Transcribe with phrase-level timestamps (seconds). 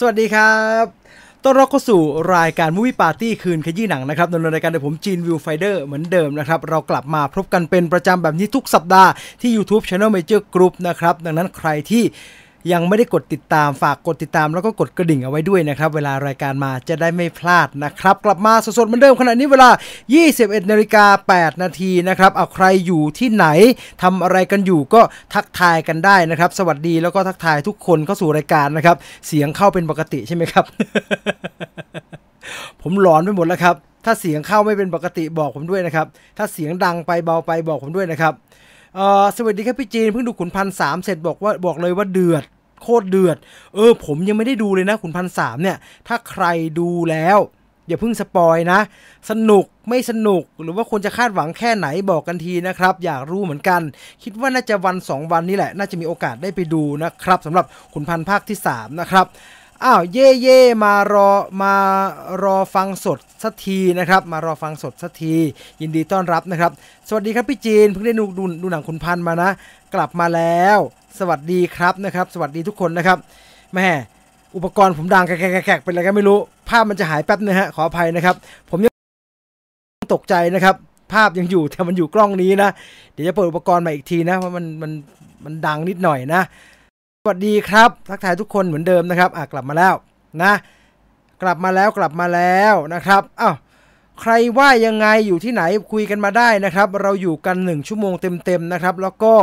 [0.00, 0.84] สวัสดีครับ
[1.44, 2.00] ต้อนรับเข้าสู่
[2.36, 9.10] รายการมูวี่ปาร์ตี้คืนขยี้หนังนะครับดำเนินรายการโดยผมจีนวิวไฟเดอร์เหมือนเดิมนะครับ เรากลับมาพบกันเป็นประจำแบบนี้ทุกสัปดาห์
[9.40, 12.04] ที่ YouTube Channel Major Group นะครับ ดังนั้นใครที่
[12.72, 19.70] ยังไม่ได้กดติดตามฝากกดติดตามแล้วก็กดกระดิ่งเอาไว้ด้วยนะครับ เวลารายการมาจะได้ไม่พลาดนะครับ กลับมาสดๆเหมือนเดิมขณะนี้เวลา
[20.18, 21.04] 21นาฬิกา
[21.34, 23.46] 8นาทีนะครับเอาใครอยู่ที่ไหน
[24.02, 25.00] ทำอะไรกันอยู่ก็
[25.34, 28.96] ทักทายกันได้นะครับ สวัสดีแล้วก็ทักทายทุกคนเข้าสู่รายการนะครับ
[29.26, 30.64] เสียงเข้าเป็นปกติใช่ไหมครับ
[32.82, 33.74] ผมหลอนไปหมดแล้วครับ
[34.04, 36.06] ถ้าเสียงเข้าไม่เป็นปกติบอกผมด้วยนะครับ
[36.38, 38.32] ถ้าเสียงดังไปเบาไปบอกผมด้วยนะครับ
[39.36, 42.44] สวัสดีครับพี่จีนเพิ่งดูขุนพันสามเสร็จบอกว่าบอกเลยว่าเดือด
[42.82, 43.36] โคตรเดือด
[43.74, 45.76] เออ ผมยังไม่ได้ดูเลยนะขุนพันสามเนี่ย
[46.08, 46.44] ถ้าใคร
[46.78, 47.38] ดูแล้ว
[47.88, 48.80] อย่าเพิ่งสปอยนะ
[49.30, 53.80] สนุกไม่สนุกหรือว่าควรจะคาดหวังแค่ไหนบอกกันทีนะครับ อยากรู้เหมือนกัน
[54.22, 59.26] คิดว่าน่าจะวัน 2 วันนี้แหละ น่าจะมีโอกาสได้ไปดูนะครับสำหรับขุนพันภาคที่ 3 นะครับ
[59.84, 61.30] อ้าวเย่เย่มารอ
[61.62, 61.74] มา
[62.42, 65.34] รอฟังสดสักทีนะครับ มารอฟังสดสักที
[65.80, 66.72] ยินดีต้อนรับนะครับ
[67.08, 69.50] สวัสดีครับพี่จีนเพิ่งได้ดูดูดูหนังขุนพันมานะ
[69.94, 70.78] กลับมาแล้ว
[71.20, 73.18] สวัสดีครับนะครับ สวัสดีทุกคนนะครับ
[73.74, 73.88] แม่
[74.56, 76.38] อุปกรณ์ผมดังแกกๆเป็นอะไรก็ไม่รู้
[76.68, 78.36] ภาพมันจะหายแป๊บนึงฮะขออภัยนะครับ
[78.70, 78.92] ผมยัง
[80.14, 80.74] ตกใจนะครับ
[81.12, 82.70] ภาพยังอยู่แต่มันอยู่กล้องนี้นะ
[83.12, 84.90] เดี๋ยวจะเปิดอุปกรณ์ใหมาอีกทีนะเพราะมันมัน
[85.44, 86.42] มันดังนิดหน่อยนะ
[87.22, 89.94] สวัสดีครับทักทายทุกคนเหมือนเดิมนะครับอะกลับมาแล้ว
[90.42, 90.52] นะ
[91.42, 93.56] กลับมาแล้วกลับมาแล้วนะครับอ้าว
[94.20, 98.12] ใครว่ายังไงอยู่ที่ไหนคุยกันมาได้นะครับ เราอยู่กัน 1 ชั่วโมง
[98.44, 99.34] เต็มๆนะครับ แล้วก็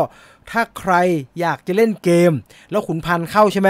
[0.52, 0.94] ถ้าใคร
[1.40, 2.32] อยากจะเล่นเกม
[2.72, 3.70] แล้วขุนพันธ์เข้าใช่ไหม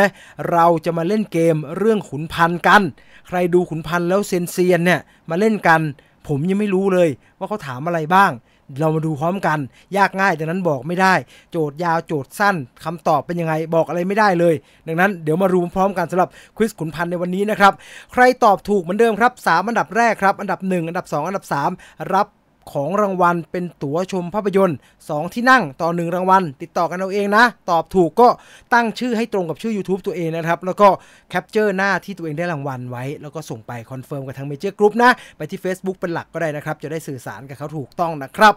[0.52, 2.82] เราจะมาเล่นเกมเรื่องขุนพันธ์กัน
[3.28, 5.00] ใครดูขุนพันธ์แล้วเซนเซียนเนี่ย
[5.30, 5.82] มาเล่นกัน
[6.28, 8.32] ผมยังไม่รู้เลยว่าเขาถามอะไรบ้าง
[8.80, 9.60] เรามาดูพร้อมกัน
[9.98, 11.14] ยากง่ายดังนั้นบอกไม่ได้
[11.52, 14.56] โจทย์ยาวโจทย์สั้นคำตอบเป็นยังไงบอกอะไรไม่ได้เลย
[14.88, 17.74] ดังนั้นเดี๋ยวมารู้พร้อมกันสำหรับควิสขุนพันธ์ในวันนี้นะครับ
[18.14, 21.46] ใครตอบถูกเหมือนเดิมครับ3อันดับแรกครับอันดับ 1 อันดับ 2 อันดับ
[21.78, 22.28] 3 รับ
[22.74, 28.28] ของรางวัลเป็นตั๋วชมภาพยนตร์ 2 ที่นั่งต่อ 1 รางวัล ติดต่อกันเอาเองนะ ตอบถูกก็
[28.74, 30.88] ตั้งชื่อให้ตรงกับชื่อ YouTube ตัวเองนะครับ แล้วก็
[31.30, 38.54] capture หน้าที่ตัวเองได้รางวัลไว้ แล้วก็ส่งไป confirm กับทางเมเจอร์กรุ๊ปนะ ไปที่ Facebook เป็นหลักก็ได้นะครับ จะได้สื่อสารกับเขาถูกต้องนะครับ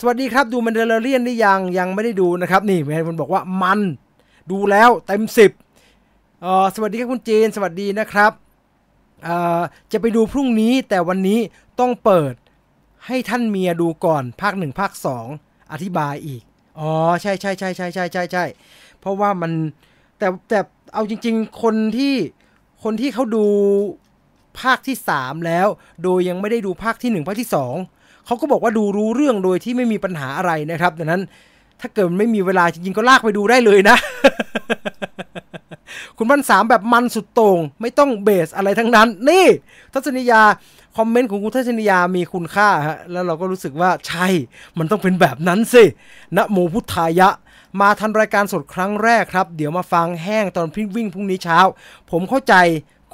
[0.00, 3.80] สวัสดีครับดู Mandalorian หรือยังยังไม่ได้ดูนะครับนี่มีคนบอกว่ามัน
[4.50, 5.22] ดูแล้วเต็ม
[5.82, 8.32] 10เอ่อสวัสดีครับคุณเจนสวัสดีนะครับ
[9.24, 11.38] เออจะไปดูพรุ่งนี้แต่วันนี้
[11.80, 12.34] ต้องเปิด
[13.06, 15.26] ให้ท่านเมียดูก่อนภาคหนึ่งภาคสอง
[15.72, 16.42] อธิบายอีก
[16.78, 16.92] อ๋อ
[17.22, 18.44] ใช่ใช่ใช่ใช่ใช่ใช่ใช่
[19.00, 19.52] เพราะว่ามัน
[20.18, 20.58] แต่แต่
[20.94, 22.14] เอาจริง ๆ คนที่
[22.84, 23.44] คนที่เขาดู
[24.60, 25.66] ภาคที่สามแล้ว
[26.02, 27.74] โดยยังไม่ได้ดูภาคที่หนึ่งภาคที่สอง
[28.26, 31.22] เขาก็บอกว่าดูรู้เรื่องโดยที่ไม่มีปัญหาอะไรนะครับดังนั้น
[31.80, 33.96] ถ้าเกิดไม่มีเวลาจริงๆก็ลากไปดูได้เลยนะ
[36.16, 39.46] คุณพันสามแบบมันสุดโต่งไม่ต้องเบสอะไรทั้งนั้น นี่
[39.92, 40.42] ทัศนียา
[40.96, 44.26] คอมเมนต์ของคุณทัศนียามีคุณค่าฮะแล้วเราก็รู้สึกว่าใช่
[44.78, 45.84] มันต้องเป็นแบบนั้นสิ
[46.36, 47.28] นะโมพุทธายะ
[47.80, 51.58] มาทันรายการสดครั้งแรกครับ เดี๋ยวมาฟังแห้งตอนพิวิ่งพรุ่งนี้เช้า
[52.10, 52.54] ผมเข้าใจ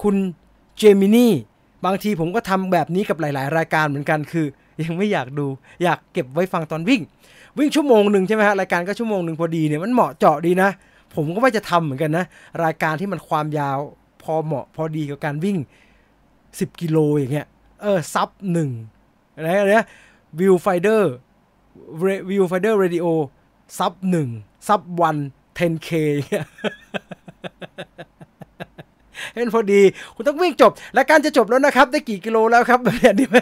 [0.02, 0.14] คุณ
[0.78, 1.32] เจมินี่
[1.84, 4.46] บางทีผมก็ทำแบบนี้กับหลาย ๆ รายการเหมือนกันคือ
[4.84, 5.46] ยังไม่อยากดู
[5.82, 7.00] อยากเก็บไว้ฟังตอนวิ่ง
[7.58, 10.70] วิ่งชั่วโมงหนึ่งใช่ไหมฮะรายการก็ชั่วโมงหนึ่งพอดีเนี่ยมันเหมาะเจาะดีนะ
[11.14, 12.24] ผมก็ว่าจะทำเหมือนกันนะ
[12.64, 13.78] รายการที่มันความยาว
[14.22, 15.56] พอเหมาะพอดีกับการวิ่ง
[16.18, 17.46] 10 กิโลอย่างเงี้ย
[17.84, 18.70] เออซับหนึ่ง
[19.34, 19.86] อะไรนะ
[20.38, 21.12] วิวไฟเดอร์
[22.30, 23.06] วิวไฟเดอร์เรดิโอ
[23.78, 24.28] ซับหนึ่ง
[24.68, 25.16] ซับวัน
[25.58, 25.90] 10k
[26.28, 26.46] เงี้ย
[29.34, 29.80] เห็นพอดี
[30.14, 33.36] คุณต้องวิ่งจบ และการจะจบแล้วนะครับ ได้กี่กิโลแล้วครับแบบนี้ดีไหม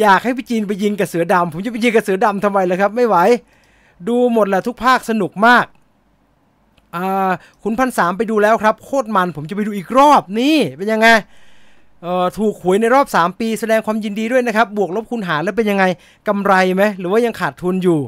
[0.00, 3.16] อยากให้พี่จีนไปยิงกับเสือดำผมจะไปยิงกับเสือดำทำไมล่ะครับ ไม่ไหว
[4.08, 5.66] ดูหมดแหละทุกภาคสนุกมาก
[6.94, 7.30] อ่า
[7.62, 11.08] คุณพันสามไปดูแล้วครับ โคตรมันผมจะไปดูอีกรอบนี่เป็นยังไง
[12.38, 15.84] ถูกหวยในรอบ 3 ปีแสดงความยินดีด้วยนะครับ บวกลบคูณหารแล้วเป็นยังไง
[16.28, 17.98] กำไรไหมหรือว่ายังขาดทุนอยู่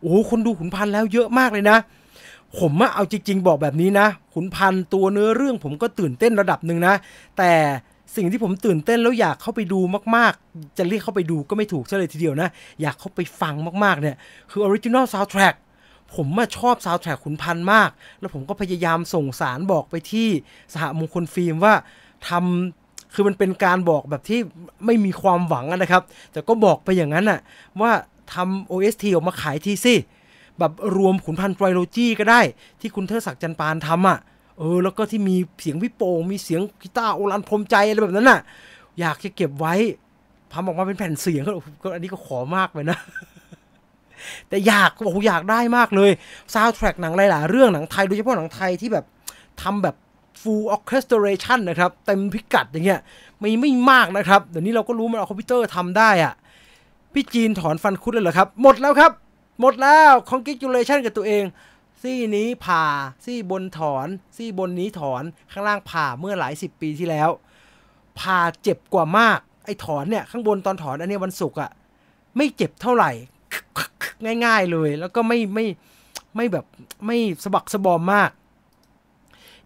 [0.00, 1.78] โอ้โหคนดูขุนพันแล้วเยอะมากเลยนะ
[2.58, 6.94] ผมอะเอาจริง ๆ บอกแบบนี้นะ ขุนพันตัวเนื้อเรื่องผมก็ตื่นเต้นระดับหนึ่งนะ
[7.38, 7.52] แต่
[8.16, 9.80] สิ่งที่ผมตื่นเต้นแล้วอยากเข้าไปดู
[10.16, 12.48] มากๆ จะเรียกเข้าไปดูก็ไม่ถูกซะเลยทีเดียวนะ
[12.82, 13.54] อยากเข้าไปฟัง
[13.84, 14.16] มากๆเนี่ย
[14.50, 15.54] คือ original soundtrack
[16.14, 17.90] ผมมาชอบซาวด์แทร็กขุนพันธ์มาก
[18.20, 20.28] แล้วผมก็พยายามส่งสารบอกไปที่
[20.74, 21.74] สหมงคลฟิล์มว่า
[22.28, 22.83] ทำ
[23.14, 24.40] คือมันเป็นการบอกแบบที่
[24.86, 26.02] ไม่มีความหวังนะครับ
[26.32, 27.40] แต่ก็บอกไปอย่างนั้นอะ
[27.80, 27.92] ว่า
[28.34, 29.94] ทำ OST ออกมาขายทีสิ
[30.58, 32.40] แบบรวมขุนพันธ์ trilogy ก็ได้
[32.80, 34.18] ที่คุณเทิดศักดิ์จันทร์ปานทำอะ
[34.58, 38.40] เออแล้วก็ที่มีเสียงพี่โป่งมีเสียงกีตาร์โอฬารพรหมใจอะไรแบบนั้นน่ะ
[39.00, 39.74] อยากจะเก็บไว้
[40.52, 41.42] ทำออกมาเป็นแผ่นเสียง
[41.82, 42.98] ก็อันนี้ก็ขอมากไปนะ
[44.48, 46.10] แต่อยากโอ้โหอยากได้มากเลย
[46.54, 49.04] ซาวด์แทร็กหนังหลายๆเรื่องหนังไทยโดยเฉพาะหนังไทยที่แบบ
[49.62, 49.96] ทำแบบ
[50.42, 53.00] full orchestration นะครับ เต็มพิกัดอย่างเงี้ย
[53.40, 56.34] ไม่ไม่มากนะครับ เดี๋ยวนี้เราก็รู้มันเอาคอมพิวเตอร์ทำได้อะ
[57.12, 59.12] พี่จีนถอนฟันคุดเลยเหรอครับ หมดแล้วครับ
[59.60, 61.44] หมดแล้ว congratulation กับตัวเอง
[62.02, 62.84] ซี่นี้ผ่า
[63.24, 65.22] ซี่บนถอน ซี่บนนี้ถอน
[65.52, 67.30] ข้างล่างผ่าเมื่อหลายสิบปีที่แล้ว
[68.20, 71.70] ผ่าเจ็บกว่ามาก ไอ้ถอนเนี่ย ข้างบนตอนถอนอันนี้วันศุกร์อะ
[72.36, 73.10] ไม่เจ็บเท่าไหร่
[74.44, 75.66] ง่าย ๆเลย แล้วก็ไม่ไม่
[76.36, 76.64] ไม่แบบ
[77.06, 78.30] ไม่สะบักสะบอมมาก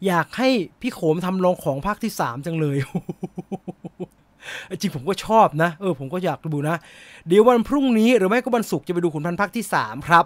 [0.07, 0.49] อยากให้
[0.81, 2.77] พี่โขมทำลองของภาคที่สามจังเลย
[4.81, 6.77] จริงผมก็ชอบนะ เออผมก็อยากดูนะ
[7.29, 10.25] เดี๋ยววันพรุ่งนี้หรือไม่ก็วันศุกร์จะไปดูขุนพันธ์ภาคที่ 3 ครับ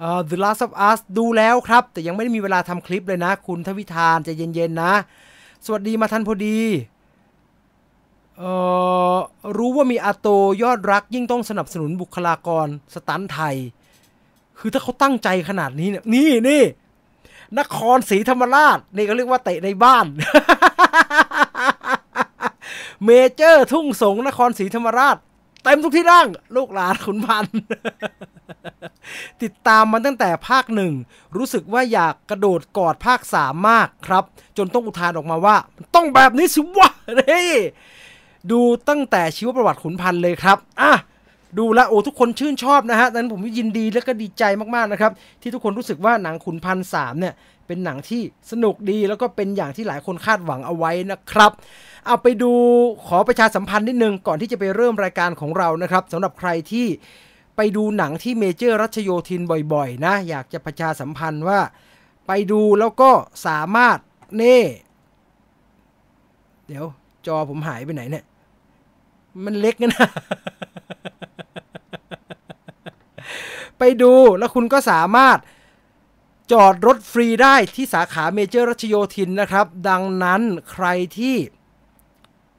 [0.00, 4.92] เอ่อ The Last of Us ดูแล้วครับ แต่ยังไม่ได้มีเวลาทำคลิปเลยนะ คุณทวิธานจะเย็น ๆ นะ
[5.64, 6.58] สวัสดีมาทันพอดี
[8.38, 8.52] เอ่
[9.14, 9.16] อ
[9.56, 10.28] รู้ว่ามีอาโต
[10.62, 13.56] ยอดรักยิ่งต้องสนับสนุนบุคลากรสตันไทย
[14.58, 16.62] คือถ้าเขาตั้งใจขนาดนี้เนี่ย นี่นี่
[17.58, 20.06] นครศรีธรรมราช นี่เขาเรียกว่าเตะในบ้าน
[23.04, 25.16] เมเจอร์ทุ่งสงนครศรีธรรมราช
[25.64, 27.56] เต็มทุกที่นั่ง ลูกหลานขุนพันธ์
[29.42, 30.92] ติดตามมันตั้งแต่ภาคหนึ่ง
[31.36, 34.24] รู้สึกว่าอยากกระโดดกอดภาคสามมากครับ
[34.56, 35.56] จนต้องอุทานออกมาว่า
[35.94, 37.50] ต้องแบบนี้สิวะนี่
[38.50, 40.92] ดูตั้งแต่ชีวประวัติขุนพันธ์เลยครับ อะ
[41.58, 45.12] ดูแลโอ้ทุกคนชื่นชอบนะฮะดังนั้นผมยินดีและก็ดีใจมากๆนะครับ
[45.42, 47.34] ที่ทุกคนรู้สึกว่าหนังขุนพันสามเนี่ย
[47.66, 48.20] เป็นหนังที่
[48.50, 51.52] สนุกดีแล้วก็เป็นอย่างที่หลายคนคาดหวังเอาไว้นะครับ
[52.06, 52.52] เอาไปดู
[53.06, 56.86] ขอประชาสัมพันธ์นิดนึงก่อนที่จะไปเริ่มรายการของเรานะครับสำหรับใครที่
[57.56, 59.42] ไปดูหนังที่เมเจอร์รัชโยธิน
[59.72, 61.60] บ่อยๆ นะ อยากจะประชาสัมพันธ์ว่า
[62.26, 63.10] ไปดูแล้วก็
[63.46, 63.98] สามารถ
[64.36, 64.60] เน่
[66.66, 66.84] เดี๋ยว
[67.26, 68.24] จอผมหายไปไหนเนี่ย
[69.44, 70.08] มันเล็กนะ
[73.78, 75.38] ไปดูแล้วคุณก็สามารถ
[76.52, 80.86] จอดรถฟรีได้ที่สาขาเมเจอร์รัชโยธินนะครับ ดังนั้นใคร
[81.18, 81.36] ที่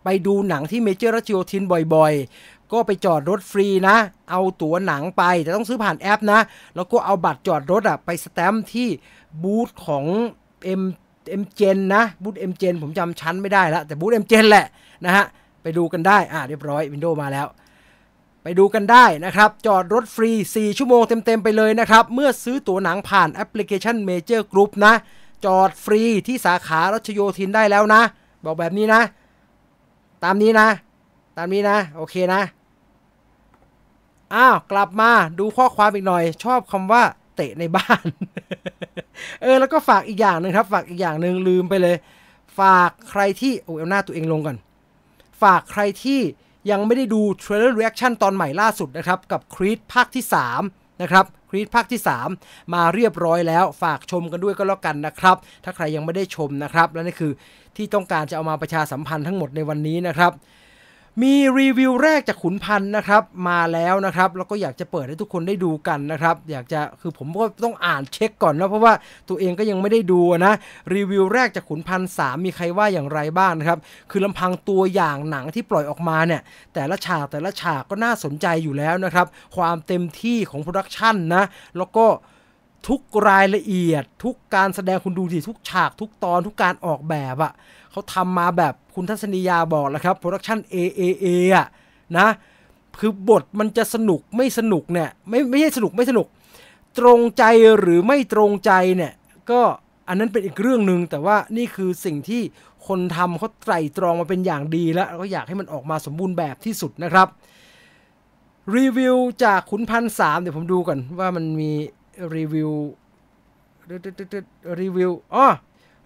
[0.03, 1.63] ไปดูหนังที่เมเจอร์รัชโยธิน
[1.95, 3.95] บ่อยๆ ก็ไปจอดรถฟรีนะ
[4.29, 6.39] เอาตั๋วหนังไป แต่ต้องซื้อผ่านแอปนะ
[6.75, 8.87] แล้วก็เอาบัตรจอดรถอะไปสแตมป์ที่
[9.43, 10.05] บูธของ
[10.81, 10.83] M
[11.41, 14.65] M Gen นนะบูธ M Gen ผมจำชั้นไม่ได้แล้วแต่บูธ M Gen แหละ
[15.05, 15.25] นะฮะ
[15.61, 17.47] ไปดูกันได้ อ่าเรียบร้อย window มาแล้ว
[18.47, 24.93] ไปดูกันได้นะครับ จอดรถฟรี 4 ชั่วโมงเต็ม ๆ ไปเลยนะครับ เมื่อซื้อตั๋วหนังผ่านแอปพลิเคชัน Major Group นะ
[25.45, 28.01] จอดฟรีที่สาขารัชโยธินได้แล้วนะ
[28.45, 29.01] บอกแบบนี้นะ
[30.23, 30.67] ตามนี้นะ
[31.37, 32.41] ตามนี้นะ โอเคนะ
[34.35, 37.03] อ้าว กลับมาดูข้อความอีกหน่อย ชอบคำว่า
[37.35, 38.03] เตะในบ้าน
[39.41, 41.95] เออ แล้วก็ฝากอีกอย่างหนึ่งครับ ฝากอีกอย่างหนึ่งลืมไปเลย
[42.59, 44.57] ฝากใครที่โอ้ยเอาหน้าตัวเองลงก่อน
[45.41, 46.19] ฝากใครที่
[46.71, 50.23] ยังไม่ได้ดู trailer reaction ตอนใหม่ล่าสุดนะครับ กับ Creed ภาคที่
[50.63, 52.01] 3 นะครับครีดภาคที่
[52.37, 57.31] 3 มาเรียบร้อยแล้วฝากชมกันด้วยก็แล้วกันนะครับ ถ้าใครยังไม่ได้ชมนะครับ และนี่คือ
[57.77, 60.31] ที่ต้องการจะเอามาประชาสัมพันธ์ทั้งหมดในวันนี้นะครับ
[61.23, 68.93] มีรีวิวแรกจากขุนพันธ์นะครับ มาแล้วนะครับ แล้วก็อยากจะเปิดให้ทุกคนได้ดูกันนะครับ อยากจะคือผมก็ต้องอ่านเช็คก่อนนะเพราะว่า
[69.29, 70.53] ตัวเองก็ยังไม่ได้ดูนะ
[70.95, 73.79] รีวิวแรกจากขุนพันธ์สามมีใครว่าอย่างไรบ้างนะครับ
[74.11, 76.41] คือลำพังตัวอย่างหนังที่ปล่อยออกมาเนี่ย
[76.73, 81.43] แต่ละฉากแต่ละฉากก็น่าสนใจอยู่แล้วนะครับ ความเต็มที่ของ production นะ
[81.77, 82.05] แล้วก็
[82.87, 87.53] ทุกรายละเอียด ทุกการแสดงคุณดูสิทุกฉากทุกตอนทุกการออกแบบอะ
[87.95, 91.25] เขาทำมาแบบคุณทัศนียาบอกแล้วครับโปรดักชัน AAA
[91.55, 91.65] อะ
[92.17, 92.27] นะ
[92.99, 96.27] คือบทมันจะสนุกไม่สนุกเนี่ยไม่ไม่ใช่สนุกไม่สนุก
[96.99, 97.43] ตรงใจ
[97.79, 99.13] หรือไม่ตรงใจเนี่ย
[99.51, 99.61] ก็
[100.07, 102.41] อันนั้นเป็นอีกเรื่องหนึ่งแต่ว่านี่คือสิ่งที่
[102.87, 107.27] คนทำเขาไตรตรองมาเป็นอย่างดีแล้วก็อยากให้มันออกมาสมบูรณ์แบบที่สุดนะครับ
[108.75, 111.71] รีวิวจากขุนพันสามเดี๋ยวผมดูก่อนว่ามันมี
[112.35, 112.71] รีวิว
[114.81, 115.47] รีวิวอ๋อ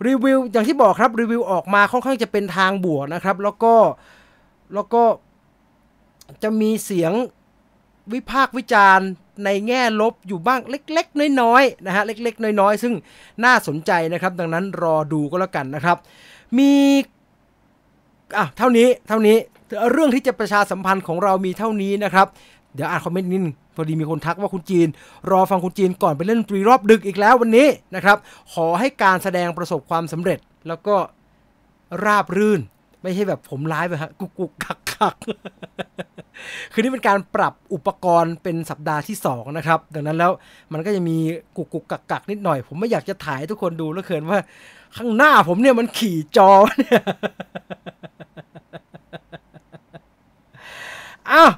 [0.07, 3.73] รีวิวอย่างที่บอกครับรีวิวออกมาค่อนข้างจะเป็นทางบวกนะครับ แล้วก็
[4.73, 5.03] แล้วก็
[6.43, 7.13] จะมีเสียง
[8.13, 9.09] วิพากษ์วิจารณ์
[9.45, 12.93] ในแง่ลบอยู่บ้างเล็ก ๆ น้อยๆนะฮะเล็ก ๆ น้อยๆ ซึ่ง
[13.45, 15.97] น่าสนใจนะครับ ดังนั้นรอดูก็แล้วกันนะครับ
[16.57, 16.71] มี
[18.37, 19.37] อะเท่านี้เท่านี้
[19.91, 22.27] เรื่องที่จะประชาสัมพันธ์ของเรามีเท่านี้นะครับ
[22.73, 24.87] เดี๋ยวอ่านคอมเมนต์นิดนึงพอดีมีคนทักว่าคุณจีน
[25.31, 28.17] รอฟังคุณจีนก่อนไปเล่นดนตรีรอบดึกอีกแล้ววันนี้นะครับ
[28.53, 30.95] ขอให้การแสดงประสบความสำเร็จแล้วก็
[32.05, 32.61] ราบรื่น
[33.01, 35.15] ไม่ใช่แบบผมร้ายไปฮะกุกกุกกักกัก
[36.71, 40.31] คือนี่เป็นการปรับอุปกรณ์เป็นสัปดาห์ที่ 2 นะครับ ดังนั้นแล้ว
[40.73, 41.17] มันก็จะมี
[41.57, 44.39] กุกกุกกักกักนิดหน่อย ผมไม่อยากจะถ่ายให้ทุกคนดูแล้วเกินว่า
[44.95, 47.03] ข้างหน้าผมเนี่ยมันขี่จอเนี่ย
[51.31, 51.51] อ้าว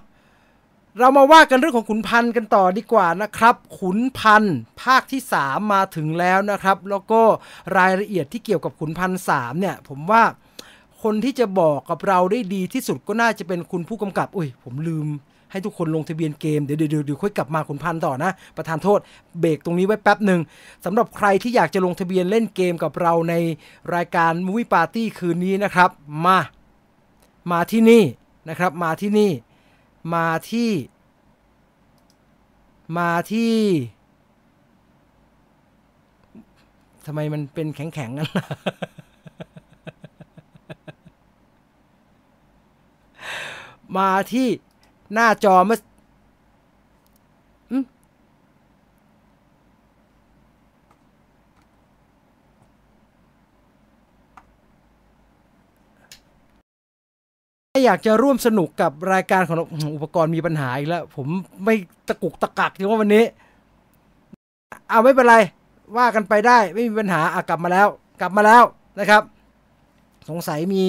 [1.01, 7.21] เรามาว่ากันเรื่องของขุนพันธ์กันต่อดีกว่านะครับ ขุนพันธ์ภาคที่ 3 มาถึงแล้วนะครับ แล้วก็
[7.77, 10.23] รายละเอียดที่เกี่ยวกับขุนพันธ์สามเนี่ย ผมว่า
[11.03, 15.07] คนที่จะบอกกับเราได้ดีที่สุดก็น่าจะเป็นคุณผู้กำกับ อุ้ย ผมลืม
[15.51, 18.99] ให้ทุกคนลงทะเบียนเกม เดี๋ยวเดี๋ยวเดี๋ยวค่อยกลับมาขุนพันธ์ต่อนะ ประธานโทษ
[19.39, 20.41] เบรกตรงนี้ไว้แป๊บหนึ่ง
[20.85, 23.33] สำหรับใครที่อยากจะลงทะเบียนเล่นเกมกับเราใน
[23.95, 25.89] รายการ Movie Party คืนนี้นะครับ
[26.25, 26.39] มา
[27.51, 28.03] มาที่นี่
[28.49, 29.31] นะครับ มาที่นี่
[30.13, 30.71] มาที่
[32.97, 33.55] มาที่
[37.05, 38.45] ทำไมมันเป็นแข็งๆกันล่ะ
[43.97, 44.47] มาที่
[45.13, 45.79] หน้าจอเมื่อ
[57.73, 61.27] ถ้าอยากจะร่วมสนุกกับรายการของเราอุปกรณ์มีปัญหาอีกแล้ว ผม
[61.65, 61.75] ไม่
[62.07, 63.23] ตะกุกตะกักที่ว่าวันนี้
[64.89, 65.35] เอาไม่เป็นไร
[65.97, 67.87] ว่ากันไปได้ไม่มีปัญหาอะกลับมาแล้ว
[68.21, 68.63] กลับมาแล้ว
[68.99, 69.21] นะครับ
[70.29, 70.83] สงสัยมี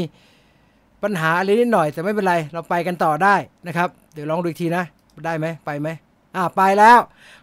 [1.02, 3.34] ปัญหาอะไรนิดหน่อย แต่ไม่เป็นไร เราไปกันต่อได้
[3.66, 4.84] นะครับ เดี๋ยวลองดูอีกทีนะ
[5.24, 5.88] ได้ไหมไปไหม
[6.36, 6.98] อ่าไปแล้ว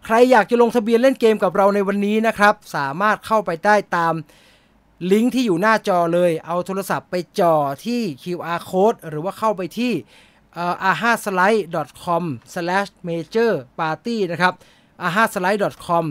[0.06, 4.14] ใครอยากจะลงทะเบียนเล่นเกมกับเราในวันนี้นะครับ สามารถเข้าไปได้ตาม
[5.08, 7.54] ลิงก์ที่อยู่หน้าจอเลย เอาโทรศัพท์ไปจ่อ
[7.84, 9.92] ที่ QR code หรือว่าเข้าไปที่
[10.90, 12.24] a h a s l i d e c o m
[13.08, 14.54] major party นะครับ
[15.06, 16.04] a h a s l i d e c o m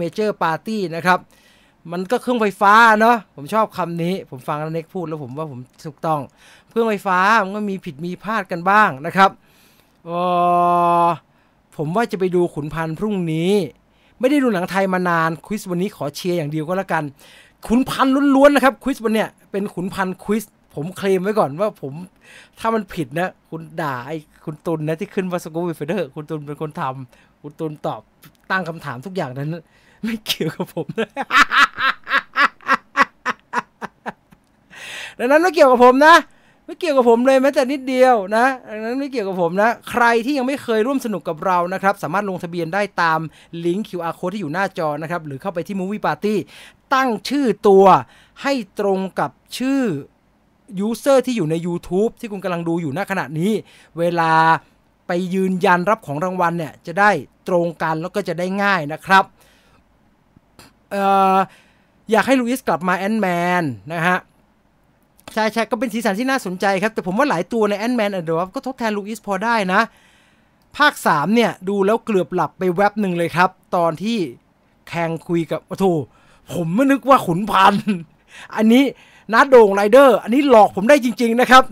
[0.00, 1.18] major party นะครับ
[1.92, 6.20] มันก็เครื่องไฟฟ้าเนาะ ผมชอบคำนี้ ผมฟังแล้วเน็กพูดแล้วผมว่าผมถูกต้อง
[6.68, 9.30] เครื่องไฟฟ้ามันก็มีผิดมีพลาดกันบ้างนะครับ
[11.76, 13.52] ผมว่าจะไปดูขุนพันธ์พรุ่งนี้
[14.20, 17.04] ไม่ได้ดูหนังไทยมานานควิสวันนี้ขอเชียร์อย่างเดียวก็แล้วกัน
[17.66, 21.92] ขุนพันธ์ล้วนๆนะครับควิสวันเนี้ยเป็นขุนพันธ์ควิสผมเคลมไว้ก่อนว่าผม
[22.58, 28.00] ถ้ามันผิดนะ คุณด่าไอ้คุณตุลนะที่ขึ้นว่าสกู๊ปเฟเดอร์คุณตุลเป็นคนทำคุณตุลตอบ
[28.50, 29.48] ตั้งคำถามทุกอย่างนั้น
[30.04, 31.10] ไม่เกี่ยวกับผมนะ
[35.18, 36.14] ดังนั้นไม่เกี่ยวกับผมนะ
[36.66, 43.20] ไม่เกี่ยวกับผมเลยแม้แต่นิดเดียวนะดังนั้นไม่เกี่ยวกับผมนะ ใครที่ยังไม่เคยร่วมสนุกกับเรานะครับ สามารถลงทะเบียนได้ตาม
[43.64, 46.34] ลิงก์ QR code ที่อยู่หน้าจอนะครับ หรือเข้าไปที่ Movie Party
[46.94, 47.84] ตั้งชื่อตัว
[48.42, 49.82] ให้ตรงกับชื่อ
[50.80, 53.52] ยูเซอร์ที่อยู่ใน YouTube ที่คุณกำลังดูอยู่ณขณะนี้
[53.98, 54.32] เวลา
[55.06, 57.10] ไปยืนยันรับของรางวัลเนี่ยจะได้
[57.48, 59.24] ตรงกันแล้วก็จะได้ง่ายนะครับ
[60.94, 60.96] อ
[61.36, 61.38] อ
[62.10, 64.18] อยากให้ลูอิสกลับมา Ant-Man นะฮะ
[65.34, 69.80] ใช่ใช่ก็เป็นสีสันที่น่าสนใจครับ แต่ผมว่าหลายตัวใน Ant-Man เดอร์ก็ทดแทนลูอิสพอได้นะ
[70.76, 74.18] ภาค 3 เนี่ย ดูแล้วเกือบหลับไปแวบหนึ่งเลยครับ ตอนที่
[74.88, 75.84] แคงคุยกับโอ้โถ
[76.52, 77.86] ผมไม่นึกว่าขุนพันธ์
[78.56, 78.84] อันนี้
[79.32, 81.62] นาโด่งไรเดอร์ อันนี้หลอกผมได้จริง ๆ นะครับ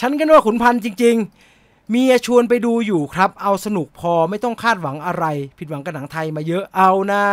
[0.00, 1.16] ฉันก็นึกว่าขุนพันธ์จริง
[1.54, 5.24] ๆ มีชวนไปดูอยู่ครับ เอาสนุกพอไม่ต้องคาดหวังอะไร
[5.58, 7.24] ผิดหวังกับหนังไทยมาเยอะเอานะ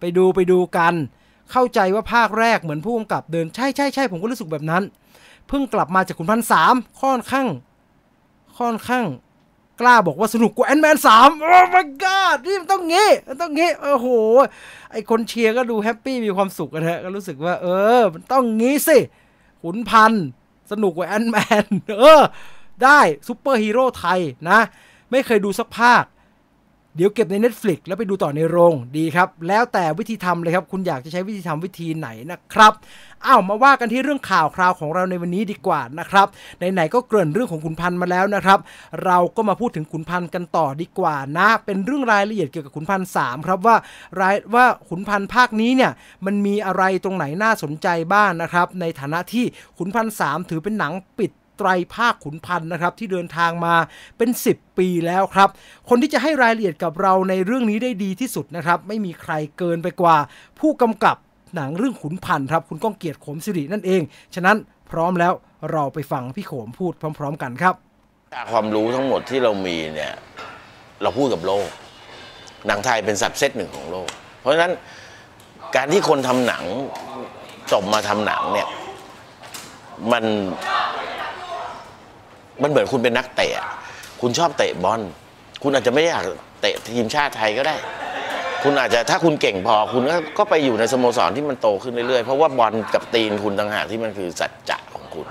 [0.00, 0.94] ไปดูไปดูกัน
[1.52, 4.82] เข้าใจว่าภาคแรกเหมือนผู้กำกับเดินใช่ใช่ใช่ผมก็รู้สึกแบบนั้น
[5.48, 7.46] เพิ่งกลับมาจากขุนพันสามค่อนข้าง
[8.58, 9.06] ค่อนข้าง
[9.80, 14.08] กล้าบอกว่าสนุกกว่าแอนแมนสามโอ้ my god นี่มันต้องงี้มันต้องงี้โอ้โห
[14.92, 17.66] ไอคนเชียร์ก็ดู happy มีความสุขกันฮะก็รู้สึกว่า เอ
[18.00, 18.98] อ มันต้องงี้สิ
[19.62, 20.26] ขุนพันธ์
[20.70, 21.66] สนุกกว่า Ant-Man
[21.98, 22.22] เออ
[22.84, 24.58] ได้ซูเปอร์ฮีโร่ไทยนะ
[25.10, 26.04] ไม่เคยดูสักภาค
[26.96, 32.72] เดี๋ยวเก็บใน Netflix แล้วไปดูต่อในโรงดีครับ แล้วแต่วิธีทำเลยครับ คุณอยากจะใช้วิธีทำวิธีไหนนะครับ
[33.26, 36.26] อ้าวมาว่ากันที่เรื่องข่าวคราวของเราในวันนี้ดีกว่านะครับ
[36.58, 38.58] ไหนๆก็เกริ่นเรื่องของขุนพันธ์มาแล้วนะครับ
[39.04, 43.76] เราก็มาพูดถึงขุนพันธ์กันต่อดีกว่านะ เป็นเรื่องรายละเอียดเกี่ยวกับขุนพันธ์สามครับว่า
[44.20, 45.92] รายว่าขุนพันธ์ภาคนี้เนี่ย
[46.26, 49.44] มันมีอะไรตรงไหนน่าสนใจบ้างนะครับ ในฐานะที่
[49.78, 53.74] ขุนพันธ์สามถือเป็นหนังปิด ไตรภาคขุนพันธ์นะครับ ที่เดินทางมา
[54.18, 55.48] เป็น 10 ปีแล้วครับ
[55.88, 60.16] คนที่จะให้รายละเอียดกับเราในเรื่องนี้ได้ดีที่สุดนะครับ ไม่มีใครเกินไปกว่า
[60.60, 61.16] ผู้กำกับ
[61.54, 64.02] หนังเรื่องขุนพันธ์ครับคุณก้องเกียรติขมสิรินั่นเอง
[64.34, 64.56] ฉะนั้น
[64.90, 65.32] พร้อมแล้ว
[65.72, 67.74] เราไปฟังพี่โขมพูดพร้อม ๆ กันครับ
[68.34, 70.14] จากความรู้ทั้งหมดที่เรามีเนี่ย
[71.02, 71.68] เราพูดกับโลก
[72.66, 74.08] หนังไทยเป็นสับเซตหนึ่งของโลก
[74.40, 74.72] เพราะฉะนั้น
[75.76, 76.64] การที่คนทำหนัง
[77.72, 78.68] จบมาทำหนังเนี่ย
[80.12, 80.24] มัน
[82.62, 83.52] มันเหมือนคุณเป็นนักเตะ
[84.20, 85.00] คุณชอบเตะบอล
[85.62, 86.24] คุณอาจจะไม่อยาก
[86.60, 87.76] เตะทีมชาติไทยก็ได้
[88.62, 95.26] คุณอาจจะถ้าคุณเก่งพอคุณก็ก็ไปอยู่ในสโมสรที่มันโตขึ้นเรื่อยๆ เพราะว่าบอลกับตีนคุณต่างหากที่มันคือสัจจะของคุณ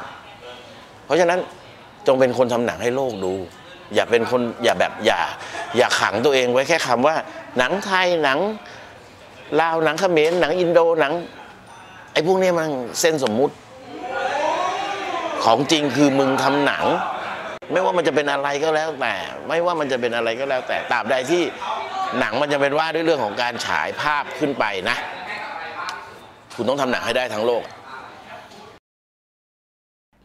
[1.05, 1.39] เพราะฉะนั้น
[2.07, 3.33] จงเป็นคนทำหนังให้โลกดู
[3.95, 5.19] อย่าเป็นคนอย่าแบบอย่า
[5.77, 7.15] อย่าขังตัวเองไว้แค่คำว่า
[7.57, 8.39] หนังไทยหนัง
[9.61, 11.13] ลาวหนังเขมรหนังอินโดหนัง
[12.13, 12.67] ไอ้พวกนี้มัน
[12.99, 13.53] เส้นสมมุติ
[15.43, 16.85] ของจริงคือมึงทำหนัง
[17.71, 19.15] ไม่ว่ามันจะเป็นอะไรก็แล้วแต่
[19.47, 21.43] ไม่ว่ามันจะเป็นอะไรก็แล้วแต่ตราบใดที่
[22.19, 24.97] หนังมันจะเป็นว่าด้วยเรื่องของการฉายภาพขึ้นไปนะ
[26.55, 27.63] คุณต้องทำหนังให้ได้ทั้งโลก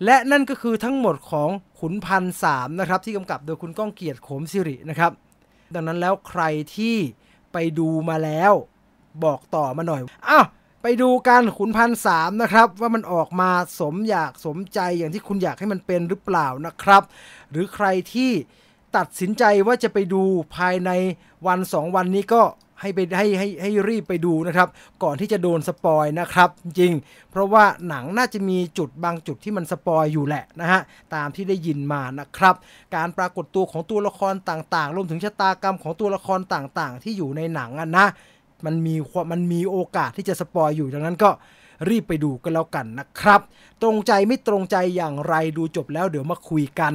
[0.04, 1.48] และนั่นก็คือทั้งหมดของ
[1.80, 5.12] ขุนพันสามนะครับ ที่กำกับโดยคุณก้องเกียรติโขมสิรินะครับ
[5.74, 6.42] ดังนั้นแล้วใคร
[6.76, 6.96] ที่
[7.52, 8.52] ไปดูมาแล้ว
[9.24, 10.44] บอกต่อมาหน่อยอ้าว
[10.88, 13.50] ไปดูกันขุนพันสามนะครับ ว่ามันออกมา
[13.80, 17.02] สมอยากสมใจอย่างที่คุณอยากให้มันเป็นหรือเปล่านะครับ
[17.50, 18.30] หรือใครที่
[18.96, 20.22] ตัดสินใจว่าจะไปดู
[20.56, 20.90] ภายใน
[21.46, 22.42] วันสองวันนี้ก็
[22.80, 24.68] ให้ไปให้ให้ให้รีบไปดูนะครับ
[25.02, 26.92] ก่อนที่จะโดน spoil นะครับ จริง
[27.30, 30.80] เพราะว่าหนังน่าจะมีจุดบางจุดที่มัน spoil อยู่แหละนะฮะ
[31.14, 32.54] ตามที่ได้ยินมานะครับ
[32.94, 38.06] การปรากฏตัวของตัวละครต่างๆรวมถึงชะตากรรมของตัวละครต่างๆ ที่อยู่ในหนังอะนะ
[38.66, 41.30] มันมีความมันมีโอกาสที่จะ spoil อยู่ดังนั้นก็
[41.88, 43.40] รีบไปดูกันแล้วกันนะครับ
[43.82, 46.92] ตรงใจไม่ตรงใจอย่างไรดูจบแล้วเดี๋ยวมาคุยกัน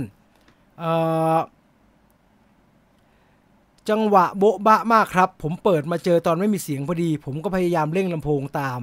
[3.89, 8.79] จังหวะโบ๊ะบะมากครับ ผมเปิดมาเจอตอนไม่มีเสียงพอดี ผมก็พยายามเร่งลำโพงตาม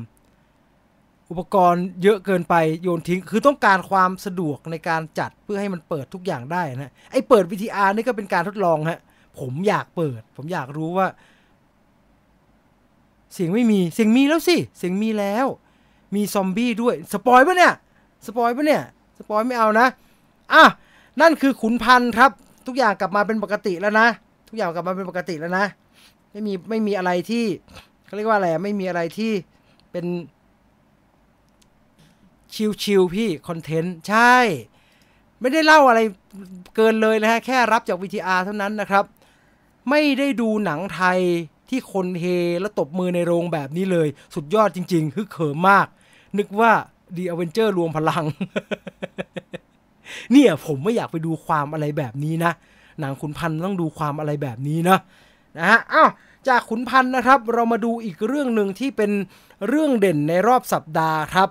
[1.31, 9.01] อุปกรณ์เยอะเกินไปโยนทิ้ง คือต้องการความสะดวกในการจัดเพื่อให้มันเปิดทุกอย่างได้นะไอ้เปิด VTR นี่ก็เป็นการทดลองฮะ
[9.39, 11.07] ผมอยากเปิด ผมอยากรู้ว่า
[13.35, 15.47] เสียงไม่มีเสียงมีแล้วสิเสียงมีแล้ว
[16.15, 17.73] มีซอมบี้ด้วยสปอยปะเนี่ย
[18.27, 18.83] สปอยปะเนี่ย
[19.19, 19.87] สปอยไม่เอานะ
[20.53, 20.65] อะ
[21.21, 22.31] นั่นคือขุนพันธ์ครับ
[22.67, 24.09] ทุกอย่างกลับมาเป็นปกติแล้วนะ
[24.49, 25.67] ทุกอย่างกลับมาเป็นปกติแล้วนะ
[26.31, 27.45] ไม่มีไม่มีอะไรที่
[28.07, 29.33] เขาเรียกว่าอะไรไม่มีอะไรที่
[29.93, 30.07] เป็น
[32.83, 34.35] ชิวๆพี่คอนเทนต์ใช่
[35.41, 36.01] ไม่ได้เล่าอะไร
[36.77, 39.05] เกินเลยนะฮะแค่รับจาก VTR เท่านั้นนะครับ
[39.91, 41.21] ไม่ได้ดูหนังไทย
[41.71, 42.25] ที่คนเฮ
[42.61, 45.87] และตบมือในโรงแบบนี้เลย สุดยอดจริงๆฮึกเหิมมาก
[46.39, 46.73] นึกว่า
[47.17, 48.25] The Avenger รวมพลัง
[50.33, 52.53] เนี่ยผมไม่อยากไปดูความอะไรแบบนี้นะ
[53.01, 54.99] หนังขุนพันธ์ต้องดูความอะไรแบบนี้นะ
[55.59, 56.11] นะฮะอ้าว
[56.49, 59.11] จากขุนพันธ์นะครับ เรามาดูอีกเรื่องหนึ่งที่เป็น
[59.69, 61.49] เรื่องเด่นในรอบสัปดาห์ครับ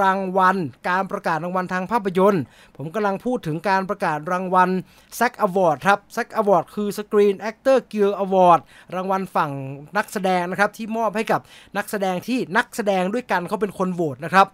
[0.00, 0.56] รางวัล
[0.88, 2.42] การประกาศรางวัลทางภาพยนตร์
[2.76, 4.70] ผมกำลังพูดถึงการประกาศรางวัล
[5.18, 8.60] SAG Award ครับ SAG Award คือ Screen Actor Guild Award
[8.94, 9.50] รางวัลฝั่ง
[9.96, 11.40] นักแสดงนะครับที่มอบให้กับ
[11.76, 14.48] นักแสดงที่นักแสดงด้วยกันเขาเป็นคนโหวตนะครับ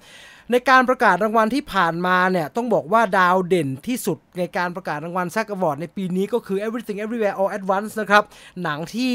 [0.50, 8.24] ในการประกาศรางวัลที่ผ่านมาเนี่ยต้องบอกว่าดาวเด่นที่สุดในการประกาศรางวัล SAG Award ในปีนี้ก็คือ Everything Everywhere All at Once นะครับ
[8.62, 9.14] หนังที่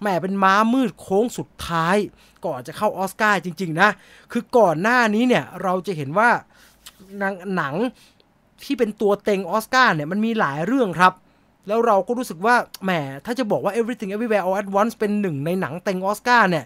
[0.00, 1.96] แหมเป็นม้ามืดโค้งสุดท้าย
[2.46, 3.90] ก่อนจะเข้าออสการ์จริง ๆ นะ
[4.32, 6.30] คือก่อนหน้านี้เนี่ยเราจะเห็นว่า
[7.18, 7.74] หนังหนัง
[8.64, 11.12] ที่เป็นตัวเต็งออสการ์เนี่ยมันมีหลายเรื่องครับ
[11.68, 12.90] แล้วเราก็รู้สึกว่าแหม
[13.24, 16.64] ถ้าจะบอกว่า Everything Everywhere All at Once เป็นหนึ่งในหนังเต็งออสการ์เนี่ย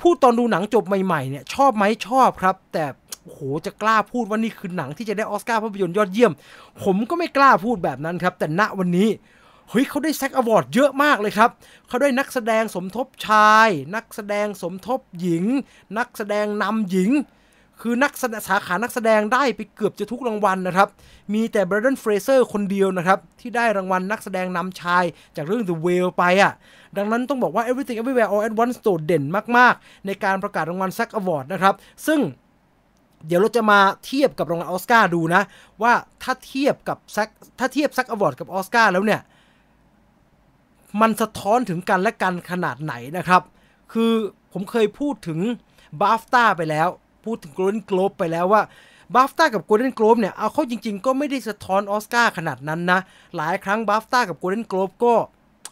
[0.00, 2.84] พูดตอนดูหนังจบใหม่ๆเนี่ยชอบไหมชอบครับ แต่
[3.24, 6.32] โหจะกล้าพูดว่านี่คือหนังที่จะได้ออสการ์ภาพยนตร์ยอดเยี่ยม
[6.84, 9.08] ผมก็ไม่กล้าพูดแบบนั้นครับ แต่ณวันนี้
[9.70, 11.50] เฮ้ยเขาได้ SAG Award เยอะมากเลยครับ
[11.88, 15.44] เขาได้นักแสดงสมทบชาย นักแสดงสมทบหญิง
[15.98, 17.10] นักแสดงนำหญิง
[17.80, 18.12] คือนัก
[18.48, 20.88] สาขานักแสดงได้ไปเกือบจะทุกรางวัลนะครับ
[21.34, 25.04] มีแต่ b r ร d ดนเฟรเซอร์คนเดียวนะครับ ที่ได้รางวัลนักแสดงนำชาย
[25.36, 26.52] จากเรื่อง The Whale ไปอะ
[26.96, 29.24] ดังนั้นต้องบอกว่า Everything Everywhere All at Once โดดเด่น
[29.56, 31.74] มากๆ ในการประกาศรางวัล SAG Award นะครับ
[32.06, 32.20] ซึ่ง
[33.26, 35.42] เดี๋ยวเราจะมาเทียบกับรางวัลออสการ์ดูนะ
[35.82, 37.28] ว่าถ้าเทียบกับ SAG
[37.58, 39.20] ถ้าเทียบ SAG Award กับออสการ์แล้วเนี่ย
[41.00, 43.42] มันสะท้อนถึงกันและกันขนาดไหนนะครับ
[43.92, 44.12] คือ
[44.52, 45.38] ผมเคยพูดถึง
[46.00, 46.88] บ a ฟต้าไปแล้ว
[47.24, 48.62] พูดถึง Golden Globe ไปแล้วว่า
[49.14, 53.00] บ a ฟต้ากับ Golden Globe เนี่ย เอาเข้าจริงๆ ก็ไม่ได้สะท้อนออสการ์ขนาดนั้นนะ
[53.36, 55.14] หลายครั้งบ a ฟต้ากับ Golden Globe ก็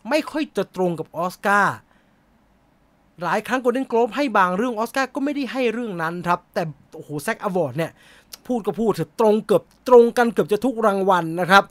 [0.09, 1.75] ไม่ค่อยจะตรงกับออสการ์
[3.23, 6.63] หลายครั้ง Golden Globe ให้บางเรื่องออสการ์ก็ไม่ได้ให้เรื่องนั้นครับ แต่
[6.95, 7.91] โอ้โห SAG Award เนี่ย
[8.47, 11.65] พูดก็พูดเถอะตรงเกือบตรงกันเกือบจะทุกรางวัลนะครับ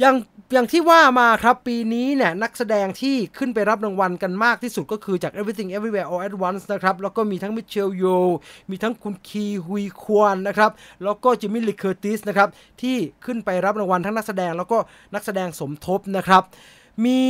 [0.00, 0.16] อย่าง
[0.52, 8.04] อย่างที่ว่ามาครับปีนี้เนี่ยนักแสดงที่ขึ้นไปรับรางวัลกันมากที่สุดก็คือจาก Everything Everywhere All at Once นะครับ แล้วก็มีทั้งมิเชลโย
[8.70, 10.70] มีทั้งคุณคีฮุยควนนะครับ
[11.04, 12.48] แล้วก็เจมี่ลีเคอร์ติสนะครับ
[12.80, 14.78] ที่ขึ้นไปรับรางวัลทั้งนักแสดงแล้วก็
[15.14, 16.42] นักแสดงสมทบนะครับ
[17.04, 17.20] มี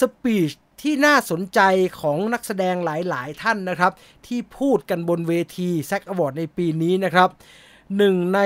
[0.00, 0.50] speech
[0.82, 1.60] ที่น่าสนใจ
[2.00, 3.92] ของนักแสดงหลาย ๆ ท่านนะครับ
[4.26, 7.28] ที่พูดกันบนเวที SAG Award ในปีนี้นะครับ
[7.96, 8.40] หนึ่งใน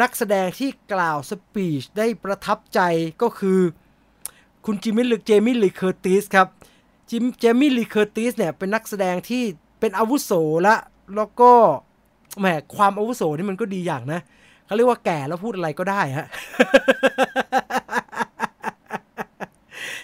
[0.00, 2.80] นักแสดงที่กล่าว speech ได้ประทับใจ
[3.22, 3.60] ก็คือ
[4.66, 6.48] คุณจิมมี่ลิเจมี่ลีเคอร์ติสครับ
[7.10, 9.42] จิมเจมี่ลีเคอร์ติสเนี่ยเป็นนักแสดงที่
[9.80, 10.32] เป็นอาวุโส
[10.66, 10.76] ละ
[11.16, 11.52] แล้วก็
[12.38, 14.20] แหมความอาวุโสนี่มันก็ดีอย่างนะ
[14.66, 16.26] เขาเรียกว่าแก่แล้วพูดอะไรก็ได้ฮะ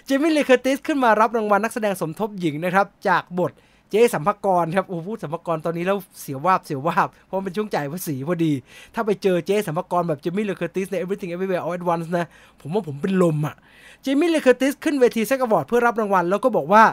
[0.05, 3.51] เจมี่ลีเคอร์ติสขึ้นมารับรางวัลนักแสดงสมทบหญิงนะครับ จากบท
[3.91, 8.53] เจ๊สรรพากรครับโอ้พูดสรรพากรตอนนี้แล้วเสียววาบเสียววาบเพราะมันเป็นช่วงจ่ายภาษีพอดี
[8.93, 12.25] ถ้าไปเจอเจ๊สรรพากรแบบเจมี่ลีเคอร์ติสใน Everything Everywhere All at Once นะ
[12.61, 13.55] ผมว่าผมเป็นลมอะ
[14.03, 16.83] เจมี่ลีเคอร์ติสขึ้นเวที SAG Award เพื่อรับรางวัล แล้วก็บอกว่า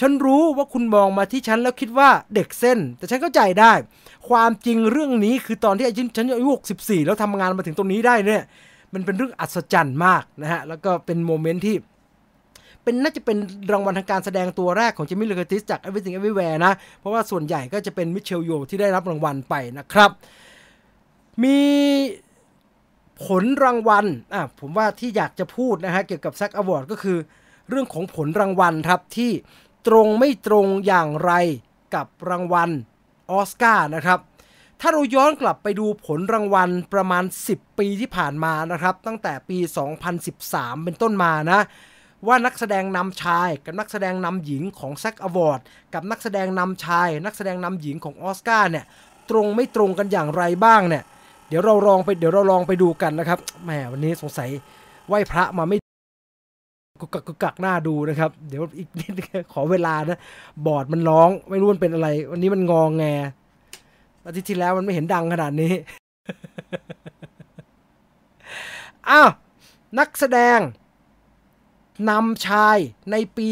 [0.00, 3.72] ฉันรู้ว่าคุณมองมาที่ฉันแล้วคิดว่าเด็กเส้น แต่ฉันเข้าใจได้
[4.28, 8.42] ความจริงเรื่องนี้คือตอนที่ฉันอายุ64 แล้วทำงานมาถึงตรงนี้ได้เนี่ย
[8.94, 11.76] มันเป็นเรื่องอัศจรรย์มากนะฮะแล้วก็เป็น moment ที่
[12.84, 13.38] เป็นน่าจะเป็น
[13.72, 20.10] รางวัลทางการแสดงตัวแรกของเจมี่ลีเคอร์ติสจาก Everything Everywhere นะ เพราะว่าส่วนใหญ่ก็จะเป็นมิเชลโยที่ได้รับรางวัลไปนะครับ
[21.44, 21.58] มี
[23.24, 27.18] ผลรางวัลอะผมว่าที่อยากจะพูดนะฮะเกี่ยวกับ SAG Award ก็คือ
[27.68, 29.30] เรื่องของผลรางวัลครับที่
[29.88, 31.32] ตรงไม่ตรงอย่างไร
[31.94, 32.70] กับรางวัล
[33.30, 34.18] ออสการ์นะครับ
[34.80, 39.58] ถ้าเราย้อนกลับไปดูผลรางวัลประมาณ 10 ปีที่ผ่านมานะครับ ตั้งแต่ปี
[40.22, 41.60] 2013 เป็นต้นมานะ
[42.26, 45.60] ว่านักแสดงนำชาย กับนักแสดงนำหญิงของ SAG Award
[45.94, 48.84] กับนักแสดงนำชาย นักแสดงนำหญิงของออสการ์เนี่ย
[49.30, 51.04] ตรงไม่ตรงกันอย่างไรบ้างเนี่ย
[51.48, 54.50] เดี๋ยวเราลองไปเดี๋ยวเราลองไปดูกันนะครับแหมวันนี้สงสัย
[55.08, 55.76] ไหว้พระมาไม่
[57.00, 59.12] กุกกักกุกกักหน้าดูนะครับ เดี๋ยวอีกนิด
[59.52, 60.18] ขอเวลานะ
[60.66, 63.04] บอร์ดมันร้องไม่รู้มันเป็นอะไร วันนี้มันงองแง
[64.26, 65.72] อาทิตย์ที่แล้วมันไม่เห็นดังขนาดนี้
[69.10, 69.28] อ้าว
[69.98, 70.58] นักแสดง
[72.10, 72.78] นำชาย
[73.10, 73.48] ในปี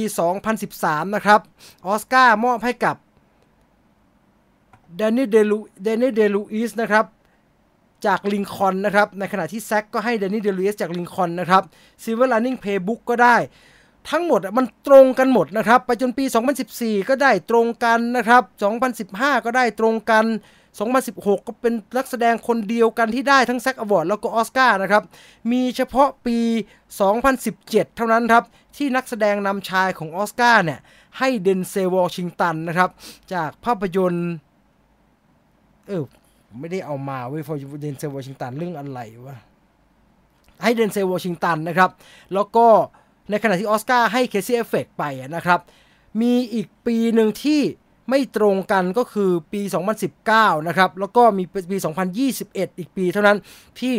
[0.56, 1.40] 2013 นะครับ
[1.86, 2.96] ออสการ์มอบให้กับ
[4.96, 7.04] แดเนียลเดย์ลูแดเนียลเดย์ลูอิสนะครับ
[8.06, 11.62] จากลิงคอนนะครับ ในขณะที่ SAG ก็ให้แดเนียลเดย์ลูอิสจากลิงคอนนะครับ
[12.02, 13.36] Silver Linings Playbook ก็ได้
[14.10, 16.24] ทั้งหมดอะมันตรงกันหมดนะครับ ไปจนปี
[16.66, 18.42] 2014 ก็ได้ตรงกันนะครับ
[18.94, 20.24] 2015 ก็ได้ตรงกัน
[20.80, 25.02] 2016 ก็เป็นนักแสดงคนเดียวกันที่ได้ทั้ง SAG Award แล้วก็ออสการ์นะครับ
[25.52, 26.38] มีเฉพาะปี
[27.16, 28.44] 2017 เท่านั้นครับ
[28.76, 30.80] ที่นักแสดงนำชายของออสการ์เนี่ย
[31.18, 32.90] ให้เดนเซลวอชิงตันนะครับ
[33.34, 34.32] จากภาพยนตร์
[35.88, 36.04] เออ
[36.60, 39.36] ไม่ได้เอามาเว้ย for เดนเซลวอชิงตันเรื่องอะไรวะ
[40.62, 41.90] ให้เดนเซลวอชิงตันนะครับ
[42.34, 42.66] แล้วก็
[43.30, 45.04] ในขณะที่ออสการ์ให้เคซี่แอฟเฟล็กไป
[45.36, 45.60] นะครับ
[46.20, 47.60] มีอีกปีหนึ่งที่
[48.10, 49.60] ไม่ตรงกันก็คือปี
[50.14, 51.76] 2019 นะครับ แล้วก็มีปี
[52.28, 53.38] 2021 อีกปีเท่านั้น
[53.80, 53.94] ที่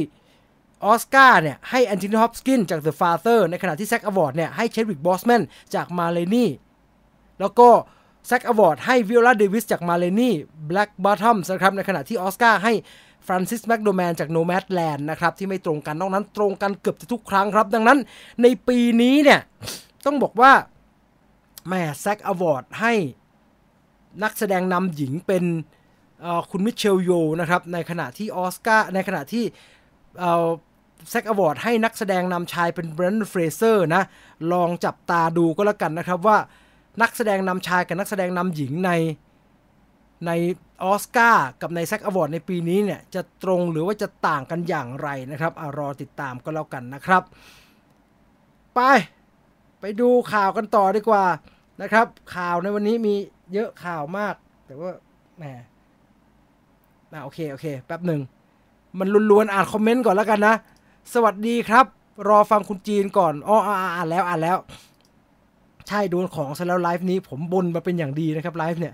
[0.86, 5.42] ออสการ์เนี่ยให้แอนโทนีฮอปกินส์จาก The Father ในขณะที่แซกอวอร์ดเนี่ยให้เชดวิกบอสแมน
[5.76, 6.50] จากมาเลนี่
[7.40, 7.70] แล้วก็
[8.28, 10.34] แซกอวอร์ดให้วิโอลาเดวิสจากมาเลนี่
[10.70, 12.74] Black Bottoms นะครับในขณะที่ออสการ์ให้
[13.28, 18.00] ฟรานเซสแมคดอร์มานด์จาก Nomadland นะครับที่ไม่ตรงกันนอกนั้นตรงกันเกือบจะทุกครั้งครับ ดังนั้น
[18.42, 19.40] ในปีนี้เนี่ย
[20.06, 20.52] ต้องบอกว่า
[21.70, 22.94] แม่ SAG Award ให้
[24.24, 25.44] นักแสดงนำหญิงเป็น
[26.52, 29.44] คุณมิเชลโยนะครับในขณะที่ออสการ์ในขณะที่
[31.10, 34.04] SAG Award ให้นักแสดงนำชายเป็นเบรนแดนเฟรเซอร์นะ
[34.52, 36.38] ลองจับตาดูก็แล้วกันนะครับว่า
[37.02, 38.92] นักแสดงนำชายกับนักแสดงนำหญิงใน
[40.26, 40.32] ใน
[40.84, 47.24] ออสการ์กับใน SAG Award ในปีนี้เนี่ยจะตรงหรือว่าจะต่างกันอย่างไรนะครับรอติดตามก็แล้วกันนะครับ
[48.76, 48.80] ไป
[49.80, 51.26] ไปดูข่าวกันต่อดีกว่า
[51.82, 53.14] นะครับ ข่าวในวันนี้มี
[53.54, 54.92] เยอะข่าวมาก แต่ว่า
[55.38, 55.44] แหม
[57.12, 58.22] อ่าโอเค โอเค แป๊บหนึ่ง
[59.00, 60.56] มันล้วนๆ อ่านคอมเมนต์ก่อนแล้วกันนะ
[61.14, 61.86] สวัสดีครับ
[62.30, 64.58] รอฟังคุณจีนก่อนอ๋ออ่านแล้วอ่านแล้ว
[65.88, 68.94] ใช่โดนของซะแล้วไลฟ์นี้ผมบนมาเป็นอย่างดีนะครับไลฟ์เนี่ย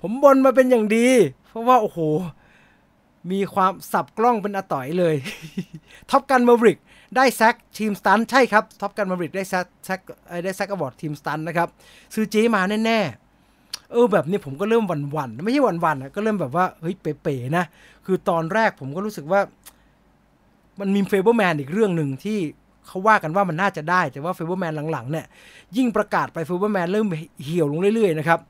[0.00, 1.06] ผมบนมาเป็นอย่างดี
[1.48, 1.98] เพราะว่าโอ้โห
[3.30, 5.14] มีความสับกล้องเป็นอต่อยเลย
[6.10, 6.78] ท็อปกันมาริก
[7.16, 10.00] ได้แซกทีมสตันใช่ครับท็อปกันมาริกได้แซกแซก
[10.44, 11.68] ได้แซกอวอร์ดทีมสตันนะครับ
[12.14, 17.64] ซื้อเจมาแน่ๆเออแบบนี้ผมก็เริ่มวันวันไม่ใช่วันวันนะก็เริ่มแบบว่าเฮ้ยเป๋ๆนะ
[18.06, 19.40] คือตอนแรกผมก็รู้สึกว่า
[20.80, 22.38] มันมีเฟเบอร์แมนอีกเรื่องหนึ่งที่
[22.86, 25.26] เขาว่ากันว่ามันน่าจะได้ แต่ว่าเฟเบอร์แมนหลังๆเนี่ย
[25.76, 27.06] ยิ่งประกาศไปเฟเบอร์แมนเริ่ม
[27.44, 28.40] เหี่ยวลงเรื่อยๆนะครับ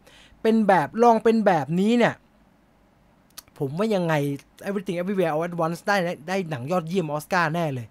[0.42, 2.14] เป็นแบบลองเป็นแบบนี้เนี่ย
[3.58, 4.14] ผมว่ายังไง
[4.68, 5.96] Everything Everywhere All at Once ได้
[6.28, 7.86] ได้หนังยอดเยี่ยมออสการ์แน่เลย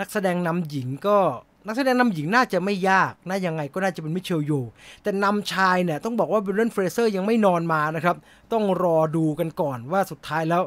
[0.00, 1.18] นักแสดงนำหญิงก็
[1.66, 4.52] นักแสดงนำหญิงน่าจะไม่ยาก น่ายังไงก็น่าจะเป็นมิเชลโย
[5.02, 8.16] แต่นำชายเนี่ยต้องบอกว่าเบรนแดนเฟรเซอร์ยังไม่นอนมานะครับ
[8.52, 10.62] ต้องรอดูกันก่อนว่าสุดท้ายแล้ว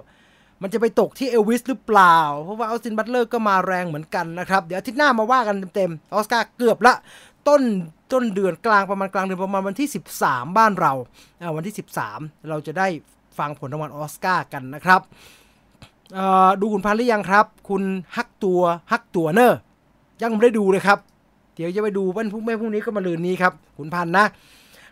[0.62, 6.96] มันจะไปตกที่เอลวิสหรือเปล่า เพราะว่าออสตินบัตเลอร์ก็มาแรงเหมือนกันนะครับ เดี๋ยวอาทิตย์หน้ามาว่ากันเต็มๆออสการ์เกือบละ
[7.48, 7.62] ต้น
[8.12, 9.90] ต้นเดือนกลางประมาณกลางเดือนประมาณวันที่
[10.22, 10.94] 13 บ้านเรา
[11.56, 11.76] วันที่
[12.12, 12.88] 13 เราจะได้
[13.38, 15.02] ฟังผลรางวัลออสการ์กันนะครับ
[16.62, 17.84] ดูคุณพันหรือยังครับ คุณ
[18.18, 19.58] ฮักตัวฮักตัวเนอร์
[20.22, 21.00] ยังไม่ได้ดูเลยครับ
[21.56, 24.26] เดี๋ยวจะไปดูวันพรุ่งแม่พรุ่งนี้ก็มะรืนนี้ครับคุณพันนะ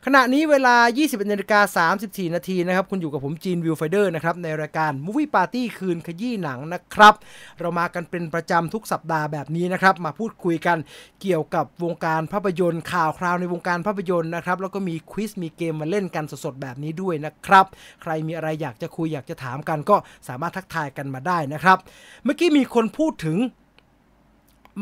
[0.05, 7.13] ขณะนี้เวลา 21นาฬิกา34 นาทีนะครับ คุณอยู่กับผมจีน Viewfinder นะครับ ในรายการ Movie Party คืนขยี้หนังนะครับ
[7.59, 10.77] เรามากันเป็นประจำทุกสัปดาห์แบบนี้นะครับ มาพูดคุยกัน
[11.21, 17.65] เกี่ยวกับวงการภาพยนตร์ข่าวคราวในวงการภาพยนตร์นะครับ แล้วก็มีควิสมีเกมมาเล่นกันสดๆ แบบนี้ด้วยนะครับ
[18.01, 19.95] ใครมีอะไรอยากจะคุยอยากจะถามกันก็
[20.27, 21.77] สามารถทักทายกันมาได้นะครับ
[22.23, 23.37] เมื่อกี้มีคนพูดถึง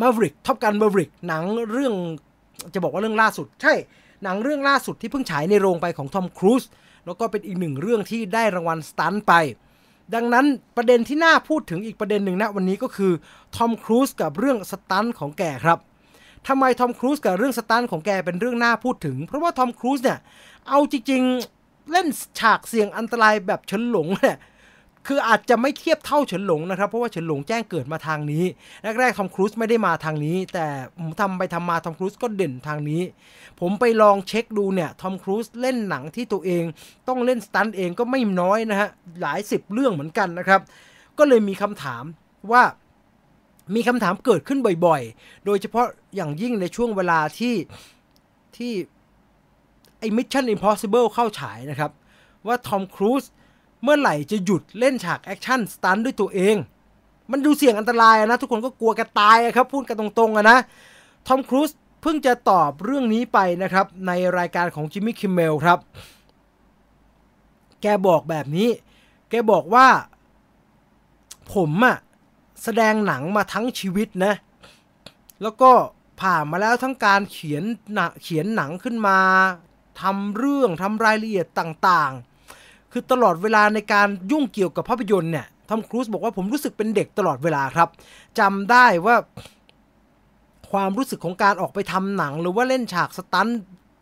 [0.02, 1.94] Maverick ท็อปกัน Maverick หนังเรื่อง
[2.74, 3.76] จะบอกว่าเรื่องล่าสุดใช่
[4.26, 6.64] หนังเรื่องล่าสุดที่เพิ่งฉายในโรงไปของทอมครูซ
[7.06, 9.34] แล้วก็เป็นอีกหนึ่งเรื่องที่ได้รางวัลสตันไป
[10.14, 10.46] ดังนั้น
[10.78, 13.14] ประเด็นที่น่าพูดถึงอีกประเด็นหนึ่งนะวันนี้ก็คือ
[13.56, 15.80] ทอมครูซกับเรื่องสตันของแกครับ
[16.48, 20.20] ทำไมทอมครูซกับเรื่องสตันของแกเป็นเรื่องน่าพูดถึง เพราะว่าทอมครูซเนี่ย
[20.68, 22.08] เอาจริงๆเล่น
[22.40, 24.38] ฉากเสี่ยงอันตรายแบบเฉินหลงเนี่ย
[25.08, 28.44] คืออาจจะไม่เทียบเท่าเฉินหลงนะครับ เพราะว่าเฉินหลงแจ้งเกิดมาทางนี้
[29.00, 30.68] แรกๆทอมครูซไม่ได้มาทางนี้ แต่
[31.00, 33.02] ผมทำไปทำมาทอมครูซก็เด่นทางนี้
[33.60, 36.64] ผมไปลองเช็คดูเนี่ยทอมครูซเล่นหนังที่ตัวเอง
[37.08, 38.90] ต้องเล่น stunt เองก็ไม่น้อยนะฮะ
[39.22, 40.62] หลายสิบเรื่องเหมือนกันนะครับ
[41.18, 42.04] ก็เลยมีคำถาม
[42.52, 42.64] ว่า
[43.76, 47.56] มีคำถามเกิดขึ้นบ่อยๆ โดยเฉพาะอย่างยิ่งในช่วงเวลาที่
[48.58, 48.72] ที่
[50.00, 51.92] ไอ้ Mission Impossible เข้าฉายนะครับ
[52.48, 53.24] ว่าทอมครูซ
[53.86, 56.56] เมื่อไหร่จะหยุดเล่นฉากแอคชั่น stunt ด้วยตัวเอง
[57.32, 60.58] มันดูเสี่ยงอันตรายนะ ทุกคนก็กลัวแกตายครับพูดกันตรงๆนะ
[61.28, 61.70] ทอมครูซ
[62.02, 65.80] เพิ่งจะตอบเรื่องนี้ไปนะครับ ในรายการของจิมมี่คิมเมลครับ
[67.82, 68.70] แกบอกแบบนี้
[69.30, 69.88] แกบอกว่า
[71.54, 71.98] ผมอะ
[72.64, 74.34] แสดงหนังมาทั้งชีวิตนะ
[75.42, 75.72] แล้วก็
[76.22, 79.20] ผ่านมาแล้วทั้งการเขียนหนัเขียนหนังขึ้นมา
[80.02, 82.35] ทำเรื่องทำรายละเอียดต่างๆ
[82.98, 87.90] คือตลอดเวลาในการยุ่งเกี่ยวกับภาพยนตร์เนี่ยทอมครูซบอกว่าผมรู้สึกเป็นเด็กตลอดเวลาครับ
[88.40, 89.16] จำได้ว่า
[90.72, 93.48] ความรู้สึกของการออกไปทำหนัง หรือว่าเล่นฉากสตัน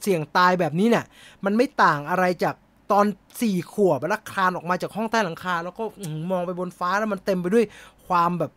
[0.02, 1.06] เสี่ยงตายแบบนี้เนี่ย
[1.46, 2.56] มันไม่ต่างอะไรจาก
[2.92, 3.06] ตอน
[3.42, 5.84] สี่ขวบแล้วคลานออกมาจากห้องใต้หลังคา แล้วก็
[6.32, 7.66] มองไปบนฟ้าแล้วมันเต็มไปด้วย
[8.08, 8.52] ความแบบ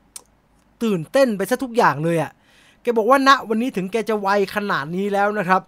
[0.82, 2.30] ตื่นเต้นไปซะทุกอย่างเลยอะ่ะ
[2.82, 5.62] แกบอกว่าณวันนี้ถึงแกจะวัยขนาดนี้แล้วนะครับ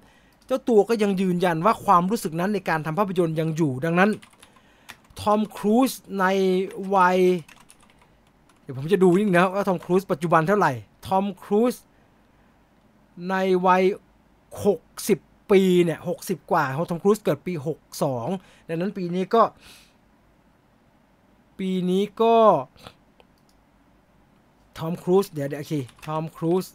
[0.47, 4.11] เจ้าตัวก็ยังยืนยันว่าความรู้สึกนั้นในการทำภาพยนตร์ยังอยู่ดังนั้น
[5.21, 6.25] ทอมครูซใน
[6.95, 7.19] วัย
[8.63, 10.73] เดี๋ยวผมจะดูนิดนะว่าทอมครูซปัจจุบันเท่าไหร่
[11.07, 11.75] ทอมครูซ
[13.31, 13.35] ใน
[13.67, 13.83] วัย
[14.67, 17.53] 60 ปีเนี่ย60 กว่าทอมครูซเกิดปี
[18.11, 19.43] 62 ดังนั้นปีนี้ก็
[21.59, 22.37] ปีนี้ก็
[24.79, 25.75] ทอมครูซเดี๋ยวเดี๋ยวโอเค
[26.07, 26.67] ทอมครูซ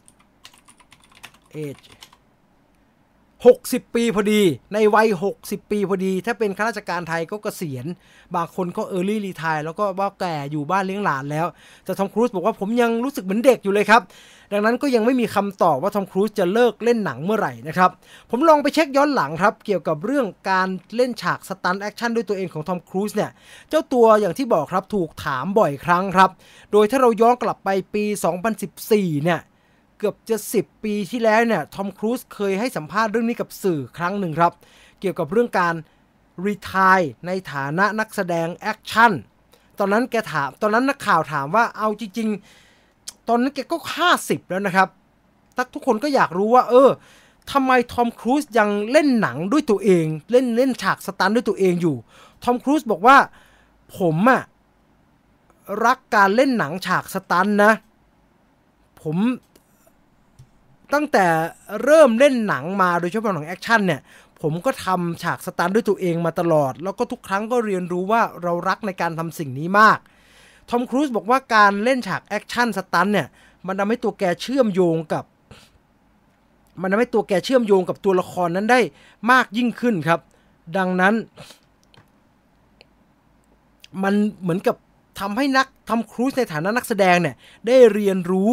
[1.52, 1.76] เอจ
[3.52, 4.42] 60 ปีพอดี
[4.74, 7.86] ในวัย 60 ปีพอดี ถ้าเป็นข้าราชการไทยก็เกษียณ
[8.34, 11.46] บางคนก็ early retire แล้วก็ว่าแก่อยู่บ้านเลี้ยงหลานแล้ว
[11.84, 14.02] แต่ทอมครูซบอกว่าผมยังรู้สึกเหมือนเด็กอยู่เลยครับ
[14.52, 17.90] ดังนั้นก็ยังไม่มีคำตอบว่าทอมครูซจะเลิกเล่นหนังเมื่อไหร่นะครับ
[18.30, 23.30] ผมลองไปเช็คย้อนหลังครับ เกี่ยวกับเรื่องการเล่นฉาก stunt แอคชั่นด้วยตัวเองของทอมครูซเนี่ย
[23.70, 26.30] เจ้าตัวอย่างที่บอกครับถูกถามบ่อยครั้งครับ
[26.72, 28.04] โดยถ้าเราย้อนกลับไปปี
[28.64, 29.40] 2014 เนี่ย
[30.04, 34.52] เกือบจะ10 ปีที่แล้วเนี่ยทอมครูซเคยให้สัมภาษณ์เรื่องนี้กับสื่อครั้งหนึ่งครับ
[35.00, 35.74] เกี่ยวกับเรื่องการ
[36.46, 39.12] retire ในฐานะนักแสดงแอคชั่น
[39.78, 42.28] ตอนนั้นแกถามตอนนั้นนักข่าวถามว่าเอาจริง
[42.78, 43.76] ๆ ตอนนั้นแกก็
[44.14, 44.88] 50 แล้วนะครับ
[45.74, 46.90] ทุกคนก็อยากรู้ว่า เออ
[47.52, 51.96] ทำไมทอมครูซยังเล่นหนังด้วยตัวเอง เล่นเล่นฉาก stunt ด้วยตัวเองอยู่
[52.44, 53.16] ทอมครูซบอกว่า
[53.98, 54.42] ผมอะ
[55.86, 57.72] รักการเล่นหนังฉาก stunt นะ
[59.02, 59.16] ผม
[60.92, 61.26] ตั้งแต่
[61.82, 64.00] เริ่มเล่นหนังมาโดยเฉพาะหนังแอคชั่นเนี่ย
[64.42, 69.98] ผมก็ทำฉาก stunt ด้วยตัวเองมาตลอด แล้วก็ทุกครั้งก็เรียนรู้ว่าเรารักในการทำสิ่งนี้มาก
[70.70, 73.28] ทอมครูซบอกว่าการเล่นฉากแอคชั่น stunt เนี่ย
[73.66, 75.24] มันทำให้ตัวแกเชื่อมโยงกับ
[76.80, 78.80] มันทำให้ตัวแกเชื่อมโยงกับตัวละครนั้นได้
[79.30, 80.20] มากยิ่งขึ้นครับ
[80.76, 81.14] ดังนั้น
[84.02, 84.76] มันเหมือนกับ
[85.20, 88.52] ทำให้นักทอมครูซในฐานะนักแสดงเนี่ยได้เรียนรู้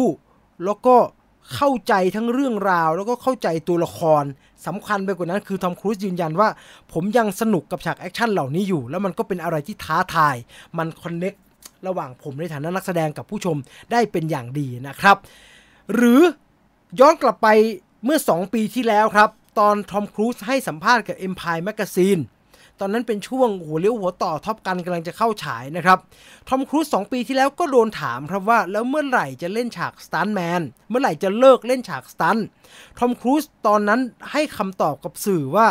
[0.64, 4.24] แล้วก็เข้าใจทั้งเรื่องราว แล้วก็เข้าใจตัวละคร
[4.66, 6.48] สำคัญไปกว่านั้นคือทอมครูซยืนยันว่า
[6.92, 10.36] ผมยังสนุกกับฉากแอคชั่นเหล่านี้อยู่ แล้วมันก็เป็นอะไรที่ท้าทาย
[10.78, 11.34] มัน connect
[11.86, 13.56] ระหว่างผมในฐานะนักแสดงกับผู้ชม
[13.92, 15.16] ได้เป็นอย่างดีนะครับ
[15.94, 16.20] หรือ
[17.00, 17.48] ย้อนกลับไป
[18.04, 22.20] เมื่อ 2 ปีที่แล้วครับ ตอนทอมครูซให้สัมภาษณ์กับ Empire Magazine
[22.80, 25.98] ตอนนั้นเป็นช่วงหัวเลี้ยวหัวต่อ Top Gun กำลังจะเข้าฉายนะครับ
[26.48, 32.38] ทอมครูซสองปีที่แล้วก็โดนถามครับว่าแล้วเมื่อไหร่จะเล่นฉากสตันแมนเมื่อไหร่จะเลิกเล่นฉากสตัน
[32.98, 34.00] ทอมครูซตอนนั้น
[34.32, 35.66] ให้คำตอบกับสื่อว่า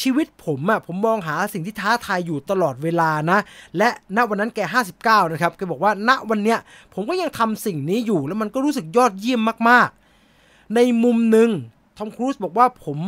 [0.00, 3.38] ชีวิตผมอะผมมองหาสิ่งที่ท้าทายอยู่ตลอดเวลานะ
[3.78, 4.60] และณวันนั้นแก
[4.98, 6.58] 59 นะครับแกบอกว่าณวันเนี้ย
[6.94, 11.50] ผมก็ยังทำสิ่งนี้อยู่แล้วมันก็รู้สึกยอดเยี่ยมมากๆ ในมุมหนึ่ง
[11.98, 12.98] ทอมครูซบอกว่าผม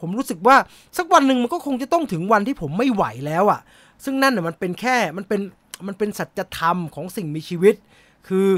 [0.00, 0.56] ผมรู้สึกว่า
[0.96, 3.60] สักวันหนึ่งมันก็คงจะต้องถึงวันที่ผมไม่ไหวแล้วอะ่ะ
[4.04, 5.40] ซึ่งนั่นน่ะมันเป็นแค่มันเป็น
[5.86, 7.74] มันเป็นสัจธรรมของสิ่งมีชีวิต
[8.28, 8.48] คือ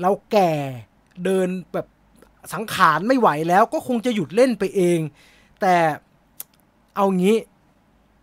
[0.00, 0.52] เราแก่
[1.24, 1.86] เดินแบบ
[2.52, 4.98] สังขารไม่ไหวแล้วก็คงจะหยุดเล่นไปเอง
[5.60, 5.76] แต่
[6.96, 7.36] เอางี้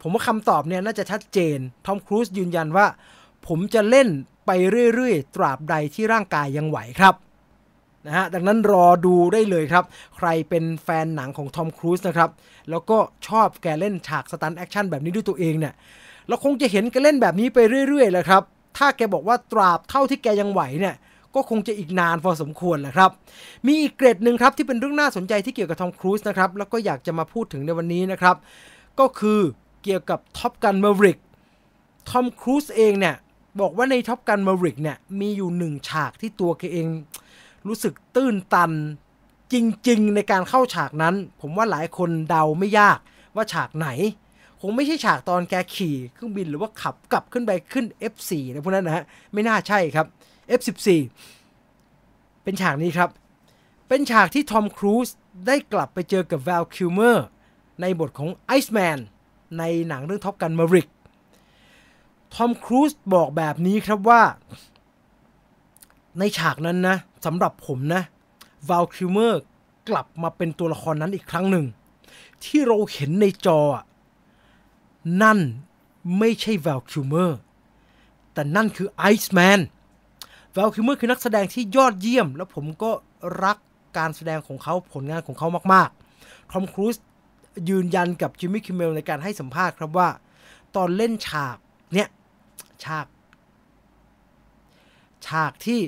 [0.01, 2.85] ผมว่าคำตอบเนี่ยน่าจะชัดเจน ทอมครูซยืนยันว่า
[3.47, 4.07] ผมจะเล่น
[4.45, 4.51] ไป
[4.95, 7.15] เรื่อยๆ ตราบใดที่ร่างกายยังไหวครับ
[8.05, 9.83] นะฮะดังนั้นรอดูได้เลยครับ
[10.17, 12.29] ใครเป็นแฟนหนังของทอมครูซนะครับ
[12.69, 15.73] แล้วก็ชอบแกเล่นฉาก stunt แอคชั่นแบบนี้ด้วยตัวเองเนี่ย
[16.27, 18.41] เราคงจะเห็นแกเล่นแบบนี้ไปเรื่อยๆแหละครับ
[18.77, 20.95] ถ้าแกบอกว่าตราบเท่าที่แกยังไหวเนี่ย
[21.35, 23.11] ก็คงจะอีกนานพอสมควรแหละครับ
[23.67, 28.35] มีอีกเกร็ดหนึ่งครับที่เป็นเรื่องน่าสนใจที่เกี่ยวกับทอมครูซนะครับแล้วก็อยากจะมาพูดถึงในวันนี้นะครับ
[28.99, 29.39] ก็คือ
[29.83, 31.17] เกี่ยวกับ Top Gun Maverick
[32.09, 33.15] ทอมครูซเองเนี่ย
[33.61, 36.87] บอกว่าใน Top Gun Maverick เนี่ยมีอยู่หนึ่งฉากที่ตัวแกเอง
[37.67, 38.71] รู้สึกตื้นตัน
[39.53, 39.55] จ
[39.89, 42.97] ริงๆ ในการเข้าฉากนั้น ผมว่าหลายคนเดาไม่ยาก
[43.35, 43.89] ว่าฉากไหน
[44.61, 50.05] คงไม่ใช่ฉากตอนแกขี่เครื่องบินหรือว่าขับกลับขึ้นไปขึ้น F4 นะพวกนั้นนะฮะไม่น่าใช่ครับ
[50.59, 50.87] F14
[52.43, 53.09] เป็นฉากนี้ครับ
[53.87, 55.07] เป็นฉากที่ทอมครูซ
[55.47, 57.25] ได้กลับไปเจอกับ v วลคิวเมอร์
[57.81, 58.97] ในบทของไอซ์แมน
[59.57, 60.87] ในหนังเรื่อง Top Gun Maverick
[62.33, 64.21] ทอมครูซบอกแบบนี้ครับว่า
[66.19, 68.01] ในฉากนั้นนะ สำหรับผมนะ
[68.69, 69.41] v ลคิวเมอร์
[69.89, 71.65] กลับมาเป็นตัวละครนั้นอีกครั้งหนึ่ง
[72.43, 73.59] ที่เราเห็นในจอ
[75.23, 75.39] นั่น
[76.19, 77.37] ไม่ใช่ v ลคิวเมอร์
[78.33, 79.59] แต่นั่นคือไอซ์แมน
[80.55, 82.91] v วลคิวเมอร์คือนักแสดงที่ยอดเยี่ยม แล้วผมก็
[83.43, 83.57] รัก
[83.97, 86.95] การแสดงของเขาผลงานของเขามากๆทอมครูซ
[87.69, 90.09] ยืนยันกับจิมมี่คิมเมลในการให้สัมภาษณ์ครับว่า
[90.75, 91.57] ตอนเล่นฉาก
[91.93, 92.09] เนี่ย
[92.83, 93.05] ฉาก
[95.27, 95.79] ฉากที่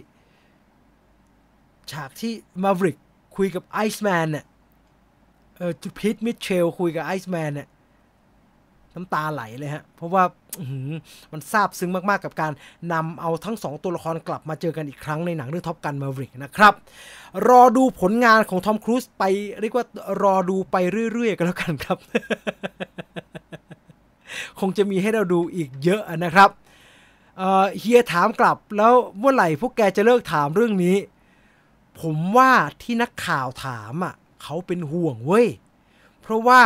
[1.92, 2.98] ฉากที่ Maverick
[3.36, 4.46] คุยกับไอซ์แมนเนี่ย
[5.58, 7.68] เออ Pete Mitchell คุยกับไอซ์แมนเนี่ย
[8.96, 10.24] น้ำตาไหลเลยฮะ เพราะว่า
[11.32, 12.52] มันซาบซึ้งมากๆกับการ
[12.94, 16.74] นำเอาทั้งสองตัวละครกลับมาเจอกันอีกครั้งในหนังเรื่อง Top Gun Maverick นะครับ
[17.50, 19.24] รอดูผลงานของทอมครูซไป
[19.62, 19.86] เรียกว่า
[20.22, 20.76] รอดูไป
[21.14, 21.98] เรื่อยๆกันแล้วกันครับ
[24.60, 26.50] คงจะมีให้เราดูอีกเยอะนะครับ
[27.80, 30.96] เฮียถามกลับแล้วเมื่อไหร่พวกแกจะเลิกถามเรื่องนี้
[32.02, 32.52] ผมว่า
[32.82, 35.48] ที่นักข่าวถามอะเขาเป็นห่วงเว้ย
[36.22, 36.62] เพราะว่า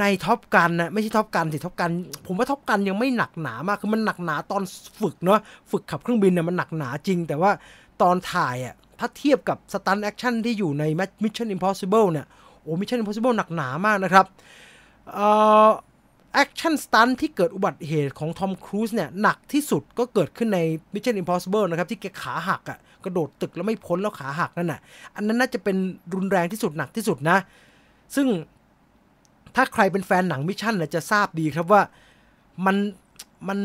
[0.00, 1.90] ใน Top Gun นะไม่ใช่ Top Gun สิ Top Gun
[2.26, 4.62] ผมว่า Top Gun ยังไม่หนักหนามากคือมันหนักหนาตอน
[5.00, 7.50] ฝึกเนาะฝึกขับเครื่องบินเนี่ยมันหนักหนาจริง แต่ว่า
[8.02, 10.84] ตอนถ่ายอะถ้าเทียบกับ stunt แอคชั่นที่อยู่ใน
[11.22, 12.26] Mission Impossible เนี่ย
[12.62, 14.26] โอ้ Mission Impossible หนักหนามากนะครับ
[15.12, 15.28] เอ่
[15.66, 15.68] อ
[16.34, 20.60] แอคชั่น stunt ที่เกิดอุบัติเหตุของทอมครูซเนี่ยหนักที่สุดก็เกิดขึ้นใน
[20.94, 24.80] Mission Impossible นะครับที่แกขาหักอะ่ะ กระโดดตึกแล้วไม่พ้นแล้วขาหักนั่นน่ะ
[25.16, 25.76] อันนั้นน่าจะเป็น
[26.14, 27.38] รุนแรงที่สุดหนักที่สุดนะ
[28.14, 28.26] ซึ่ง
[29.54, 31.82] ถ้าใครเป็นแฟนหนัง Mission จะทราบดีครับว่า
[32.66, 32.76] มัน
[33.48, 33.58] มัน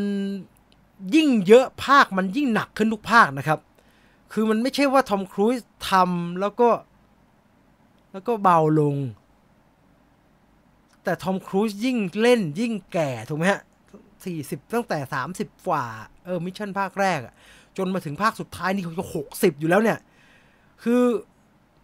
[1.15, 3.59] ยิ่งเยอะภาคมันยิ่งหนักขึ้นทุกภาคนะครับ
[4.33, 5.57] คือมันไม่ใช่ว่าทอมครูซ
[5.89, 6.69] ทำแล้วก็
[8.11, 8.95] แล้วก็เบาลง
[11.03, 13.61] แต่ทอมครูซยิ่งเล่นยิ่งแก่ถูกไหมฮะ
[14.25, 15.85] สี่สิบตั้งแต่สามสิบกว่า
[16.25, 17.33] เออ Mission ภาคแรกอะ
[17.77, 19.97] จนมาถึงภาคสุดท้ายนี่เขาจะหกสิบอยู่แล้วเนี่ย
[20.83, 21.01] คือ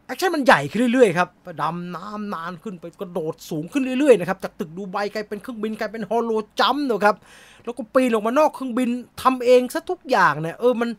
[0.08, 1.30] แอคชั่นมันใหญ่ขึ้นเรื่อยๆครับ
[1.62, 7.16] ดำน้ำนานขึ้นไปกระโดดสูงขึ้นเรื่อยๆนะครับจากตึกดูไบกลายเป็นเครื่องบินกลายเป็น HALO jump นะครับ
[7.64, 8.90] แล้วก็ปีนลงมานอกเครื่องบิน
[9.22, 10.90] ทำเองซะทุกอย่างเนี่ยเออมัน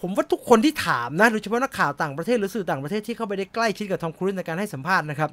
[0.00, 5.30] ผมว่าทุกคนที่ถามนะโดยเฉพาะนักข่าวต่างประเทศหรือสื่อต่างประเทศที่เข้าไปได้ใกล้ชิดกับทอมครูซในการให้สัมภาษณ์นะครับ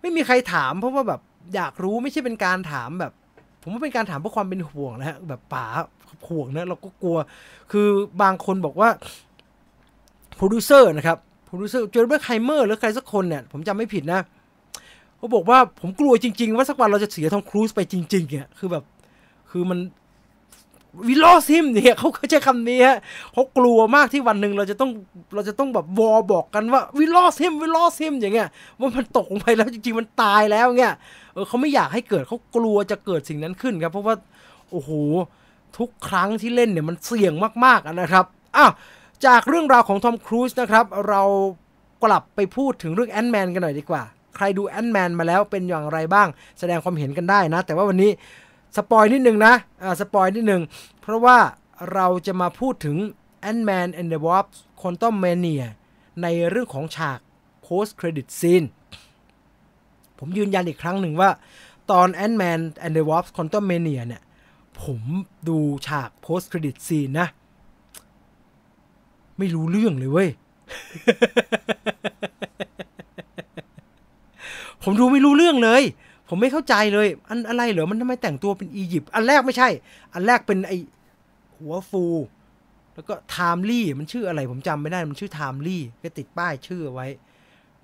[0.00, 1.20] ไม่มีใครถามเพราะว่าแบบ
[1.54, 3.12] อยากรู้ไม่ใช่เป็นการถามแบบ
[3.68, 5.66] ผมว่าเป็นการถามเพื่อความเป็นห่วงนะฮะแบบป๋า
[6.28, 7.16] ห่วงนะเราก็กลัว
[7.72, 7.88] คือ
[8.22, 8.88] บางคนบอกว่า
[10.36, 14.20] โปรดิวเซอร์นะครับผมรู้สึก Jerry Bruckheimer หรือใครสักคนเนี่ยผมจำไม่ผิดนะ
[15.16, 18.84] เขาบอกว่าผมกลัวจริง ๆ ว่าสักวันเราจะเสียทอมครูซไปจริงๆเนี่ยคือแบบ
[19.50, 19.78] คือมัน
[21.08, 22.98] วิลลอซิมเนี่ยเขาใช้คำนี้ฮะ
[23.32, 24.90] เขากลัวมากที่วันหนึ่งเราจะต้อง
[25.34, 30.94] เราจะต้องแบบวอบอกกันว่าวิลลอซิมวิลลอซิมอย่างเงี้ยว่ามันตกลงไปแล้วจริงๆมันตายแล้วเงี้ย
[31.38, 34.14] ออเขาไม่อยากให้เกิดเขากลัวจะเกิดสิ่งนั้นขึ้นครับ เพราะว่า
[34.70, 34.90] โอ้โห
[35.78, 37.34] ทุกครั้งที่เล่นเนี่ยมันเสี่ยง
[37.64, 38.24] มากๆนะครับ
[38.56, 38.72] อ้าว
[39.26, 41.22] จากเรื่องราวของทอมครูซนะครับเรา
[42.04, 44.02] กลับไปพูดถึงเรื่อง Ant-Man กันหน่อยดีกว่า
[44.36, 48.10] ใครดู Ant-Man มาแล้วเป็นอย่างไรบ้าง แสดงความเห็นกันได้นะ แต่ว่าวันนี้
[48.76, 50.62] spoil นิดนึงนะอ่า spoil นิดนึง
[51.00, 51.38] เพราะว่า
[51.94, 52.96] เราจะมาพูดถึง
[53.50, 54.46] Ant-Man and the Wasp
[54.80, 55.66] Quantumania
[56.22, 57.18] ในเรื่องของฉาก
[57.66, 58.66] post credit scene
[60.18, 61.30] ผมยืนยันอีกครั้งหนึ่งว่า
[61.90, 64.22] ตอน Ant-Man and the Wasp Quantumania เนี่ย
[64.82, 65.00] ผม
[65.48, 67.28] ดูฉาก post credit scene นะ
[69.38, 70.30] ไม่รู้เรื่องเลยเว้ย
[74.82, 75.82] ผมดูไม่รู้เรื่องเลย
[76.28, 79.68] ผมไม่เข้าใจเลย อันอะไรเหรอ มันทำไมแต่งตัวเป็นอียิปต์ อันแรกไม่ใช่
[80.14, 80.72] อันแรกเป็นไอ
[81.58, 82.04] หัวฟู
[82.94, 87.06] แล้วก็ Timely มันชื่ออะไรผมจำไม่ได้ มันชื่อ Timely ก็ติดป้ายชื่อไว้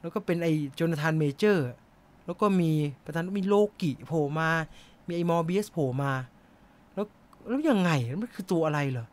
[0.01, 1.67] แล้วก็เป็นไอ Jonathan Majors
[2.27, 2.73] แล้วก็มี
[3.05, 4.51] ประธานมีโลกิโผล่มา
[5.07, 6.13] มีไอ Mobius โผล่มา
[6.95, 7.07] แล้ว
[7.49, 7.91] แล้วยังไง
[8.23, 9.07] มันคือตัวอะไรเหรอ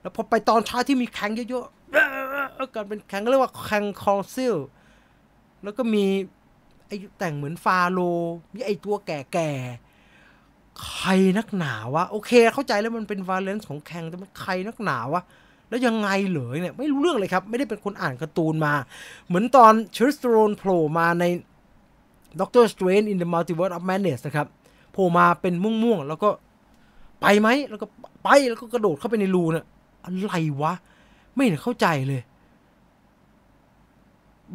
[0.00, 4.56] แล้วพอไปตอนท้าที่มีแข่งเยอะๆกันเป็นแข่งเรียกว่าแข่งคอร์ซิล
[5.62, 6.04] แล้วก็มี
[6.86, 7.98] ไอแต่งเหมือนฟาโล
[8.54, 11.08] มีไอตัวแก่ๆใคร
[11.38, 15.22] นักหนาวะ โอเค เข้าใจแล้วมันเป็นวาเลนซ์ของแข่งแต่มันใครนักหนาวะ
[15.68, 18.74] แล้วยังไงเหรอเนี่ยไม่รู้เรื่องเลยครับ ไม่ได้เป็นคนอ่านการ์ตูนมา
[19.26, 21.24] เหมือนตอนชริสโตรนโผล่มาใน
[22.40, 24.46] Doctor Strange in the Multiverse of Madness นะครับ
[24.92, 26.28] โผล่มาเป็นม่วงๆ แล้วก็
[27.20, 27.86] ไปไหมแล้วก็
[28.24, 29.64] ไปแล้วก็กระโดดเข้าไปในรูนี่ย
[30.04, 30.72] อะไรวะ
[31.34, 32.22] ไม่เห็นเข้าใจเลย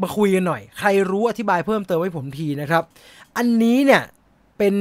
[0.02, 2.84] มาคุยกันหน่อย ใครรู้อธิบายเพิ่มเติมให้ผมทีนะครับ
[3.38, 4.04] อันนี้เนี่ย
[4.58, 4.76] เป็น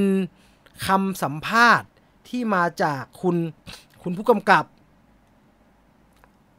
[0.87, 1.89] คำสัมภาษณ์
[2.29, 3.37] ที่มาจากคุณ
[4.03, 4.65] คุณผู้กำกับ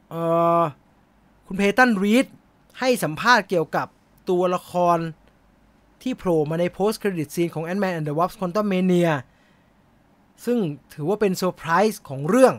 [0.10, 0.22] เอ่
[0.60, 0.62] อ
[1.48, 2.26] คุณ Peyton Reed
[2.80, 3.88] ให้สัมภาษณ์เกี่ยวกับ
[4.30, 4.98] ตัวละคร
[6.02, 9.12] ที่โผล่มาใน post credit scene ของ Ant-Man and the Wasp Quantumania
[10.46, 10.58] ซึ่ง
[10.94, 12.54] ถือว่าเป็นเซอร์ไพรส์ของเรื่อง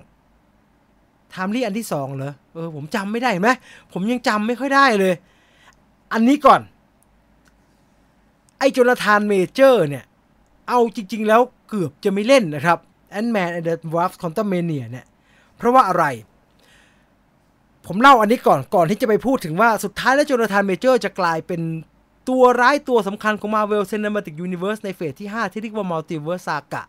[1.30, 3.48] Timely อันที่สองเหรอ เออ ผมจำไม่ได้ไหม
[3.92, 5.14] ผมยังจำไม่ค่อยได้เลย
[6.12, 6.60] อันนี้ก่อน
[8.58, 10.04] ไอ้ Jonathan Majors เนี่ย
[10.68, 12.78] เอาจริง ๆ แล้วเกือบจะไม่เล่นนะครับ
[13.18, 15.06] Ant-Man and the Wasp Quantumania เนี่ย
[15.56, 16.04] เพราะว่าอะไร
[17.86, 21.60] ผมเล่าอันนี้ก่อนก่อนที่จะไปพูดถึงว่าสุดท้ายแล้วจนาธานเมเจอร์จะกลายเป็น
[22.28, 26.82] ตัวร้ายตัวสำคัญของ Marvel Cinematic Universe ในเฟสที่ 5 ที่เรียกว่า Multiverse Saga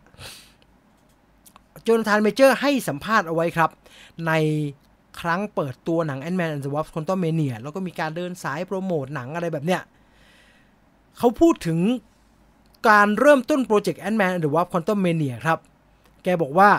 [1.82, 3.70] โจนาธานเมเจอร์ให้สัมภาษณ์เอาไว้ครับ
[4.26, 4.32] ใน
[5.20, 9.80] ครั้งเปิดตัวหนัง Ant-Man and the Wasp Quantumania แล้วก็มีการเดินสายโปรโมทหนังอะไรแบบเนี้ย
[11.18, 11.78] เขาพูดถึง
[12.88, 15.58] การเริ่มต้นโปรเจกต์ Ant-Man and the Wasp Quantumania ครับ
[16.22, 16.70] แกบอกว่า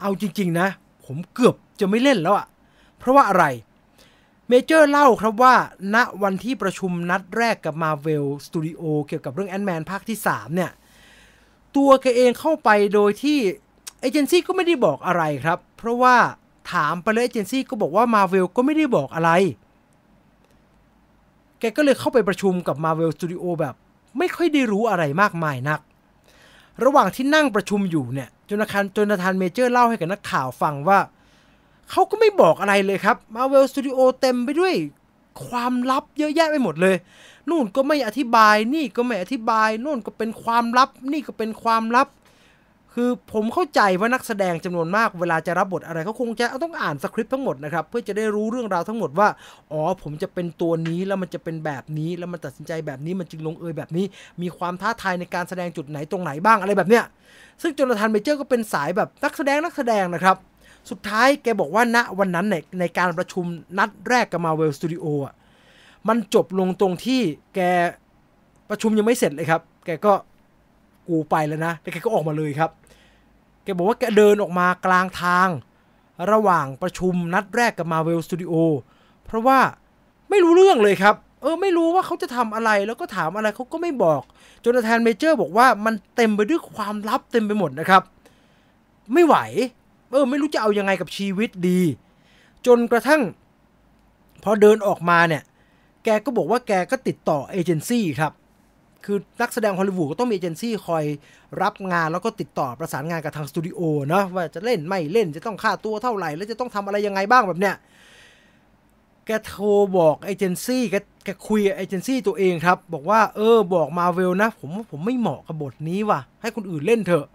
[0.00, 0.68] เอาจริง ๆ นะ
[1.06, 2.46] ผมเกือบจะไม่เล่นแล้วอะ
[2.98, 3.44] เพราะว่าอะไร
[4.50, 5.54] เมเจอร์เล่าครับว่า
[5.94, 10.70] ณวันที่ประชุมนัดแรกกับ Marvel Studio เกี่ยวกับเรื่อง Ant-Man ภาคที่ 3 เนี่ย
[11.76, 13.38] ตัวแกเองเข้าไปโดยที่
[14.00, 16.16] เอเจนซี่ก็ไม่ได้บอกอะไรครับ เพราะว่า
[16.72, 19.30] ถามไปเลยเอเจนซี่ก็บอกว่า Marvel ก็ไม่ได้บอกอะไร
[21.60, 23.74] แกก็เลยเข้าไปประชุมกับ Marvel Studio แบบ
[24.18, 25.80] ไม่ค่อยได้รู้อะไรมากมายนัก
[26.84, 30.98] ระหว่างที่นั่งประชุมอยู่เนี่ยจนาธานจนาธานเมเจอร์เล่าให้กับนักข่าวฟังว่า
[31.90, 34.74] เขาก็ไม่บอกอะไรเลยครับ Marvel Studio เต็มไปด้วย
[35.46, 36.96] ความลับเยอะแยะไปหมดเลย
[37.48, 42.08] นู่นก็ไม่อธิบาย นี่ก็ไม่อธิบายนู่นก็เป็นความลับ นี่ก็เป็นความลับ
[42.94, 49.28] คือผมเข้าใจว่านักแสดงจำนวนมาก เวลาจะรับบทอะไรเขาคงจะต้องอ่านสคริปต์ทั้งหมดนะครับ เพื่อจะได้รู้เรื่องราวทั้งหมดว่า
[49.72, 54.04] อ๋อ ผมจะเป็นตัวนี้แล้วมันจะเป็นแบบนี้ แล้วมันตัดสินใจแบบนี้ มันจึงลงเอยแบบนี้
[54.42, 57.04] มีความท้าทายในการแสดงจุดไหนตรงไหนบ้างอะไรแบบเนี้ย
[57.62, 60.36] ซึ่งจนาธานเมเจอร์ก็เป็นสายแบบนักแสดงนักแสดงนะครับ
[60.90, 63.44] สุดท้ายแกบอกว่าณวันนั้นในในการประชุม
[63.78, 65.34] นัดแรกกับ Marvel Studio อะ
[66.08, 67.20] มันจบลงตรงที่
[67.54, 67.60] แก
[68.70, 70.12] ประชุมยังไม่เสร็จเลยครับ แกก็
[71.08, 72.70] กูไปแล้วนะแล้วแกก็ออกมาเลยครับ
[73.64, 75.48] แกบอกว่าแกเดินออกมากลางทาง
[76.32, 78.54] ระหว่างประชุมนัดแรกกับ Marvel Studio
[79.24, 79.58] เพราะว่า
[80.30, 84.22] ไม่รู้เรื่องเลยครับ เออไม่รู้ว่าเขาจะทำอะไรแล้วก็ถามอะไรเขาก็ไม่บอก
[84.64, 88.02] โจนาธานเมเจอร์บอกว่ามันเต็มไปด้วยความลับเต็มไปหมดนะครับ
[89.12, 89.36] ไม่ไหว
[90.10, 91.80] เออไม่รู้จะเอายังไงกับชีวิตดี
[92.66, 93.22] จนกระทั่ง
[94.44, 95.42] พอเดินออกมาเนี่ย
[96.04, 98.32] แกก็บอกว่าแกก็ติดต่อเอเจนซี่ครับ
[99.04, 101.04] คือนักแสดงฮอลลีวูดก็ต้องมีเอเจนซี่คอย
[101.62, 107.76] รับงานแล้วก็ติดต่อประสานงานกับทางสตูดิโอเนาะว่าจะเล่นไม่เล่นจะต้องค่าตัวเท่าไหร่ แล้วจะต้องทำอะไรยังไงบ้างแบบเนี้ย
[109.26, 109.66] แกโทร
[109.98, 117.26] บอกเอเจนซี่แกแกคุยกับเอเจนซี่ตัวเองครับ บอกว่าเออบอกมาเวลนะ ผมว่าผมไม่เหมาะกับบทนี้ว่ะ ให้คนอื่นเล่นเถอะ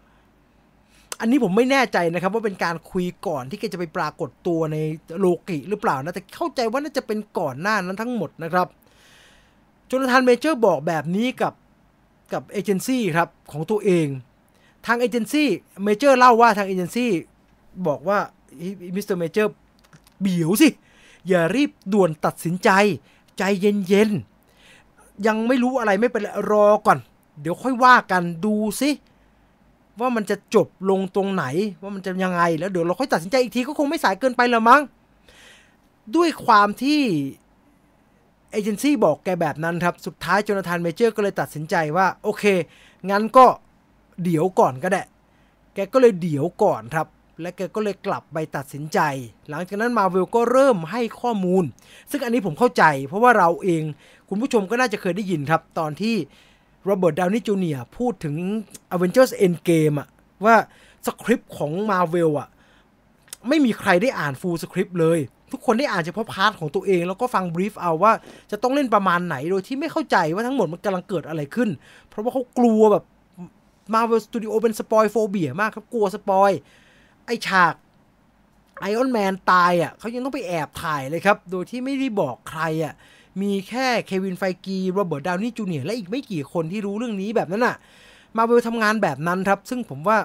[1.23, 4.77] อันนี้ผมไม่แน่ใจนะครับ ว่าเป็นการคุยก่อนที่แกจะไปปรากฏตัวใน
[5.19, 8.67] โลกิหรือเปล่านะ แต่เข้าใจว่าน่าจะเป็นก่อนหน้านั้นทั้งหมดนะครับ
[9.89, 11.53] โจนาธานเมเจอร์บอกแบบนี้กับ
[12.33, 14.07] กับเอเจนซี่ครับของตัวเอง
[14.85, 15.49] ทางเอเจนซี่
[15.83, 17.11] เมเจอร์เล่าว่าทางเอเจนซี่
[17.87, 18.19] บอกว่า
[18.95, 19.53] มิสเตอร์เมเจอร์
[20.21, 20.69] เดี๋ยวสิ
[21.27, 22.69] อย่ารีบด่วนตัดสินใจ
[23.37, 26.99] ใจเย็นๆ ยังไม่รู้อะไรไม่เป็นไรรอก่อน
[27.41, 28.89] เดี๋ยวค่อยว่ากันดูสิ
[29.99, 31.45] ว่ามันจะจบลงตรงไหน
[31.81, 34.81] ว่ามันจะยังไง แล้วเดี๋ยวเราค่อยตัดสินใจอีกทีก็คงไม่สายเกินไปละมั้ง
[36.15, 37.01] ด้วยความที่
[38.51, 42.43] เอเจนซี่บอกแกแบบนั้นครับ สุดท้ายโจนาธานเมเจอร์ก็เลยตัดสินใจว่า โอเค
[43.09, 43.45] งั้นก็
[44.23, 45.03] เดี๋ยวก่อนก็ได้
[45.73, 47.07] แกก็เลยเดี๋ยวก่อนครับ
[47.41, 48.99] และแกก็เลยกลับไปตัดสินใจ
[49.49, 51.63] หลังจากนั้นมาเวลก็เริ่มให้ข้อมูล
[52.11, 53.83] ซึ่งอันนี้ผมเข้าใจ เพราะว่าเราเอง
[54.29, 56.15] คุณผู้ชมก็น่าจะเคยได้ยินครับ ตอนที่
[56.85, 58.35] โรเบิร์ตดาวนี่จูเนียพูดถึง
[58.95, 60.07] Avengers Endgame อะ
[60.45, 60.55] ว่า
[61.05, 62.47] สคริปต์ของ Marvel อะ
[63.47, 65.19] ไม่มีใครได้อ่าน full script เลย
[65.51, 68.13] ทุกคนได้อ่านเฉพาะ part ของตัวเอง แล้วก็ฟัง brief เอาว่า
[68.51, 71.69] จะต้องเล่นประมาณไหนโดยที่ไม่เข้าใจว่าทั้งหมดมันกำลังเกิดอะไรขึ้น
[72.07, 73.03] เพราะว่าเขากลัวแบบ
[73.93, 76.51] Marvel Studio เป็น spoil phobia มากครับกลัว spoil
[77.25, 77.73] ไอฉาก
[78.81, 82.93] ไอออนแมนตายอะเขายังต้องไปแอบถ่ายเลยครับ โดยที่ไม่ได้บอกใครอะ
[83.41, 87.75] มีแค่เควินไฟกีโรเบิร์ตดาวนี่จูเนียร์และอีกไม่กี่คนที่รู้เรื่องนี้แบบนั้นอะ
[88.37, 90.17] มาเวลทำงานแบบนั้นครับ ซึ่งผมว่า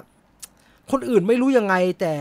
[0.91, 2.13] คนอื่นไม่รู้ยังไง แต่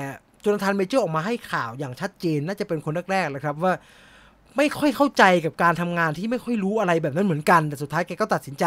[0.44, 3.74] จนาธานเมเจอร์ออกมาให้ข่าวอย่างชัดเจน น่าจะเป็นคนแรกๆเลยครับว่า
[4.58, 8.66] ไม่ค่อยเข้าใจกับการทำงานที่ไม่ค่อยรู้อะไรแบบนั้นเหมือนกัน แต่สุดท้ายแกก็ตัดสินใจ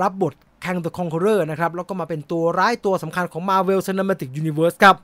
[0.00, 4.96] รับบทแคง The Conqueror นะครับ แล้วก็มาเป็นตัวร้ายตัวสำคัญของ Marvel Cinematic Universe ครับ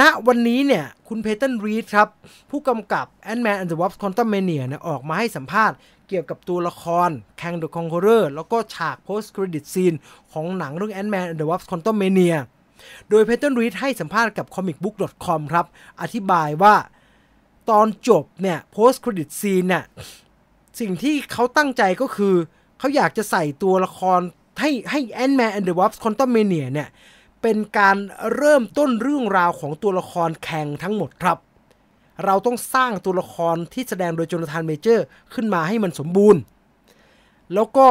[0.00, 2.08] ณวันนี้เนี่ยคุณเพเทนรีดครับ
[2.50, 5.76] ผู้กำกับ Ant-Man and the Wasp Quantumania เนี่ยออกมาให้สัมภาษณ์
[6.08, 7.10] เกี่ยวกับตัวละคร
[7.40, 9.96] Kang the Conqueror แล้วก็ฉาก post credit scene
[10.32, 12.36] ของหนังเรื่อง Ant-Man and the Wasp Quantumania
[13.08, 15.66] โดยเพเทนรีดให้สัมภาษณ์กับ comicbook.com ครับ
[16.00, 16.74] อธิบายว่า
[17.70, 19.84] ตอนจบเนี่ย post credit scene เนี่ย
[20.80, 22.34] สิ่งที่เขาตั้งใจก็คือ
[22.78, 24.20] เขาอยากจะใส่ตัวละคร
[24.60, 26.88] ให้ให้ Ant-Man and the Wasp Quantumania เนี่ย
[27.42, 27.96] เป็นการ
[28.34, 31.38] เริ่มต้นเรื่องราวของตัวละครแข่งทั้งหมดครับ
[32.24, 36.40] เราต้องสร้างตัวละครที่แสดงโดยโจนาธานเมเจอร์ขึ้นมาให้มันสมบูรณ์
[37.54, 37.86] แล้วก็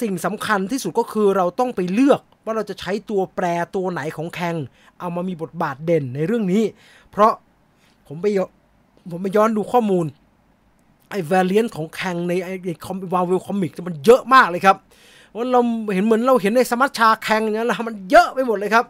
[0.00, 4.56] สิ่งสำคัญที่สุดก็คือเราต้องไปเลือกว่าเราจะใช้ตัวแปรตัวไหนของแคง
[4.98, 6.62] เอามามีบทบาทเด่นในเรื่องนี้
[7.10, 7.32] เพราะ
[8.06, 8.48] ผมไปย้อน
[9.10, 10.06] ผมไปย้อนดูข้อมูล
[11.10, 14.76] ไอ้ variant ของแคงในไอ้คอม Marvel Comic มันเยอะมากเลยครับ
[15.36, 15.60] ว่าเรา
[15.94, 18.84] เห็นเหมือนเราเห็นในสมัชชาแคงอย่างนั้นแหละมันเยอะไปหมดเลยครับ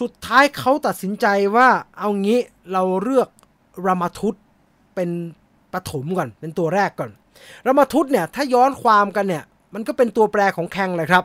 [0.00, 2.38] สุดท้ายเขาตัดสินใจว่าเอางี้
[2.72, 3.28] เราเลือก
[3.86, 4.34] รามาทุต
[4.94, 5.10] เป็น
[5.72, 7.10] ปฐมก่อน เป็นตัวแรกก่อน
[7.66, 9.44] รามาทุตเนี่ยถ้าย้อนความกันเนี่ย
[9.74, 11.24] มันก็เป็นตัวแปรของแข่งเลยครับ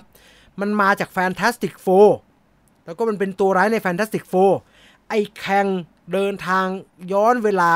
[0.61, 2.09] มันมาจาก Fantastic Four
[2.85, 4.51] แล้วก็มันเป็นตัวร้ายใน Fantastic Four
[5.09, 5.67] ไอ้แข่ง
[6.13, 6.65] เดินทาง
[7.11, 7.73] ย้อนเวลา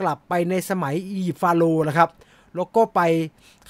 [0.00, 2.08] กลับไปในสมัยอียิปต์ฟาโรห์นะครับ
[2.56, 3.00] แล้วก็ไป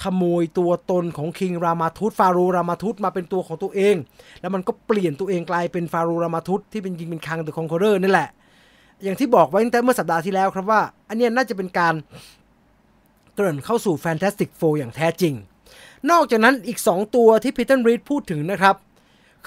[0.03, 3.95] ขโมยตัวตนของคิงรามาทุตฟาโรห์รามาทุตมาเป็นตัวของตัวเอง
[4.41, 8.28] แล้วมันก็เปลี่ยนตัวเองกลายเป็นฟาโรห์รามาทุตที่เป็นจริงเป็น Kang the Conqueror นี่แหละ
[9.03, 11.95] อย่างที่บอกไว้ตั้งแต่เมื่อสัปดาห์ที่แล้วครับว่า อันนี้น่าจะเป็นการ
[13.35, 15.35] เกริ่นเข้าสู่ Fantastic Four อย่างแท้จริง
[16.11, 18.76] นอกจากนั้นอีก 2 ตัวที่เพย์ตันรีดพูดถึงนะครับ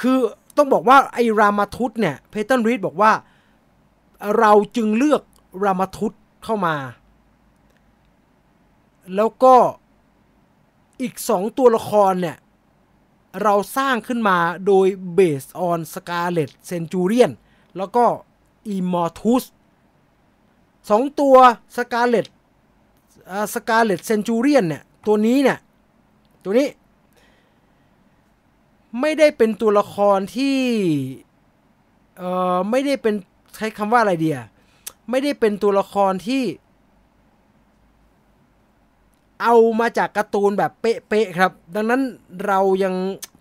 [0.01, 0.17] คือ
[0.57, 3.11] ต้องบอกว่าไอ้รามาทุตเนี่ยเพย์ตันรีดบอกว่า
[4.39, 5.21] เราจึงเลือก
[5.63, 6.11] รามาทุต
[6.43, 6.75] เข้ามา
[9.15, 9.55] แล้วก็
[11.01, 12.37] อีก 2 ตัวละครเนี่ย
[13.43, 14.37] เราสร้างขึ้นมา
[14.67, 14.87] โดย
[15.17, 17.31] based on Scarlet Centurion
[17.77, 18.05] แล้วก็
[18.75, 19.43] Immortus
[20.89, 21.35] สองตัว
[21.75, 22.27] Scarlet
[23.31, 25.59] อ่า Scarlet Centurion เนี่ย ตัวนี้เนี่ย
[26.43, 26.67] ตัวนี้
[29.01, 30.57] ไม่ได้เป็นตัวละครที่
[32.17, 33.15] เอ่อไม่ได้เป็น
[33.55, 34.39] ใช้คำว่าอะไรเดีย
[35.09, 36.43] ไม่ได้เป็นตัวละครที่
[39.43, 42.01] เอามาจากการ์ตูนแบบเป๊ะๆครับ ดังนั้น
[42.47, 42.95] เรายัง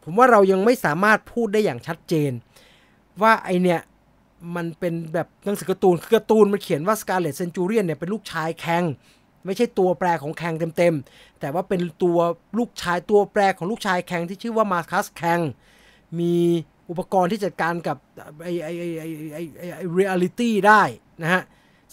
[0.05, 2.33] ผมว่าเรายังไม่สามารถพูดได้อย่างชัดเจน
[3.23, 3.81] ว่าไอเนี่ย
[4.57, 8.85] มันเป็นแบบหนังสือการ์ตูนคือการ์ตูนมันเขียนว่า Scarlet Centurion เนี่ยเป็นลูกชายแคง
[9.45, 12.19] ไม่ใช่ตัวแปรของแคงเต็มๆ แต่ว่าเป็นตัว
[12.59, 15.41] ลูกชายตัวแปรของลูกชายแคงที่ชื่อว่ามาคัสแคง
[16.19, 16.35] มี
[16.91, 17.97] อุปกรณ์ที่จัดการกับ
[18.43, 20.83] ไอไอไอไอไอไอไอเรียลิตี้ได้
[21.23, 21.43] นะฮะ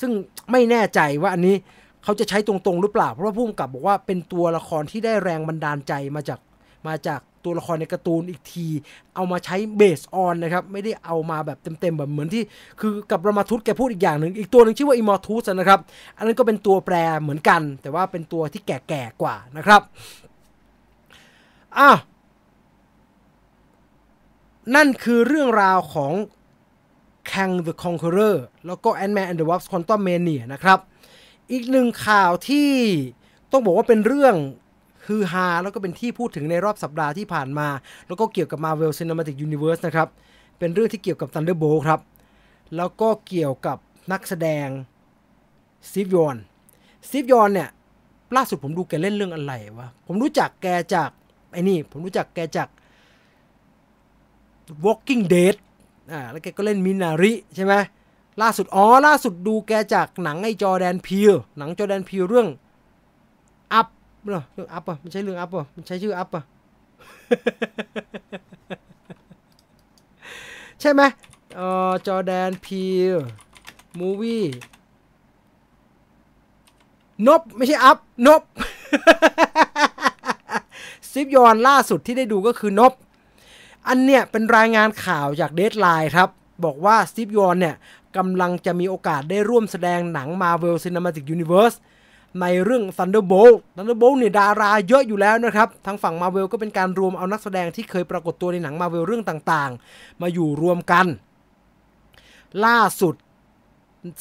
[0.01, 0.12] ซึ่ง
[0.51, 1.55] ไม่แน่ใจว่าอันนี้
[2.04, 6.39] เขาจะใช้ตรงๆหรือเปล่า เพราะว่าผู้กำกับบอกว่าเป็นตัวละครที่ได้แรงบันดาลใจมาจาก
[6.88, 8.68] มาจากตัวละครในการ์ตูนอีกที
[9.16, 12.43] เอามาใช้เบสออนนะครับ ไม่ได้เอามาแบบเต็มๆแบบเหมือนที่
[12.80, 15.80] คือกับรามาทุตแกพูดอีกอย่างหนึ่งอีกตัวหนึ่งชื่อว่าอิมอร์ทุสนะครับ
[16.18, 19.82] อันนั้นก็เป็นตัวแปรเหมือนกัน แต่ว่าเป็นตัวที่แก่ๆกว่านะครับ
[21.78, 21.89] อะ
[24.76, 26.14] นั่นคือเรื่องราวของ
[27.32, 28.36] Kang the Conqueror
[28.68, 30.80] แล้วก็ Ant-Man and the Wasp Quantumania นะครับ
[31.52, 32.70] อีกหนึ่งข่าวที่
[33.52, 34.36] ต้องบอกว่าเป็นเรื่อง
[35.06, 37.68] ฮือฮาแล้วก็เป็นที่พูดถึงในรอบสัปดาห์ที่ผ่านมา
[38.08, 40.08] แล้วก็เกี่ยวกับ Marvel Cinematic Universe นะครับ
[40.60, 42.00] เป็นเรื่องที่เกี่ยวกับ Thunderbolt ครับ
[42.78, 43.78] แล้วก็เกี่ยวกับ
[44.12, 44.68] นักแสดง
[45.89, 46.38] สตีฟยอน
[47.08, 47.70] สตีฟยอนเนี่ย
[48.36, 51.10] ล่าสุดผมดูแกเล่นเรื่องอะไรวะ ผมรู้จักแกจาก
[51.52, 52.68] ไอ้นี่ ผมรู้จักแกจาก
[54.86, 55.56] Walking Dead
[56.12, 57.74] อ่าแล้วแกก็เล่นมินาริใช่ไหม
[58.41, 62.47] ล่าสุดอ๋อล่าสุดดูแกจากหนังไอ้จอแดนพีลหนังจอแดนพีลเรื่อง
[63.73, 63.87] อัพ
[64.31, 66.43] เนาะเรื่องอัพอะมันใช่เรื่องอัพอะมันใช้ชื่ออัพอะ
[70.81, 71.01] ใช่ไหม
[71.55, 72.83] เอ่อจอแดนพี
[73.13, 73.15] ล
[73.99, 74.45] มูวี่
[77.28, 77.97] Nope ไม่ใช่ Up
[78.28, 78.41] Nope
[81.11, 82.93] สตีฟยอนล่าสุดที่ได้ดูก็คือ Nope
[83.87, 86.29] อันเนี้ยเป็นรายงานข่าวจากเด d ไลน์ครับ
[86.65, 87.75] บอกว่าสตีฟยอนเนี่ย
[88.18, 91.76] กำลังจะมีโอกาสได้ร่วมแสดงหนัง Marvel Cinematic Universe
[92.41, 101.05] ในเรื่อง Thunderbolt Thunderbolt เนี่ยดาราเยอะอยู่แล้วนะครับทางฝั่ง Marvel ก็เป็นการรวมเอานักแสดงที่เคยปรากฏตัวในหนัง Marvel เรื่องต่างๆ มาอยู่รวมกัน
[102.66, 103.16] ล่าสุด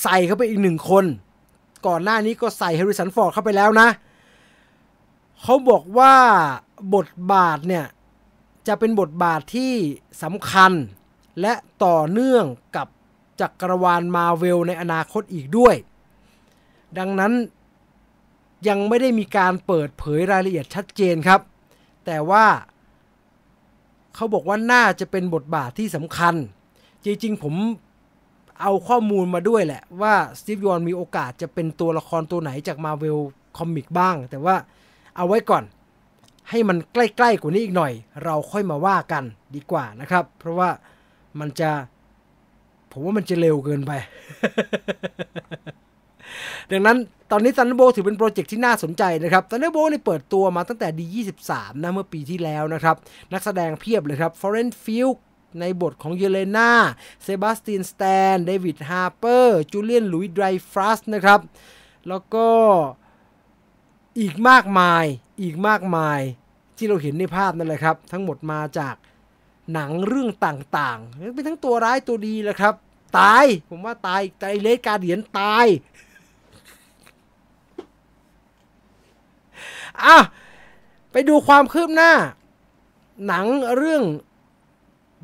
[0.03, 1.05] ใส่เข้าไปอีกหนึ่งคน
[1.87, 3.89] ก่อนหน้านี้ก็ใส่แฮร์ริสันฟอร์ดเข้าไปแล้วนะ
[5.43, 6.15] เขาบอกว่า
[6.95, 7.85] บทบาทเนี่ย
[8.69, 9.73] จะเป็นบทบาทที่
[10.23, 10.73] สำคัญ
[11.41, 11.53] และ
[11.85, 12.45] ต่อเนื่อง
[12.77, 12.87] กับ
[13.41, 15.75] จักกรวาลมาเวลในอนาคตอีกด้วย
[16.99, 17.33] ดังนั้น
[18.69, 21.41] ยังไม่ได้มีการเปิดเผยรายละเอียดชัดเจนครับ
[22.07, 22.47] แต่ว่า
[24.15, 26.35] เขาบอกว่าน่าจะเป็นบทบาทที่สำคัญ
[27.05, 27.55] จริงๆผม
[28.61, 33.19] เอาข้อมูลมาด้วยแหละว่าสตีฟยอนมีโอกาสจะเป็นตัวละครตัวไหนจาก Marvel
[33.57, 34.57] Comic บ้าง แต่ว่า
[35.17, 35.65] เอาไว้ก่อน
[36.51, 37.93] ให้มันใกล้ๆกว่านี้อีกหน่อย
[38.25, 39.25] เราค่อยมาว่ากัน
[39.55, 40.71] ดีกว่านะครับ เพราะว่า
[41.39, 41.71] มันจะ
[42.99, 43.93] ผมว่ามันจะเร็วเกินไป
[46.71, 46.97] ดังนั้น
[47.31, 51.51] ตอนนี้ Thunderbolt ถือเป็นโปรเจกต์ที่น่าสนใจนะครับ Thunderbolt นี่เปิดตัวมาตั้งแต่ D23
[51.83, 52.97] นะเมื่อปีที่แล้วนะครับ
[53.33, 55.15] นักแสดงเพียบเลยครับ Florence Pugh
[55.61, 56.71] ในบทของเยเลนา
[57.23, 61.41] เซบาสตินสแตน เดวิดฮาร์เปอร์ จูเลียนลุยไดรฟรัสนะครับ
[62.09, 62.47] แล้วก็
[64.21, 65.05] อีกมากมาย
[65.43, 66.21] อีกมากมาย
[66.77, 68.95] ที่เราเห็นในภาพนั่นแหละครับ ทั้งหมดมาจาก
[69.73, 72.75] หนังเรื่องต่างๆ เป็นทั้งตัวร้ายตัวดีแหละครับ
[73.19, 75.67] ตาย ผมว่าตายตายเลสการเดียนตาย
[80.05, 80.17] อะ
[81.13, 82.13] ไปดูความคืบหน้า
[83.27, 83.47] หนัง
[83.77, 84.03] เรื่อง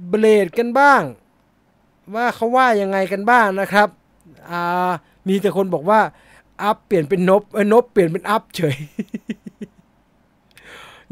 [0.09, 1.03] เบลดกันบ้าง
[2.15, 3.89] ว่าเขาว่ายังไงกันบ้างนะครับ
[4.51, 4.91] อ่า
[5.29, 6.01] มีแต่คนบอกว่า
[6.63, 8.77] อัพเปลี่ยนเป็นนบเออนบเปลี่ยนเป็นอัพเฉย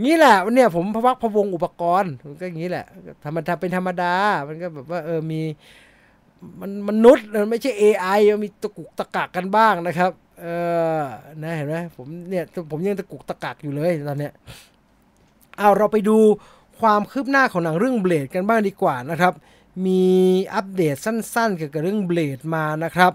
[0.02, 2.86] งี้แหละเนี่ยผมพวักพวงอุปกรณ์มันก็อย่างนี้แหละ
[3.24, 4.14] ธรรมดาเป็นธรรมดา
[4.48, 5.40] มันก็แบบว่าเออมี
[6.60, 10.46] มันมนุษย์มันไม่ใช่ AI มันมีตะกุกตะกักกันบ้างนะครับ เอ
[10.98, 11.00] อ
[11.42, 14.32] นะเห็นไหมผมเนี่ยผมยังตะกุกตะกักอยู่เลยตอนเนี้ย
[15.58, 16.18] เอาเราไปดู
[16.80, 19.32] ความคืบหน้าของหนังเรื่องเบลดกันบ้างดีกว่านะครับ
[19.86, 20.02] มี
[20.54, 23.12] อัปเดตสั้นๆเกี่ยวกับเรื่องเบลดมานะครับ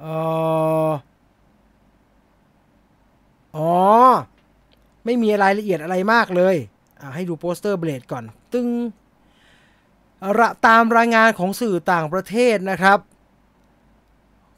[0.00, 0.04] เอ
[0.88, 0.90] อ
[3.56, 3.72] อ๋อ
[5.04, 6.56] ไม่มีรายละเอียดอะไรมากเลย
[7.14, 8.68] ให้ดูโปสเตอร์เบลดก่อน ตึง
[10.38, 12.98] ระตามรายงานของสื่อต่างประเทศนะครับ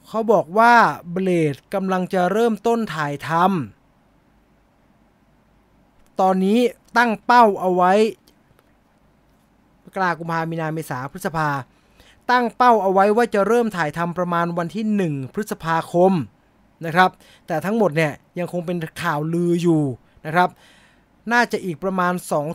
[0.09, 0.75] เขาบอกว่า
[1.13, 6.59] เบลดกำลังจะเริ่มต้นถ่ายทำตอนนี้
[6.97, 7.93] ตั้งเป้าเอาไว้
[9.97, 11.49] กลากุมภามีนาเมษาพฤษภา
[12.31, 14.85] ตั้งเป้าเอาไว้ว่าจะเริ่มถ่ายทำประมาณวันที่
[15.15, 16.13] 1 พฤษภาคม
[16.87, 17.11] นะครับ
[17.47, 19.83] แต่ทั้งหมดเนี่ยยังคงเป็นข่าวลืออยู่
[20.27, 20.49] นะครับ
[21.33, 22.15] น่าจะอีกประมาณ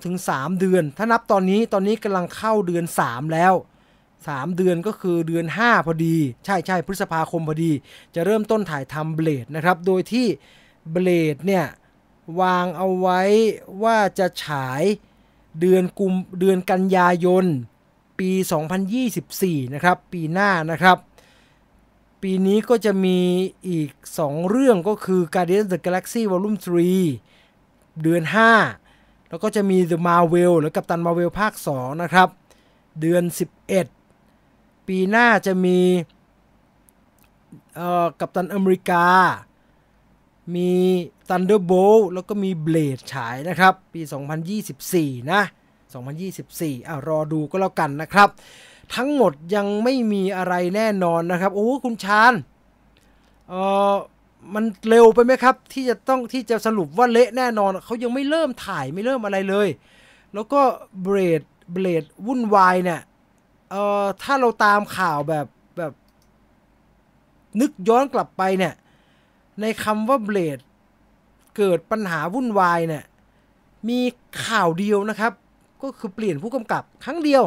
[0.09, 3.53] 2-3 เดือน ถ้านับตอนนี้ตอนนี้กำลังเข้าเดือน 3 แล้ว
[4.05, 7.71] 3 เดือนก็คือเดือน 5 พอดี ใช่ใช่พฤษภาคมพอดี
[8.15, 10.27] จะเริ่มต้นถ่ายทำเบลดนะครับ โดยที่
[10.91, 11.65] เบลดเนี่ย
[12.41, 13.21] วางเอาไว้
[13.83, 14.83] ว่าจะฉาย
[15.59, 17.45] เดือนกุมเดือนกันยายน
[18.19, 18.31] ปี
[19.03, 20.97] 2024 นะครับ ปีหน้านะครับ
[22.21, 23.19] ปีนี้ก็จะมี
[23.67, 23.89] อีก
[24.19, 27.34] 2 เรื่องก็คือ Guardians of the Galaxy Volume 3
[28.03, 28.23] เดือน
[28.77, 32.29] 5 แล้วก็จะมี The Marvel หรือกัปตันมาเวลภาค 2 นะครับ
[33.01, 33.23] เดือน
[34.05, 35.79] 11 ปีหน้าจะมี
[38.19, 39.05] กัปตันอเมริกา
[40.55, 40.71] มี
[41.29, 44.01] Thunderbolt แล้วก็มี Blade ฉายนะครับ ปี
[44.65, 45.41] 2024 นะ
[46.15, 48.29] 2024 อะ รอดูก็แล้วกันนะครับ
[48.95, 52.33] ทั้งหมดยังไม่มีอะไรแน่นอนนะครับ โอ้คุณชาญ
[53.49, 53.53] เอ
[53.91, 53.93] อ
[54.53, 59.67] มันเร็วไปไหมครับ ที่จะต้องที่จะสรุปว่าเละแน่นอนเขายังไม่เริ่มถ่ายไม่เริ่มอะไรเลย
[60.33, 60.61] แล้วก็
[61.01, 61.41] เบรด
[61.73, 63.01] เบรดวุ่นวายเนี่ย
[63.71, 65.45] เอ่อถ้าเราตามข่าวแบบ
[65.77, 65.93] แบบ
[67.61, 68.73] นึกย้อนกลับไปเนี่ย
[69.61, 70.59] ในคำว่าเบรด
[71.57, 73.03] เกิดปัญหาวุ่นวายเนี่ย
[73.89, 73.99] มี
[74.45, 75.31] ข่าวเดียวนะครับ
[75.81, 77.43] ก็คือเปลี่ยนผู้กำกับครั้งเดียว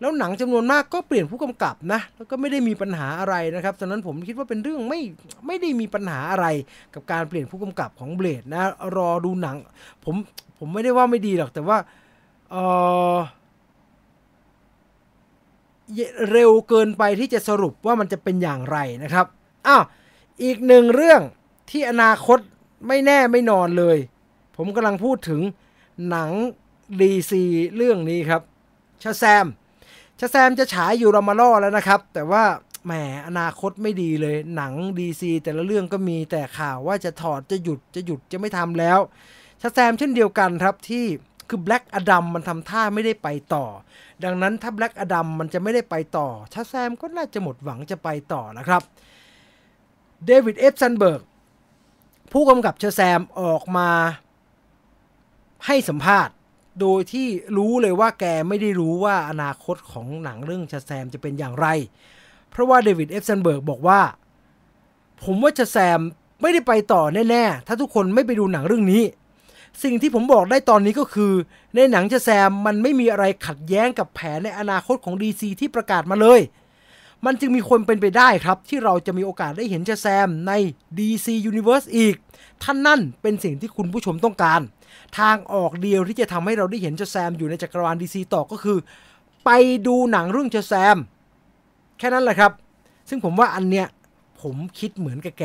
[0.00, 5.00] แล้วหนังจำนวนมากก็เปลี่ยนผู้กำกับนะ แล้วก็ไม่ได้มีปัญหาอะไรนะครับฉะนั้นผมคิดว่าเป็นเรื่องไม่
[5.46, 6.46] ไม่ได้มีปัญหาอะไร
[6.94, 8.62] กับการเปลี่ยนผู้กำกับของเบลดนะ
[8.96, 9.56] รอดูหนัง
[10.04, 10.14] ผม
[10.58, 11.78] ผมไม่ได้ว่าไม่ดีหรอก แต่ว่า
[12.50, 12.56] เอ
[13.14, 13.16] อ
[16.30, 19.26] เร็วเกินไปที่จะสรุปว่ามันจะเป็นอย่างไรนะครับ
[19.66, 19.82] อ้าว
[20.44, 21.20] อีกหนึ่งเรื่อง
[21.70, 22.38] ที่อนาคต
[22.88, 23.98] ไม่แน่ไม่นอนเลย
[24.56, 25.40] ผมกำลังพูดถึง
[26.08, 26.30] หนัง
[27.00, 27.42] ดีซี
[27.76, 28.42] เรื่องนี้ครับ
[29.02, 29.46] ชาแซม
[30.20, 32.44] ชาแซมจะฉายอยู่รามาล่อแล้วนะครับ แต่ว่า
[32.86, 32.92] แหม
[33.26, 38.98] อนาคตไม่ดีเลยหนังDC แต่ละเรื่องก็มีแต่ข่าวว่าจะถอดจะหยุดจะหยุดจะไม่ทำแล้ว
[39.62, 41.04] Shazam เช่นเดียวกันครับที่
[41.48, 43.64] คือ Black Adam มันทำท่าไม่ได้ไปต่อ
[44.24, 48.82] ดังนั้นถ้า Black Adam มันจะไม่ได้ไปต่อ Shazam ก็น่าจะหมดหวังจะไปต่อนะครับ
[50.26, 50.74] David F.
[50.80, 51.22] Sandberg
[52.32, 53.88] ผู้กำกับ Shazam ออกมา
[55.66, 56.34] ให้สัมภาษณ์
[56.80, 61.66] โดยที่รู้เลยว่าแกไม่ได้รู้ว่าอนาคตของหนังเรื่อง Shazam จะเป็นอย่างไร
[62.50, 63.24] เพราะว่า David F.
[63.26, 64.00] Sandberg บอกว่า
[65.22, 66.00] ผมว่า Shazam
[66.42, 69.02] ไม่ได้ไปต่อแน่ๆ ถ้าทุกคนไม่ไปดูหนังเรื่องนี้
[69.82, 71.32] สิ่งที่ผมบอกได้ตอนนี้ก็คือ
[71.74, 76.40] ในหนัง Shazam มันไม่มีอะไรขัดแย้งกับแผนในอนาคตของ DC ที่ประกาศมาเลย
[77.24, 80.52] มันจึงมีความเป็นไปได้ครับ ที่เราจะมีโอกาสได้เห็น Shazam ใน
[80.98, 82.14] DC Universe อีก
[82.62, 84.60] ถ้านั่นเป็นสิ่งที่คุณผู้ชมต้องการ
[85.18, 88.78] ทางออกเดียวที่จะทำให้เราได้เห็นชาแซมอยู่ในจักรวาล DC ต่อก็คือ
[89.44, 89.50] ไป
[89.86, 90.96] ดูหนังเรื่อง Shazam
[91.98, 92.52] แค่นั้นแหละครับ
[93.08, 93.86] ซึ่งผมว่าอันเนี้ย
[94.42, 95.44] ผมคิดเหมือนกับแก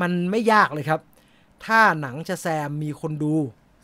[0.00, 1.00] มันไม่ยากเลยครับ
[1.64, 3.34] ถ้าหนัง Shazam มีคนดู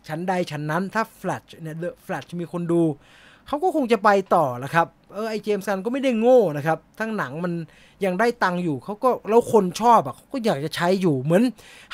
[0.09, 2.83] ชั้นใดชั้นนั้นถ้าแฟลชเนี่ย The Flash มีคนดู
[3.47, 7.53] เขาก็คงจะไปต่อแหละครับเออไอ้ James Gunn ก็ไม่ได้โง่นะครับ ทั้งหนังมัน
[8.05, 11.43] ยังได้ตังค์อยู่เขาก็แล้วคนชอบอะเขาก็อยากจะใช้อยู่เหมือน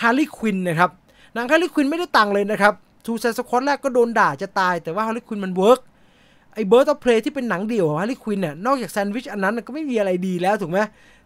[0.00, 0.90] Harley Quinn นะครับ
[1.34, 2.74] หนัง Harley Quinn ไม่ได้ตังค์เลยนะครับ
[3.04, 5.80] Suicide Squad แรกก็โดนด่าจะตาย แต่ว่า Harley Quinn มัน work
[6.54, 10.78] ไอ้ Birds of Prey ที่เป็นหนังเดี่ยวของ Harley Quinn เนี่ยนอกจากแซนด์วิชอันนั้นก็ไม่มีอะไรดีแล้วถูกไหม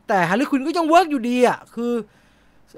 [0.09, 1.93] แต่ Harley Quinn ก็ยัง work อยู่ดีอะคือ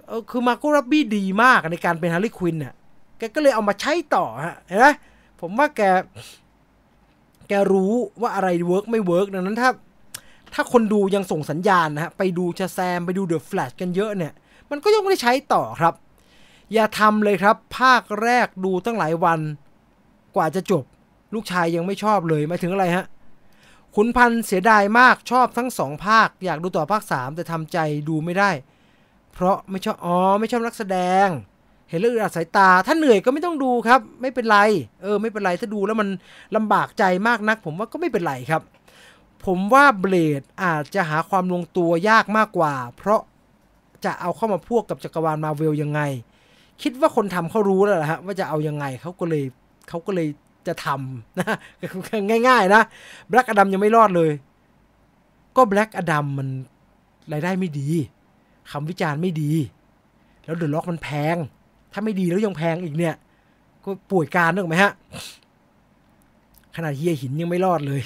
[0.08, 2.74] เออคือ Margot Robbie ดีมากในการเป็น Harley Quinn เนี่ย
[3.18, 4.86] แกก็เลยเอามาใช้ต่อฮะเห็นไหม
[5.40, 5.80] ผมว่าแก
[7.48, 9.70] แกรู้ว่าอะไร work ไม่ work ดังนั้นถ้า
[10.54, 14.32] ถ้าคนดูยังส่งสัญญาณนะฮะไปดู Shazam ไปดู The Flash กันเยอะเนี่ย
[14.70, 15.94] มันก็ยังไม่ได้ใช้ต่อครับ
[16.72, 19.40] อย่าทำเลยครับ ภาคแรกดูตั้งหลายวัน
[20.36, 20.84] กว่าจะจบ
[21.34, 23.04] ลูกชายยังไม่ชอบเลยมาถึงอะไรฮะ
[23.94, 28.50] ขุนพันธ์เสียดายมากชอบทั้งสองภาค อยากดูต่อภาคสามแต่ทำใจดูไม่ได้
[29.32, 31.28] เพราะไม่ชอบอ๋อไม่ชอบนักแสดง
[31.88, 34.58] เห็นแล้วอึดอัดสายตา ถ้าเหนื่อยก็ไม่ต้องดูครับ ไม่เป็นไร
[35.02, 36.08] เออ ไม่เป็นไรถ้าดูแล้วมัน
[36.56, 38.62] ลำบากใจมากนัก ผมว่าก็ไม่เป็นไรครับ
[39.46, 43.20] ผมว่าเบลดอาจจะหาความลงตัวยากมากกว่า เพราะ
[44.04, 46.00] จะเอาเข้ามาพวกกับจักรวาลมาเวลยังไง
[46.82, 49.44] คิดว่าคนทำเขารู้แล้วล่ะฮะว่าจะเอายังไงเขาก็เลย
[49.88, 50.28] เขาก็เลย
[50.66, 51.56] จะทำนะ
[52.48, 52.82] ง่าย ๆ นะ
[53.28, 54.30] แบล็กอดัมยังไม่รอดเลย
[55.56, 56.48] ก็แบล็กอดัมมัน
[57.32, 57.88] รายได้ไม่ดี
[58.70, 59.50] คำวิจารณ์ไม่ดี
[60.44, 61.36] แล้วเดอะล็อกมันแพง
[61.92, 63.14] ถ้าไม่ดีแล้วยังแพงอีกเนี่ย
[63.84, 64.92] ก็ป่วยการนึกไหมฮะ
[66.76, 68.02] ขนาดเฮียหินยังไม่รอดเลย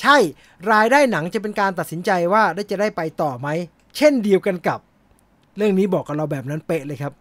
[0.00, 0.16] ใช่
[0.72, 3.48] รายได้หนังจะเป็นการตัดสินใจว่าได้จะได้ไปต่อไหม
[3.96, 4.80] เช่นเดียวกันกับ
[5.56, 7.12] เรื่องนี้บอกกับเราแบบนั้นเป๊ะเลยครับ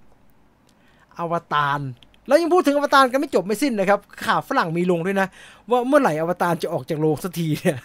[1.20, 1.80] อวตาร
[2.28, 5.28] แล้วยังพูดถึงอวตารกันไม่จบไม่สิ้นนะครับ ข่าวฝรั่งมีลงด้วยนะ
[5.70, 7.78] ว่าเมื่อไหร่อวตารจะออกจากโรงสักทีเนี่ย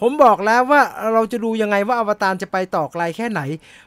[0.00, 0.80] ผมบอกแล้วว่า
[1.12, 3.40] เราจะดูยังไงว่าอวตารจะไปต่อไกลแค่ไหน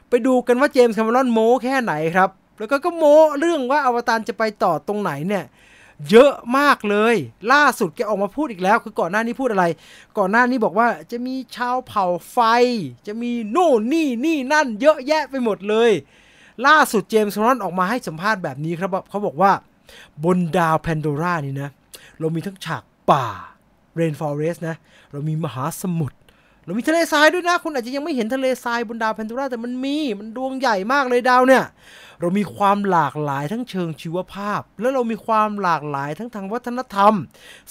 [0.08, 5.44] ไปดูกันว่า James Cameron โม้แค่ไหนครับ แล้วก็ก็โม้เรื่องว่าอวตารจะไปต่อตรงไหนเนี่ย
[6.10, 7.14] เยอะมากเลย
[7.52, 9.64] ล่าสุดแกออกมาพูดอีกแล้ว คือก่อนหน้านี้พูดอะไร
[10.18, 12.38] ก่อนหน้านี้บอกว่าจะมีชาวเผ่าไฟ
[13.06, 15.90] จะมีโน่นนี่นี่นั่น เยอะแยะไปหมดเลย
[16.66, 19.52] ล่าสุด James Cameron ออกมาให้สัมภาษณ์แบบนี้ครับเขาบอกว่า
[20.24, 21.70] บนดาวแพนโดรานี่นะ
[22.18, 23.26] เรามีทั้งฉากป่า
[23.94, 24.76] rainforest นะ
[25.12, 26.17] เรามีมหาสมุทร
[26.68, 31.64] เรามีทะเลทรายด้วยนะ คุณอาจจะยังไม่เห็นทะเลทรายบนดาวแพนโดราแต่มันมีมันดวงใหญ่มากเลยดาวเนี่ย
[32.20, 37.14] เรามีความหลากหลายทั้งเชิงชีวภาพ และเรามีความหลากหลายทั้งทางวัฒนธรรม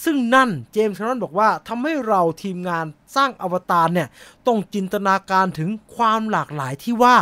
[0.03, 2.85] ซึ่งนั่น James Cameron บอกว่าทำให้เราทีมงาน
[3.15, 4.07] สร้างอวตารเนี่ย
[4.47, 7.17] ต้องจินตนาการถึงความหลากหลายที่ว่า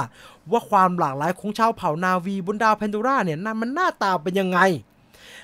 [0.51, 4.59] ว่าความหลากหลายของชาวเผ่านาวีบนดาวแพนโดราเนี่ยนั่นมันหน้าตาเป็นยังไง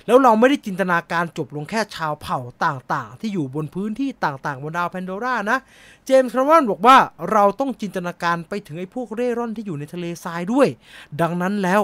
[0.08, 5.58] แล้วเราไม่ได้จินตนาการจบลงแค่ชาวเผ่าต่างๆ ที่อยู่บนพื้นที่ต่างๆ บนดาวแพนโดรานะ
[6.06, 6.98] James Cameron บอกว่า
[7.32, 10.68] เราต้องจินตนาการไปถึงไอ้พวกเร่ร่อนที่อยู่ในทะเลทรายด้วย
[11.22, 11.84] ดังนั้นแล้ว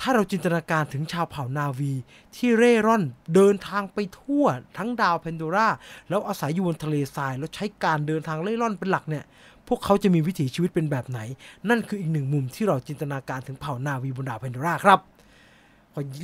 [0.00, 1.92] ถ้าเราจินตนาการถึงชาวเผ่านาวี
[2.36, 3.02] ที่เร่ร่อน
[3.34, 4.44] เดินทางไปทั่ว
[4.78, 5.68] ทั้งดาวแพนโดรา
[6.08, 9.24] แล้วอาศัยอยู่บนทะเลทราย แล้วใช้การเดินทางเร่ร่อนเป็นหลักเนี่ย
[9.68, 11.20] พวกเขาจะมีวิถีชีวิตเป็นแบบไหน
[11.68, 15.00] นั่นคืออีกหนึ่งมุมที่เราจินตนาการถึงเผ่านาวีบนดาวแพนโดราครับ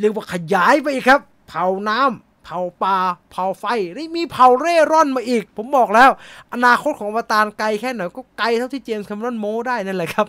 [0.01, 2.97] เรียกว่าขยายไปอีกครับ เผาน้ำเผาปลา
[3.31, 3.65] เผาไฟ
[3.97, 6.11] ได้มีเผาเร่ร่อนมาอีก ผมบอกแล้ว
[6.53, 10.27] อนาคตของอวตารไกลแค่ไหนก็ไกลเท่าที่เจมส์แคมรอนโมได้นั่นแหละครับ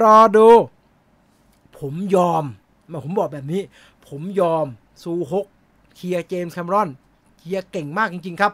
[0.00, 0.48] รอดู
[1.78, 2.44] ผมยอม
[2.90, 3.62] มาผมบอกแบบนี้
[4.08, 4.66] ผมยอม
[5.02, 5.46] ซูฮก
[5.96, 6.88] เคลียร์เจมส์แคมรอน
[7.38, 8.52] เคลียร์เก่งมากจริง ๆ ครับ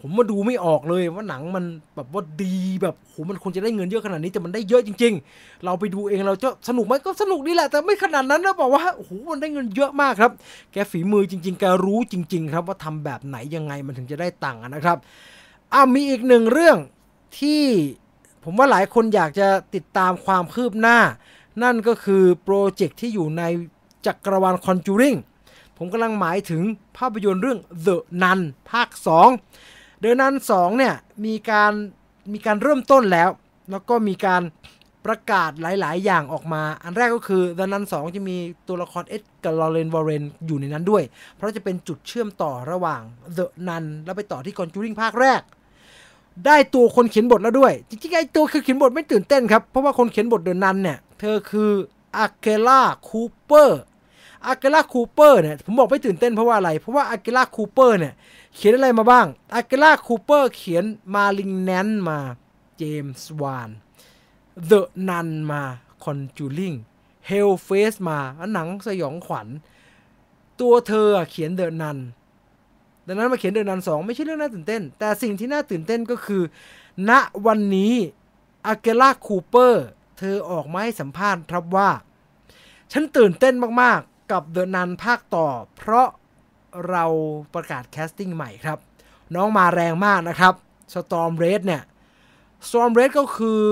[0.00, 1.64] ผมมาดูไม่ออกเลยว่าหนังมัน
[1.94, 10.32] แบบว่าดีแบบโหมันควรจะได้เงินเยอะขนาดนี้แต่มันได้เยอะจริง ๆ เราไปดูเองเราจะสนุกไหมก็สนุกนี่แหละแต่ไม่ขนาดนั้นนะบอกว่าโอ้โหมันได้เงินเยอะมากครับ
[10.72, 14.98] แกฝีมือจริง ๆ แกรู้จริง ๆ ครับว่าทำแบบไหนยังไงมันถึงจะได้ตังค์นะครับ
[15.72, 16.78] อ้าวมีอีกหนึ่งเรื่อง
[17.38, 17.62] ที่
[18.44, 20.98] ผมว่าหลายคนอยากจะติดตามความคืบหน้า
[21.62, 23.42] นั่นก็คือโปรเจกต์ที่อยู่ใน
[24.06, 25.18] จักรวาล Conjuring
[25.78, 26.62] ผมกำลังหมายถึง
[26.96, 28.40] ภาพยนตร์เรื่อง The Nun
[28.70, 29.73] ภาค 2
[30.04, 30.94] The Nun 2เนี่ย
[31.24, 31.72] มีการ
[32.32, 33.30] มีการเริ่มต้นแล้ว
[33.70, 34.42] แล้วก็มีการ
[35.06, 38.36] ประกาศหลาย ๆ อย่างออกมา อันแรกก็คือ The Nun 2จะมี
[38.68, 41.02] ตัวละครเอ็ดกับลอเรนวอร์เรนอยู่ในนั้นด้วย
[41.36, 43.02] เพราะจะเป็นจุดเชื่อมต่อระหว่าง
[43.36, 45.40] The Nun แล้วไปต่อที่ Conjuring ภาคแรก
[46.46, 51.70] ได้ตัวคนเขียนบทแล้วด้วย จริง ๆ ไอ้ตัวคือเขียนบทไม่ตื่นเต้นครับ เพราะว่าคนเขียนบทเดอะนันเนี่ย เธอคือ
[52.16, 53.82] Akela Cooper
[54.46, 58.14] Akela Cooper เนี่ยผมบอกไม่ตื่นเต้นเพราะว่าอะไร เพราะว่า Akela Cooper เนี่ย
[58.54, 60.84] เขียนอะไรมาบ้าง Akela Cooper เขียน
[61.14, 62.18] Malignant มา James Wan The Nun มา
[62.76, 68.18] Conjuring Hell Fest มา
[68.52, 69.48] หนังสยองขวัญ
[70.60, 71.98] ตัวเธอเขียน The Nun
[73.06, 76.42] ดังนั้นมาเขียน The Nun สองไม่ใช่เรื่องน่าตื่นเต้น แต่สิ่งที่น่าตื่นเต้นก็คือ
[77.10, 77.12] ณ
[77.46, 77.94] วันนี้
[78.66, 79.84] Akela Cooper
[80.18, 81.90] เธอออกมาให้สัมภาษณ์ครับว่า
[82.92, 85.46] ฉันตื่นเต้นมากๆ กับ The Nun ภาคต่อ
[85.76, 86.08] เพราะ
[86.90, 87.04] เรา
[87.54, 88.78] ประกาศ casting ใหม่ครับ
[89.34, 90.54] น้องมาแรงมากนะครับ
[90.94, 91.82] Storm Reid เนี่ย
[92.68, 93.62] Storm Reid ก็คือ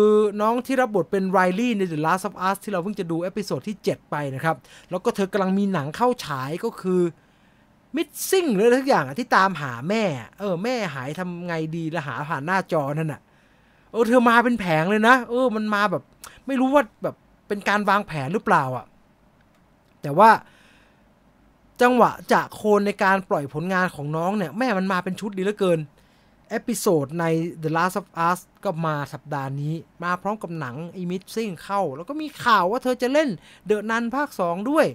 [0.41, 4.57] น้องที่รับบทเป็น Riley ใน The Last of Us ที่เราเพิ่งจะดู episode ที่ 7 ไปนะครับ
[4.91, 7.01] แล้วก็เธอกำลังมีหนังเข้าฉายก็คือ
[7.97, 10.05] Missing หรืออะไรทุกอย่างที่ตามหาแม่
[10.39, 13.21] เออ แม่หายทำไงดีแล้วหาผ่านหน้าจอนั่นน่ะ
[13.93, 16.03] เออเธอมาเป็นแผงเลยนะ เออ มันมาแบบ
[16.47, 17.17] ไม่รู้ว่าแบบ
[17.49, 18.87] เป็นการวางแผนหรือเปล่าอะ
[20.03, 20.31] แต่ว่า
[21.83, 25.81] จังหวะจะโคนในการปล่อยผลงานของน้องเนี่ย แม่มันมาเป็นชุดดีเหลือเกิน
[26.51, 27.25] episode ใน
[27.63, 33.29] The Last of Us ก็มาสัปดาห์นี้ มาพร้อมกับหนังอี Missing เข้า แล้วก็มีข่าวว่าเธอจะเล่น
[33.67, 34.87] The Nun ภาค 2 ด้วย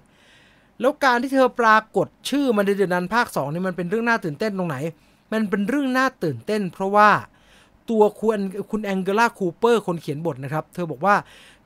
[0.79, 4.77] แล้วการที่เธอปรากฏชื่อมันใน The Nun ภาค 2 นี่มันเป็นเรื่องน่าตื่นเต้นตรงไหน
[5.31, 7.09] มันเป็นเรื่องน่าตื่นเต้น เพราะว่า
[7.89, 8.39] ตัวคุณ
[8.71, 11.15] คุณ Akela Cooper คนเขียนบทนะครับ เธอบอกว่า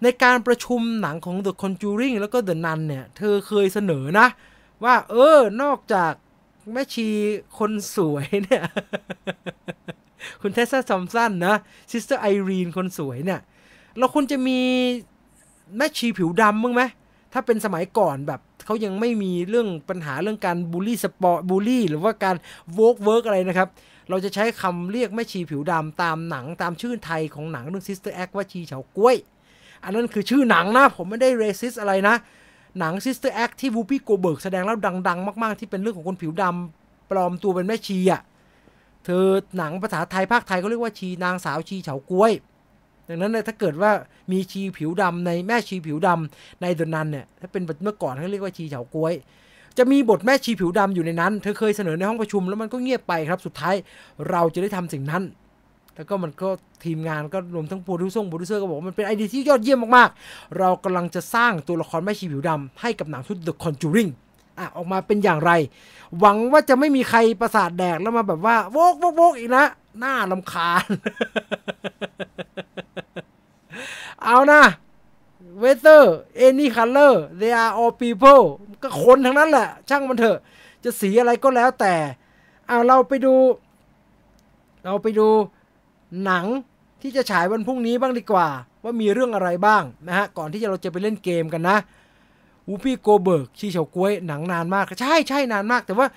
[0.03, 4.27] ในการประชุมหนังของ The Conjuring แล้วก็ The Nun เนี่ย เธอเคยเสนอนะ
[4.83, 6.13] ว่าเออนอกจาก
[6.71, 7.07] แม่ชี
[7.57, 8.63] คนสวยเนี่ย
[10.41, 11.55] คุณ Tessa Thompson นะ
[11.91, 13.39] Sister Irene คนสวยเนี่ย
[13.97, 14.59] เราควรจะมี
[15.77, 16.81] แม่ชีผิวดำบ้างไหม
[17.33, 22.35] ถ้าเป็นสมัยก่อนแบบเขายังไม่มีเรื่องปัญหาเรื่องการ bully sport bully หรือว่าการ
[22.73, 23.69] โวกเวิร์กอะไรนะครับ
[24.11, 29.15] เราจะใช้คำเรียกแม่ชีผิวดำตามหนังตามชื่อไทยของหนังเรื่อง Sister Act ว่าชีเฉาก๊วย
[29.83, 32.15] อันนั้นคือชื่อหนังนะ ผมไม่ได้ racist อะไรนะ
[32.79, 38.21] หนัง Sister Act ที่ Whoopi Goldberg แสดงแล้วดัง ๆ มากๆ ที่เป็นเรื่องของคนผิวดำปลอมตัวเป็นแม่ชีอะ
[39.05, 39.25] เธอ
[39.57, 42.31] หนังภาษาไทยภาคไทยเขาเรียกว่าชีนางสาวชีเฉาก๊วย
[43.07, 43.91] ดังนั้นเนี่ยถ้าเกิดว่า
[44.31, 49.13] มีชีผิวดำในแม่ชีผิวดำในเดนันเนี่ยถ้าเป็นเมื่อก่อนเขาเรียกว่าชีเฉากล้วย
[49.77, 53.75] จะมีบทแม่ชีผิวดำอยู่ในนั้น เธอเคยเสนอในห้องประชุมแล้วมันก็เงียบไปครับ สุดท้าย
[54.29, 55.23] เราจะได้ทำสิ่งนั้น
[55.95, 56.49] แล้วก็มันก็
[56.85, 64.11] ทีมงานก็รวมทั้งโปรดิวเซอร์โปรดิวเซอร์ก็บอกว่ามันเป็นไอเดียที่ยอดเยี่ยมมากๆ เรากำลังจะสร้างตัวละครแม่ชีผิวดำให้กับหนังชุด The Conjuring
[64.59, 65.51] อะออกมาเป็นอย่างไร
[66.19, 69.65] หวังว่าจะไม่มีใครประสาทแดกแล้วมาแบบว่า woke woke woke อีกนะ
[69.99, 70.85] น่ารำคาญ
[74.23, 74.63] เอานะ
[75.59, 78.43] whatever any color they are all people
[78.81, 80.37] ก็คนทั้งนั้นแหละ ช่างมันเถอะ
[80.83, 81.93] จะสีอะไรก็แล้วแต่
[82.67, 83.35] เอาเราไปดู
[84.83, 85.27] เราไปดู
[86.23, 86.45] หนัง
[87.01, 88.47] ที่จะฉายวันพรุ่งนี้บ้างดีกว่า
[88.83, 91.77] ว่ามีเรื่องอะไรบ้างนะฮะ ก่อนที่เราจะไปเล่นเกมกันนะ
[92.67, 96.07] วูปี้โกลด์เบิร์กชีเฉาก้วยหนังนานมาก ใช่ใช่นานมาก แต่ว่า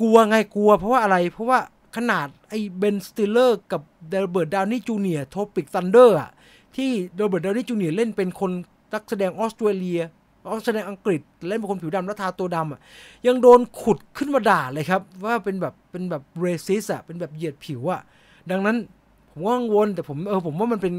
[0.00, 1.58] กลัวไงกลัว เพราะว่าอะไรเพราะว่า
[1.96, 6.30] ขนาดไอ้เบนสติลเลอร์กับโรเบิร์ตดาวนี่จูเนียร์ Tropic Thunder อะ
[6.76, 8.50] ที่โรเบิร์ตดาวนี่จูเนียร์เล่นเป็นคน
[8.92, 10.00] นักแสดงออสเตรเลีย
[10.46, 12.80] ออสแสดงอังกฤษเล่นเป็นคนผิวดำแล้วทาตัวดำอะ
[13.26, 18.00] ยังโดนขุดขึ้นมาด่าเลยครับ ว่าเป็นแบบเป็นแบบ racist อะเป็นแบบเหยียดผิวอะ
[18.50, 18.76] ดังนั้น
[19.30, 20.94] ผมก็กังวลแต่ผมเออผมว่ามันเป็น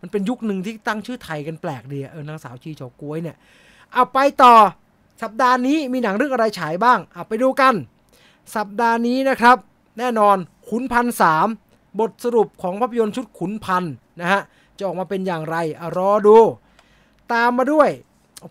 [0.00, 3.36] มันเป็นยุคหนึ่งที่ตั้งชื่อไทยกันแปลกดีอะเออนางสาวชีเฉาก้วยเนี่ย
[3.92, 4.54] เอาไปต่อ
[5.22, 7.74] สัปดาห์นี้มีหนังเรื่องอะไรฉายบ้างเอาไปดูกัน
[8.56, 9.56] สัปดาห์นี้นะครับ
[9.98, 10.36] แน่นอน
[10.68, 11.46] ขุนพันสาม
[12.00, 13.84] บทสรุปของภาพยนตร์ชุดขุนพัน
[14.20, 14.40] นะฮะ
[14.78, 16.38] จะออกมาเป็นอย่างไรอรอดู
[17.32, 17.90] ตามมาด้วย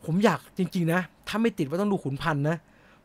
[0.05, 2.57] ผมอยากจริง ๆ นะ ถ้าไม่ติดว่าต้องดูขุนพันนะ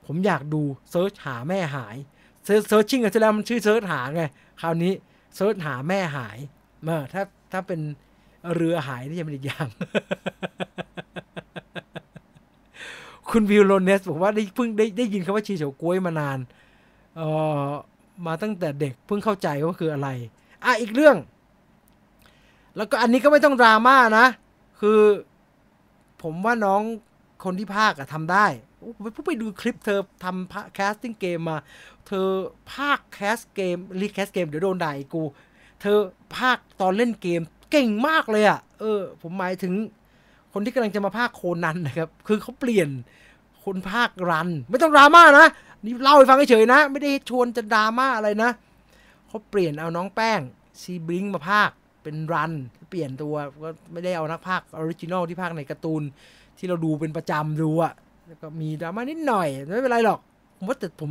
[0.07, 1.97] ผมอยากดูเสิร์ชหาแม่หาย
[2.45, 4.23] Searching กันแล้วมันชื่อเสิร์ชหาไง
[4.61, 4.93] คราวนี้
[5.37, 6.39] เสิร์ชหาแม่หาย
[6.87, 7.23] มื่อถ้า
[7.53, 7.81] ถ้าเป็น
[8.55, 9.69] เรือหายนี่จะเป็นอีกอย่าง
[13.31, 16.39] คุณวิลโลเนสบอกว่าได้เพิ่งได้ได้ยินคำว่าชีเฉาก้วยมานาน
[17.17, 17.29] เอ่
[17.67, 17.67] อ
[18.27, 20.09] มาตั้งแต่เด็กเพิ่งเข้าใจว่าคืออะไร
[20.65, 21.17] อะอีกเรื่อง
[22.77, 24.27] แล้วก็อันนี้ก็ไม่ต้องดราม่านะ
[24.81, 24.99] คือ
[26.23, 26.83] ผมว่าน้อง
[27.45, 28.47] คนที่พากย์อะทำได้
[29.17, 31.59] ผมไปดูคลิปเธอทำ casting เกมมา
[32.07, 32.29] เธอ
[32.75, 35.23] พากย์ cast เกมรี cast เกมเดี๋ยวโดนด่าอีกกู
[35.81, 35.99] เธอ
[36.37, 37.41] พากย์ตอนเล่นเกม
[37.71, 39.75] เก่งมากเลยอะเออ ผมหมายถึง
[40.53, 42.89] คนที่กำลังจะมาพากย์โคนันนะครับ คือเขาเปลี่ยน
[43.65, 45.49] คนพากย์รัน ไม่ต้องดราม่านะ
[45.85, 48.51] นี่เล่าให้ฟังเฉยๆนะ ไม่ได้ชวนจะดราม่าอะไรนะ
[49.29, 50.41] เขาเปลี่ยนเอาน้องแป้ง
[50.81, 51.71] ซีบลิงมาพากย์
[52.07, 52.53] เป็นรัน
[52.91, 53.35] เปลี่ยนตัว
[53.65, 56.03] ก็ไม่ได้เอานักพากย์ original ที่พากย์ในการ์ตูน
[56.59, 57.93] ที่เราดูเป็นประจำดูอะ
[58.29, 60.21] แล้วก็มีดราม่านิดหน่อยไม่เป็นไรหรอก
[60.57, 61.11] ผมว่าแต่ผม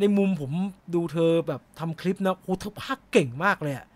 [0.00, 0.52] ในมุมผม
[0.94, 3.86] ดูเธอแบบทำคลิปนะโอ้เธอภาคเก่งมากเลยอะ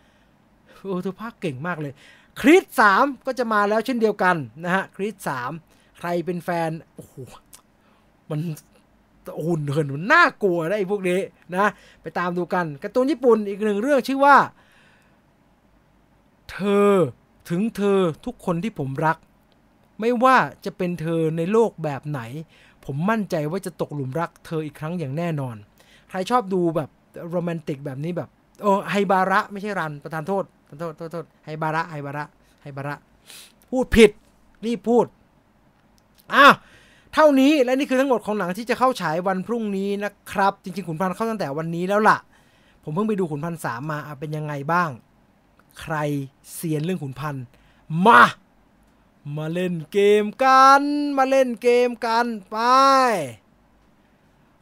[0.86, 1.92] โอ้เธอภาคเก่งมากเลย
[2.40, 5.50] คริสสามก็จะมาแล้วเช่นเดียวกันนะฮะคริสสาม
[5.98, 7.14] ใครเป็นแฟนโอ้โห
[8.30, 8.40] มัน
[9.44, 11.18] หุ่นเหินมันน่ากลัวไอ้พวกนี้
[11.56, 11.66] นะ
[12.02, 14.36] ไปตามดูกันการ์ตูนญี่ปุ่นอีกหนึ่งเรื่องชื่อว่า
[16.52, 16.92] เธอ
[17.48, 19.16] ถึงเธอทุกคนที่ผมรัก
[20.00, 22.20] ไม่ว่าจะเป็นเธอในโลกแบบไหน
[22.84, 25.56] ผมมั่นใจว่าจะตกหลุมรักเธออีกครั้งอย่างแน่นอน
[26.08, 26.90] ใครชอบดูแบบ
[27.30, 28.28] โรแมนติกแบบนี้แบบ
[28.62, 32.24] โอ้ไฮบาระไม่ใช่รันประธานโทษประธานโทษโทษโทษไฮบาระไฮบาระ
[32.62, 32.94] ไฮบาระ
[33.70, 34.10] พูดผิด
[34.64, 35.06] รีบพูด
[36.34, 36.46] อ้า
[37.14, 42.18] เท่านี้และนี่คือทั้งหมดของหนังที่จะเข้าฉายวันพรุ่งนี้นะครับ จริงๆขุนพันธ์เข้าตั้งแต่วันนี้แล้วล่ะ
[42.82, 44.90] ผมเพิ่งไปดูขุนพันธ์สามมาเป็นยังไงบ้าง
[45.80, 45.96] ใคร
[46.52, 47.44] เซียนเรื่องขุนพันธ์
[48.06, 48.22] มา
[49.36, 50.82] มาเล่นเกมกัน
[51.18, 52.56] มาเล่นเกมกันไป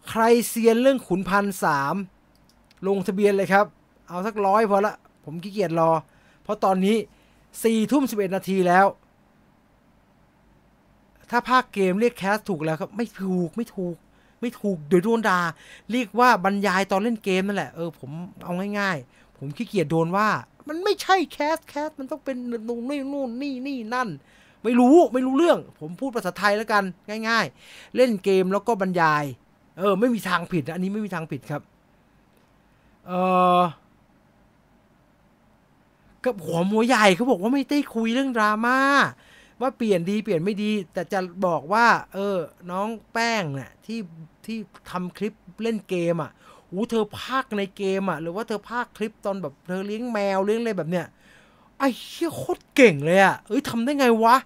[0.09, 1.95] ใครเซียนเรื่องขุนพันธ์สาม
[2.87, 3.67] ลงทะเบียนเลยครับ
[4.09, 4.95] เอาสักร้อยพอละ
[5.25, 5.91] ผมขี้เกียจรอ
[6.43, 6.97] เพราะตอนนี้
[7.63, 8.87] สี่ทุ่มสิบเอ็ดนาทีแล้ว
[11.31, 13.97] ถ้าภาคเกมเรียกแคสถูกแล้วครับ ไม่ถูกไม่ถูก
[14.41, 15.41] ไม่ถูกเดี๋ยวโดนด่า
[15.91, 18.11] เรียกว่าบรรยายตอนเล่นเกมนั่นแหละ เออผม
[18.45, 20.29] เอาง่ายๆ ผมขี้เกียจโดนว่า
[20.69, 22.37] มันไม่ใช่แคสแคสมันต้องเป็น
[22.69, 24.09] นู่นนี่นู่นนี่นี่นั่น
[24.65, 26.85] ไม่รู้ไม่รู้เรื่อง ผมพูดภาษาไทยแล้วกัน
[27.29, 29.25] ง่าย ๆ เล่นเกมแล้วก็บรรยาย
[29.79, 31.63] เออ ไม่มีทางผิดอันนี้ไม่มีทางผิดครับ
[33.07, 33.13] เอ
[33.61, 33.63] อ
[36.25, 38.79] กับหัวมัวใหญ่เขาบอกว่าไม่ได้คุยเรื่องดราม่า
[39.61, 42.37] ว่าเปลี่ยนดีเปลี่ยนไม่ดี แต่จะบอกว่า เออ
[42.71, 43.99] น้องแป้งเนี่ยที่
[44.47, 44.59] ที่
[44.91, 46.33] ทำคลิปเล่นเกมอะ
[46.77, 51.07] อู้เธอพากย์ในเกมอะ หรือว่าเธอพากย์คลิปตอนแบบเธอเลี้ยงแมวเลี้ยงอะไรแบบเนี้ย
[51.79, 54.37] ไอ้เชี่ยโคตรเก่งเลยอะเอ้ยทำได้ไงวะ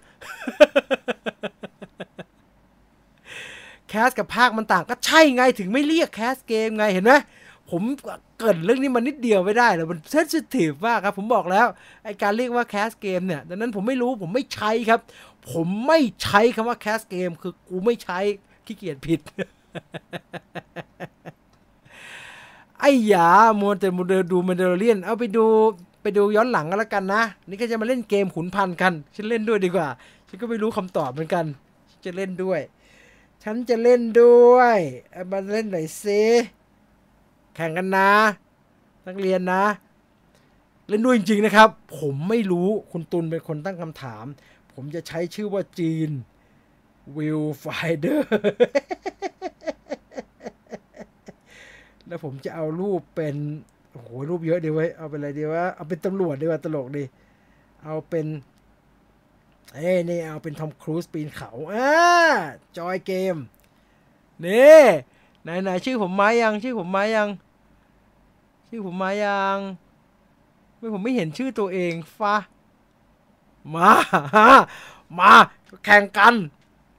[3.88, 7.12] cast กับพากย์มันต่างก็ใช่ไงถึงไม่เรียก cast เกมไงเห็นไหม
[7.70, 7.82] ผม
[8.38, 11.66] เกิดเรื่องนี้มันนิดเดียวไม่ได้เลยมัน sensitive มากครับ ผมบอกแล้ว
[12.04, 15.00] ไอการเรียกว่า cast เกมเนี่ยดังนั้นผมไม่รู้ผมไม่ใช้ครับ
[15.52, 18.18] ผมไม่ใช้คำว่าแคสเกมคือกูไม่ใช้
[18.66, 19.20] ขี้เกียจผิด
[22.80, 23.28] ไอ้หยา
[23.60, 25.44] มัวแต่มัวแต่ดูมันเดลเลียน เอาไปดู
[26.02, 29.88] ไปดูย้อนหลังกันแล้วกันนะ นี่ก็จะมาเล่นเกมขุนพันกัน ฉันเล่นด้วยดีกว่า
[30.28, 31.44] ฉันก็ไม่รู้คำตอบเหมือนกัน
[32.04, 32.60] จะเล่นด้วย
[33.42, 34.78] ฉันจะเล่นด้วย
[35.12, 36.22] เอามาเล่นหน่อยซิ
[37.54, 38.10] แข่งกันนะ
[39.06, 39.64] นักเรียนนะ
[40.88, 41.68] เล่นด้วยจริงๆนะครับ
[41.98, 44.24] ผมไม่รู้คุณตุลเป็นคนตั้งคำถาม
[44.72, 46.10] ผมจะใช้ชื่อว่าจีน
[47.16, 47.64] วิวไฟ
[48.00, 48.30] เดอร์
[52.10, 53.36] แล้วผมจะเอารูปเป็น
[53.92, 57.04] โอ้โหรูปเยอะดีไว้เอาเป็นอะไรดีวะเอาเป็นตำรวจดีว่าตลกดี
[57.82, 58.26] เอาเป็น
[59.74, 61.90] เอ้นี่เอาเป็นทอมครูซปีนเขาอ่า
[62.76, 63.36] จอยเกม
[64.44, 64.80] นี่
[65.42, 67.28] ไหนไหนชื่อผมมายังชื่อผมมายัง
[68.68, 69.58] ชื่อผมมายัง
[70.78, 72.34] ไม่ผมไม่เห็นชื่อตัวเองฟ้า
[73.74, 73.90] มา
[75.18, 75.32] มา
[75.84, 76.34] แข่งกัน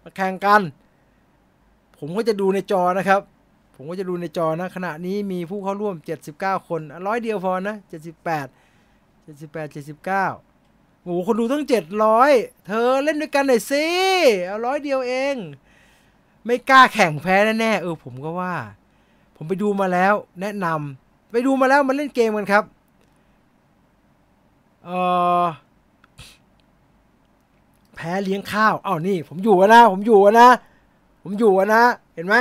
[0.04, 0.62] มาแข่งกัน
[1.98, 3.22] ผมก็จะดูในจอนะครับ
[3.82, 5.96] ผมก็จะดูในจอนะ ขณะนี้มีผู้เข้าร่วม
[6.32, 9.76] 79 คนร้อยเดียวพอนะ 78 78
[10.06, 11.66] 79โอ้โหคนดูตั้ง
[12.16, 13.86] 700 เธอเล่นด้วยกันหน่อยสิ
[14.46, 15.36] เอาร้อยเดียวเอง
[16.46, 18.54] ไม่กล้าแข่งแพ้แน่ๆเออผมก็ว่า
[19.36, 22.64] ผมไปดูมาแล้วแนะนำไปดูมาแล้วมาเล่นเกมกันครับ
[24.86, 24.90] เอ
[25.44, 25.46] อ
[27.96, 30.50] แพ้เลี้ยงข้าวอ้าวนี่ ผมอยู่นะ ผมอยู่นะ
[31.24, 31.84] ผมอยู่นะ
[32.16, 32.38] เห็นไหม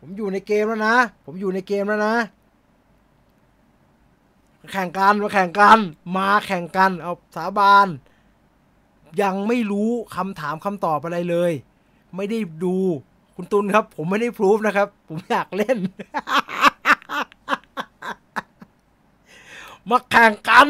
[0.00, 2.14] ผมอยู่ในเกมแล้วนะ ผมอยู่ในเกมแล้วนะ
[4.72, 5.78] แข่งกันมาแข่งกัน
[6.16, 7.88] มาแข่งกัน เอาสาบาน
[9.22, 11.52] ยังไม่รู้คำถามคำตอบอะไรเลย
[12.16, 12.76] ไม่ได้ดู
[13.36, 15.78] คุณตุลครับ ผมไม่ได้พรูฟนะครับ ผมอยากเล่น
[19.90, 20.68] มาแข่งกัน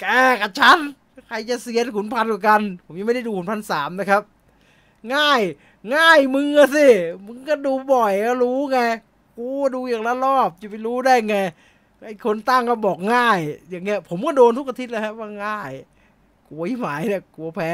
[0.00, 0.04] แก
[0.40, 0.78] กับฉัน
[1.26, 4.22] ใครจะเสียนขุนพันธ์กว่ากัน ผมยังไม่ได้ดูขุนพันธ์สามนะครับ
[5.14, 5.40] ง่าย
[5.94, 6.88] ง่ายมึงอะสิ
[7.26, 8.78] มึงก็ดูบ่อยก็รู้ไง
[9.38, 11.36] กูดูอย่างละรอบจะไปรู้ได้ไง
[12.04, 13.38] ไอ้คนตั้งก็บอกง่าย
[13.70, 15.72] อย่างเงี้ย ผมก็โดนทุกอาทิตย์แล้วครับว่าง่าย
[16.48, 17.72] กลัวหมายเนี่ยกลัวแพ้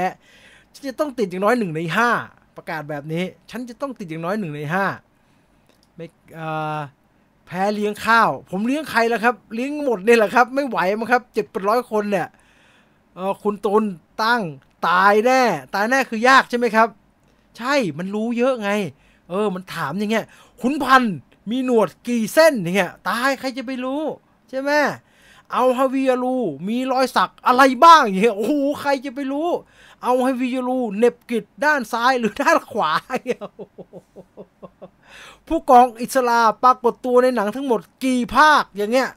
[0.75, 2.11] ฉันจะต้องติดอย่างน้อยหนึ่งในห้า
[2.57, 4.87] ประกาศแบบนี้ ฉันจะต้องติดอย่างน้อยหนึ่งในห้า
[5.97, 6.07] ไม่
[7.47, 12.29] แพ้เลี้ยงข้าว ผมเลี้ยงใครล่ะครับ เลี้ยงหมดเนี่ยแหละครับ ไม่ไหวมั้งครับเจ็ดเป็นร้อยคนเนี่ย
[13.43, 13.83] คุณตุล
[14.23, 14.43] ตั้ง
[14.89, 15.43] ตายแน่
[15.75, 16.89] ตายแน่คือยากใช่ไหมครับ
[17.57, 18.71] ใช่มันรู้เยอะไง
[19.31, 20.25] เออ มันถามอย่างเงี้ย
[20.61, 21.17] ขุนพันธ์
[21.51, 24.03] มีหนวดกี่เส้นอย่างเงี้ยตายใครจะไปรู้
[24.49, 24.71] ใช่ไหม
[25.53, 26.37] เอาฮาวิอารู
[26.69, 29.49] มีรอยสักอะไรบ้างอย่างเงี้ยโอ้โหใครจะไปรู้
[30.03, 32.91] เอาฮาวิอารูเน็บกิดด้านซ้ายหรือด้านขวา
[33.25, 39.11] เผู้กองอิสลาปรากฏตัวในหนังทั้งหมดกี่ภาคอย่างเงี้ย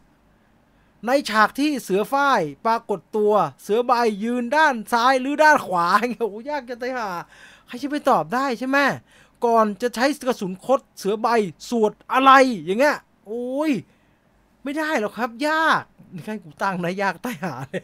[1.06, 3.34] ในฉากที่เสือฝ้ายปรากฏตัว
[3.64, 3.92] เสือใบ
[4.24, 7.10] ยืนด้านซ้ายหรือด้านขวาอย่างเงี้ยโอ้ยากจะตายห่า
[7.70, 8.78] ใครจะไปตอบได้ใช่ไหม
[9.45, 11.28] ก่อนจะใช้กระสุนคดเสือใบ
[11.70, 12.32] สวดอะไร
[12.65, 12.97] อย่างเงี้ย
[13.28, 13.72] โอ้ย
[14.63, 17.84] ไม่ได้หรอกครับ ยากนี่ใครกูตั้งนะยากใตายหาเลย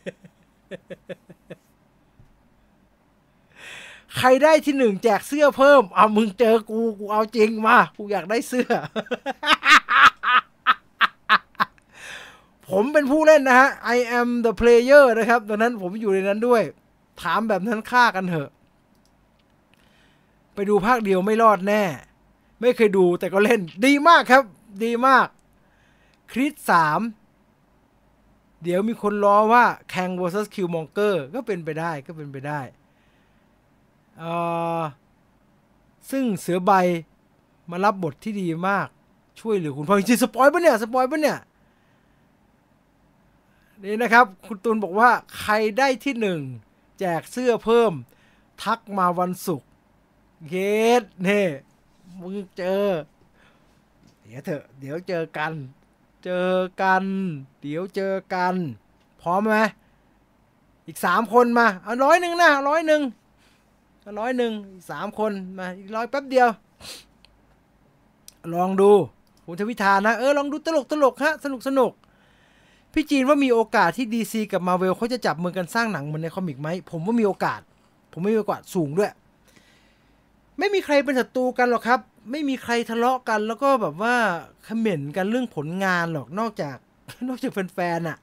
[4.17, 8.71] ใครได้ที่หนึ่งแจกเสื้อเพิ่มเอามึงเจอกูกูเอาจริงมากูอยากได้เสื้อ
[12.67, 16.61] ผมเป็นผู้เล่นนะฮะ I am the player นะครับ ดังนั้นผมอยู่ในนั้นด้วย
[17.21, 18.49] ถามแบบนั้นฆ่ากันเถอะ
[20.55, 21.83] ไปดูภาคเดียวไม่รอดแน่
[22.61, 24.43] ไม่เคยดูแต่ก็เล่น ดีมากครับ
[24.83, 25.27] ดีมาก
[26.31, 26.99] คริสสาม
[28.63, 32.61] เดี๋ยวมีคนล้อว่าแข่ง vs Q Monger ก็เป็นไปได้ก็เป็นไปได้
[34.17, 34.31] เอ่
[34.79, 34.81] อ
[36.11, 36.71] ซึ่งเสือใบ
[37.71, 38.87] มารับบทที่ดีมาก
[39.39, 41.39] ช่วยเหลือคุณพ่อจริงสปอยปะเนี่ยสปอยปะเนี่ย
[43.83, 46.41] นี่นะครับ คุณตูนบอกว่าใครได้ที่หนึ่ง
[46.99, 47.91] แจกเสื้อเพิ่ม
[48.63, 49.67] ทักมาวันศุกร์
[50.49, 50.55] เก
[51.01, 51.41] ตเน่
[52.19, 52.85] มึงเจอ
[54.21, 55.53] เดี๋ยวเถอะ เดี๋ยวเจอกัน
[56.23, 57.05] เจอกัน
[57.61, 58.55] เดี๋ยวเจอกัน
[59.21, 59.55] พร้อมไหม
[60.87, 63.01] อีกสามคนมาเอาร้อยหนึ่งนะร้อยหนึ่ง
[64.19, 64.53] ร้อยหนึ่ง
[64.89, 66.49] สามคนมาอีกร้อยแป๊บเดียว
[68.55, 68.91] ลองดู
[69.45, 71.91] คุณทวิธานะ เออ ลองดูตลกตลกฮะ สนุกสนุก
[72.93, 77.61] พี่จีนว่ามีโอกาสที่ดีซีกับมาร์เวลเขาจะจับมือกันสร้างหนังเหมือนใน comic ไหม ผมว่ามีโอกาส
[78.11, 79.11] ผมว่ามีโอกาสสูงด้วย
[80.59, 81.99] ไม่มีใครเป็นศัตรูกันหรอกครับ
[82.31, 84.15] ไม่มีใครทะเลาะกัน แล้วก็แบบว่า
[84.67, 86.77] comment กันเรื่องผลงานหรอกนอกจาก
[87.27, 88.17] นอกจากแฟนๆอะ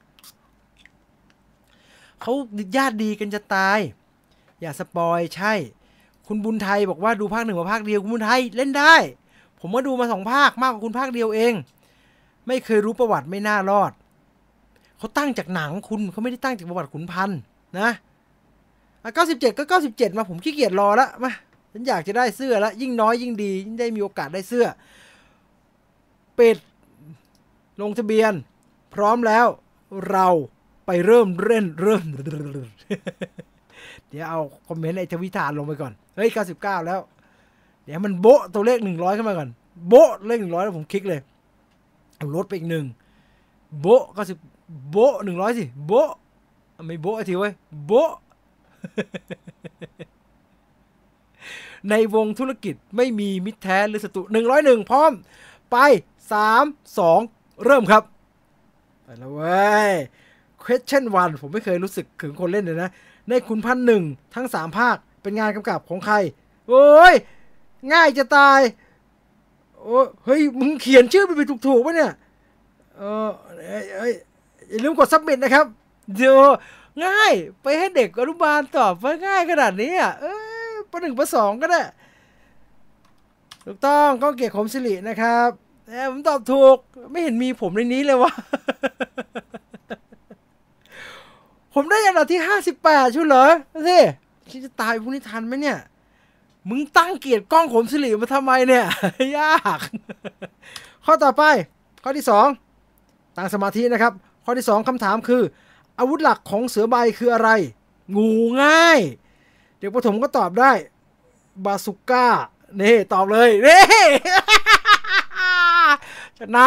[2.21, 2.33] เขา
[2.77, 3.79] ญาติดีกันจะตาย
[4.61, 5.53] อย่าสปอยใช่
[6.27, 8.95] คุณบุญไทยบอกว่าดูภาคหนึ่งมาภาคเดียวคุณบุญไทยเล่นได้
[9.59, 11.53] ผมว่าดูมาสองภาคมากกว่าคุณภาคเดียวเอง
[12.47, 13.91] ไม่เคยรู้ประวัติไม่น่ารอด
[14.97, 17.39] เขาตั้งจากหนังคุณเขาไม่ได้ตั้งจากประวัติขุนพันธ์
[17.79, 17.89] นะ
[19.03, 21.31] อะ97ก็97มาผมขี้เกียจรอละมา
[21.75, 24.65] ฉันอยากจะได้เสื้อและยิ่งน้อยยิ่งดียิ่งได้มีโอกาสได้เสื้อ
[26.39, 26.57] ปิด
[27.81, 28.33] ลงทะเบียน
[28.93, 29.47] พร้อมแล้ว
[30.11, 30.27] เรา
[30.85, 32.03] ไปเริ่มเล่นเริ่ม
[34.09, 36.99] เดี๋ยวเอาคอมเมนต์ไอ้ทวิธานลงไปก่อน เฮ้ย 99 แล้ว
[37.83, 39.49] เดี๋ยวมันโบะตัวเลข 100 ขึ้นมาก่อน
[39.87, 41.21] โบะเลข 100 แล้วผมคลิกเลย
[42.17, 42.85] เอาลดไปอีกหนึ่ง
[43.79, 44.03] โบะ
[44.47, 46.09] 90โบะ100 สิ โบะ
[46.85, 47.53] ไม่โบะทีเว้ย
[47.85, 48.11] โบะ
[51.89, 54.21] ในวงธุรกิจไม่มีมิตรแท้หรือศัตรู
[54.55, 55.11] 101 พร้อม
[55.71, 55.77] ไป
[56.51, 58.03] 3 2 เริ่มครับ
[59.03, 59.91] ไปแล้วเว้ย
[60.63, 62.89] question one ผมไม่เคยรู้สึกถึงคนเล่นเลยนะ
[63.29, 64.03] ในคุณพันหนึ่ง
[64.35, 66.15] ทั้งสามภาคเป็นงานกำกับของใคร
[66.69, 67.13] โอ้ย
[67.93, 68.59] ง่ายจะตาย
[69.79, 72.11] โอ้เฮ้ย มึงเขียนชื่อไปไปถูกๆปะเนี่ย
[72.97, 73.29] เออ
[73.95, 74.13] เอ้ย
[74.69, 75.65] อย่าลืมกดซับมิ t นะครับ
[76.15, 76.37] เดี๋ยว
[77.05, 80.52] ง่ายไปให้เด็กอนุบาลตอบว่าง่ายขนาดนี้อะเอ้ย
[80.93, 81.81] ประหนึ่งประสองก็ได้
[83.65, 85.49] ถูกต้องก้องเกียรติขมสิรินะครับ
[85.87, 86.77] เอ้ยผมตอบถูก
[87.11, 88.31] ไม่เห็นมีผมในนี้เลยวะ
[91.73, 93.45] ผมได้อันดับที่ห้าสิบแปดชุดเหรอ
[93.87, 93.97] สิ
[94.49, 95.77] คิดจะตายพวกนี้ทันไหมเนี่ย
[96.69, 98.85] มึงตั้งเกียรติกล้องขมสิริมาทำไมเนี่ย
[99.37, 99.79] ยาก
[101.05, 101.43] ข้อต่อไป
[102.03, 102.47] ข้อที่สอง
[103.37, 104.13] ตั้งสมาธินะครับ
[104.45, 105.41] ข้อที่สองคำถามคือ
[105.99, 107.49] อาวุธหลักของเสือใบคืออะไร
[108.15, 108.99] งูง่าย
[109.85, 110.71] ด็กประถมก็ตอบได้
[111.65, 112.27] บาสุก้า
[112.81, 113.83] นี่ตอบเลยนี่
[116.39, 116.65] ชนะ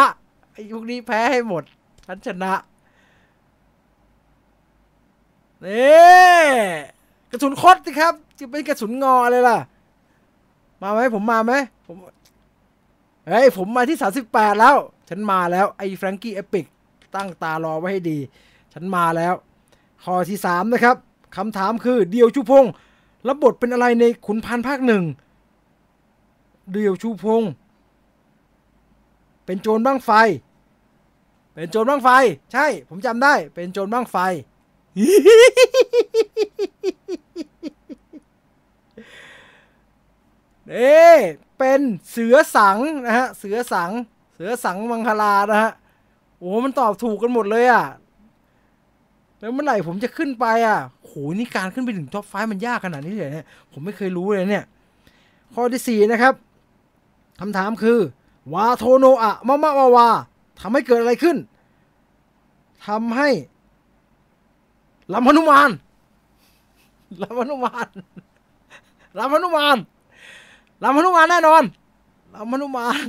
[0.51, 1.63] ไอ้พวกนี้แพ้ให้หมด
[2.05, 2.53] ฉันชนะ
[5.65, 6.45] นี่
[7.31, 9.57] กระสุนคดสิครับ จะเป็นกระสุนงออะไรล่ะ
[10.81, 11.53] มาไหมผมมาไหม
[11.85, 11.95] ผม
[13.27, 14.75] เฮ้ยผมมาที่สาสิบแปดแล้ว
[15.09, 16.65] ฉันมาแล้ว ไอ้แฟรงกี้เอปิก
[17.15, 18.17] ตั้งตารอไว้ให้ดี
[18.73, 19.33] ฉันมาแล้ว
[20.03, 20.95] ข้อที่สามนะครับ
[21.37, 22.71] คำถามคือเดียวชูพงศ์
[23.27, 25.03] รับบทเป็นอะไรในขุนพันภาคหนึ่ง
[26.71, 27.43] เดี่ยวชูพง
[29.45, 30.11] เป็นโจรบ้างไฟ
[31.53, 32.09] เป็นโจรบ้างไฟ
[32.53, 34.17] ใช่ ผมจำได้ เป็นโจรบ้างไฟ
[40.71, 40.97] เอ๊
[41.57, 41.81] เป็น
[42.11, 43.91] เสือสังนะฮะ เสือสัง
[44.33, 45.71] เสือสังมังคลานะฮะ
[46.39, 47.85] โอ้ มันตอบถูกกันหมดเลยอะ
[49.39, 50.79] แล้วเมื่อไหร่ผมจะขึ้นไปอะ
[51.37, 54.63] นี่การขึ้นไปถึงท็อปไฟมันยากขนาดนี้เลยเนี่ยผมไม่เคยรู้เลยเนี่ย
[55.53, 56.33] ข้อที่สี่นะครับ
[57.39, 57.97] คำถามคือ
[58.53, 60.07] วาโทโนอะมะมะวาวา
[60.59, 61.37] ทำให้เกิดอะไรขึ้น
[62.87, 63.29] ทำให้
[65.13, 65.69] ลำพนุมาน
[67.21, 67.87] ลำพนุมาน
[69.17, 69.77] ลำพนุมาน
[70.83, 71.63] ลำพนุมานแน่นอน
[72.33, 73.07] ลำพนุมาน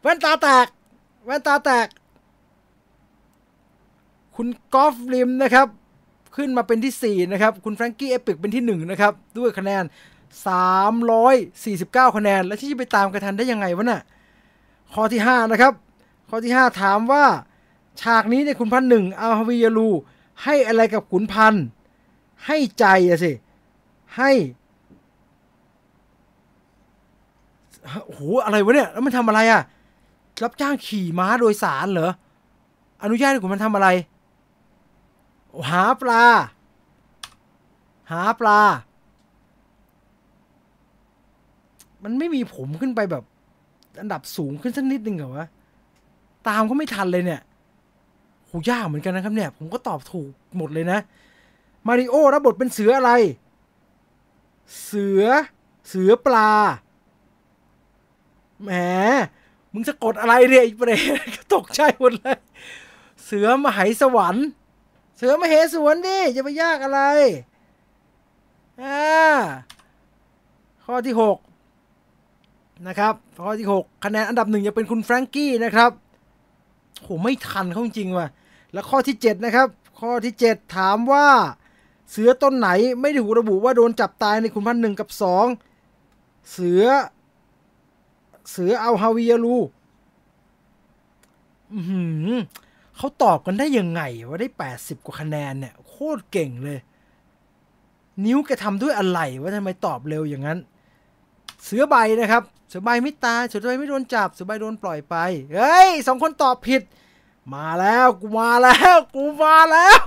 [0.00, 0.66] แว่นตาแตก
[1.24, 1.86] แว่นตาแตก
[4.36, 5.66] คุณกอล์ฟริมนะครับ
[6.36, 9.84] ขึ้นมาเป็นที่ 4 นะครับ คุณแฟรงกี้เอปิกเป็นที่ 1 นะครับ ด้วยคะแนน
[11.18, 14.00] 349 คะแนน แล้วที่จะไปตามเขาทันได้ยังไงวะน่ะ
[14.92, 15.72] ข้อที่ 5 นะครับ
[16.28, 17.24] ข้อที่ 5 ถามว่า
[18.00, 19.88] ฉากนี้เนี่ยขุนพันธ์หนึ่งอาฮาวิยาลู
[20.44, 21.64] ให้อะไรกับขุนพันธ์
[22.46, 23.32] ให้ใจอะสิ
[24.16, 24.30] ให้
[28.04, 29.62] โอ้โหอะไรวะเนี่ย แล้วมันทำอะไรอะ
[30.42, 32.10] รับจ้างขี่ม้าโดยสารเหรอ
[33.02, 33.88] อนุญาตให้ขุนพันธ์ทำอะไร
[35.70, 36.24] หาปลา
[38.10, 38.60] หาปลา
[42.04, 43.24] มันไม่มีผมขึ้นไปแบบ
[44.00, 45.48] อันดับสูงขึ้นสักนิดนึงเหรอวะ
[46.48, 47.40] ตามก็ไม่ทันเลยเนี่ย
[48.46, 50.98] โหยากเหมือนกันนะครับเนี่ย ผมก็ตอบถูกหมดเลยนะ
[51.86, 53.10] มาริโอรับบทเป็นเสืออะไร
[54.84, 55.24] เสือ
[55.88, 56.50] เสือปลา
[58.62, 58.70] แหม
[59.72, 61.00] มึงจะกดอะไรเนี่ยไอีกประเด็น
[61.36, 62.38] ก็ตกใจหมดเลย
[63.24, 64.46] เสือมหายสวรรค์
[65.16, 67.00] เสือมาเหสวนดิจะไปยากอะไร
[68.82, 69.02] อ่า
[70.84, 71.38] ข้อที่หก
[72.86, 73.14] นะครับ
[73.44, 75.90] ข้อที่หกคะแนนอันดับหนึ่งจะเป็นคุณแฟรงกี้นะครับ
[77.02, 78.26] โหไม่ทันเขาจริงว่ะ
[78.72, 79.68] แล้วข้อที่เจ็ดนะครับ
[80.00, 81.26] ข้อที่เจ็ดถามว่า
[82.10, 82.68] เสือต้นไหน
[83.00, 85.46] ไม่ได้ถูกระบุว่าโดนจับตายในคุณพันหนึ่งกับสอง
[86.52, 86.84] เสือ
[88.50, 89.56] เสืออัลฮาวิยาลู
[91.72, 92.30] อือหือ
[93.02, 96.78] เขาตอบกันได้ยังไงว่าได้ 80 กว่าคะแนนเนี่ยโคตรเก่งเลย
[98.24, 100.58] นิ้วแกทำด้วยอะไรว่าทำไมตอบเร็วอย่างนั้น
[101.64, 105.16] เสือใบนะครับ เสือใบไม่ตายเสือใบไม่โดนจับเสือใบโดนปล่อยไป
[105.54, 106.82] เฮ้ยสองคนตอบผิด
[107.54, 110.00] มาแล้วกูมาแล้ว กูมาแล้ว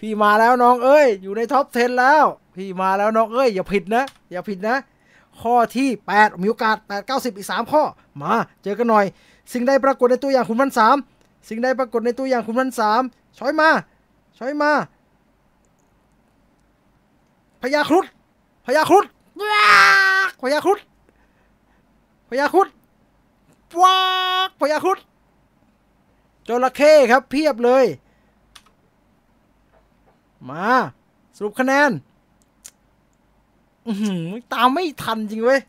[0.00, 2.24] พี่มาแล้วน้องเอ้ย อยู่ใน top 10 แล้ว
[2.56, 4.76] พี่มาแล้วน้องเอ้ยอย่าผิดนะ อย่าผิดนะ
[5.40, 7.82] ข้อที่ 8 มีโอกาส8 90 อีก 3 ข้อ
[8.22, 8.34] มา
[8.64, 9.06] เจอกันหน่อย
[9.52, 10.96] สิ่งใดปรากฏในตัวอย่างขุนพันธ์สาม
[11.48, 13.02] สิ่งใดปรากฏในตัวอย่างขุนพันธ์สาม
[13.38, 13.68] choice มา
[14.38, 14.70] choice มา
[17.62, 18.06] พญาครุฑ
[18.66, 19.04] พญาครุฑ
[19.40, 19.66] ว้า
[20.28, 20.78] กพญาครุฑ
[22.28, 22.68] พญาครุฑ
[23.80, 23.96] ว้า
[24.48, 24.98] กพญาครุฑ
[26.48, 27.84] จระเข้ครับเพียบเลย
[30.50, 30.66] มา
[31.36, 31.90] สรุปคะแนน
[33.86, 35.60] อื้อหือตามไม่ทันจริงเว้ย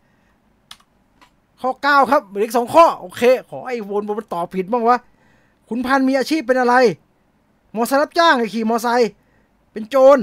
[1.61, 4.97] ข้อ 9 ครับเหลืออีกสองข้อ โอเค ขอไอ้วนบนมันตอบผิดบ้างวะ
[5.69, 6.75] ขุนพันธ์มีอาชีพเป็นอะไร
[7.75, 9.09] มอไซค์รับจ้างขี่มอไซค์
[9.71, 10.19] เป็นโจร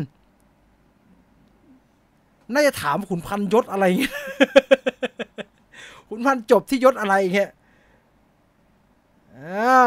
[2.52, 4.14] น่าจะถามขุนพันธ์ยศอะไรเงี้ย
[6.08, 7.50] ขุนพันธ์จบที่ยศอะไรเงี้ย
[9.36, 9.84] อ่า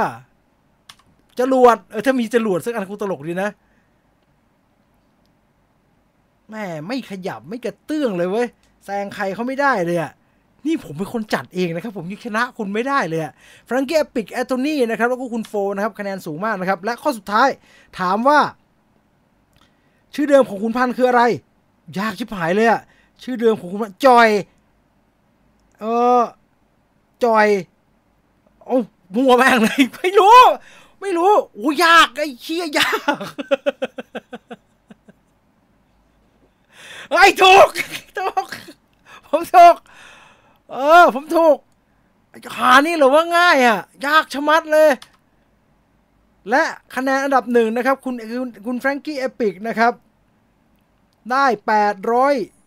[1.40, 3.50] จรวดเออถ้ามีจรวดสักอันคงตลกดีนะ
[6.50, 8.48] แม่ไม่ขยับไม่กระเตื้องเลยเว้ย
[8.86, 10.12] แซงใครเขาไม่ได้เลยอะ
[10.68, 13.22] นี่ผมเป็นคนจัดเองนะครับ ผมยังชนะคุณไม่ได้เลย
[13.68, 17.50] ฟรังเกียปิกแอตโทนี่นะครับแล้วก็คุณโฟนะครับคะแนนสูงมากนะครับ และข้อสุดท้าย
[18.00, 18.40] ถามว่า
[20.14, 21.22] ชื่อเดิมของคุณพันธ์คืออะไร
[21.98, 22.82] ยากชิบหายเลยอะ
[23.24, 24.28] ชื่อเดิมของคุณพันธ์จอย
[25.80, 25.86] เอ
[26.20, 26.22] อ
[27.24, 27.48] จอย
[28.66, 28.78] โอ้
[29.16, 30.38] มัวแม่งเลยไม่รู้
[31.02, 32.90] ไม่รู้โอ้ยากไอ้เชี่ยยา
[33.22, 33.24] ก
[37.12, 37.68] ไอ้ถูก
[38.18, 38.48] ถูก
[39.28, 39.76] ผมถูก
[40.72, 41.58] เออ ผมถูก
[42.58, 44.90] หานี่หรือว่าง่ายอะ ยากชะมัดเลย
[46.50, 46.64] และ
[46.96, 49.94] คะแนนอันดับหนึ่งนะครับ คุณคุณคุณแฟรงกี้เอปิกนะครับ
[51.32, 51.46] ได้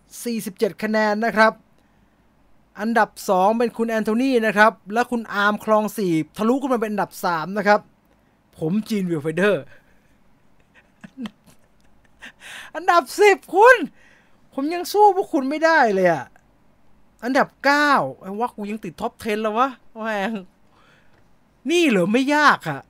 [0.01, 1.53] 847 คะแนนนะครับ
[2.81, 7.81] อันดับ 2 เป็นคุณแอนโทนีนะครับ และคุณอาร์มคลอง4ทะลุขึ้นมาเป็นอันดับ 3 นะครับ
[8.59, 9.63] ผมจีนวิลไฟเดอร์
[12.75, 13.77] อันดับ 10 คุณ
[14.55, 16.25] ผมยังสู้พวกคุณไม่ได้เลยอะ
[17.23, 17.49] อันดับ
[17.87, 20.33] 9ไอ้ว่ากูยังติดท็อป 10 แล้ววะแม่ง
[21.71, 22.81] นี่เหรอไม่ยากอะ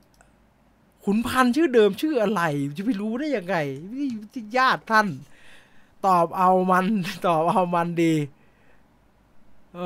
[1.04, 2.42] ขุนพันธ์ชื่อเดิมชื่ออะไร
[2.76, 3.56] จะไปรู้ได้ยังไง
[3.94, 5.08] นี่ที่ญาติท่าน
[6.06, 6.86] ตอบเอามัน
[7.26, 8.14] ตอบเอามันดี
[9.74, 9.80] เอ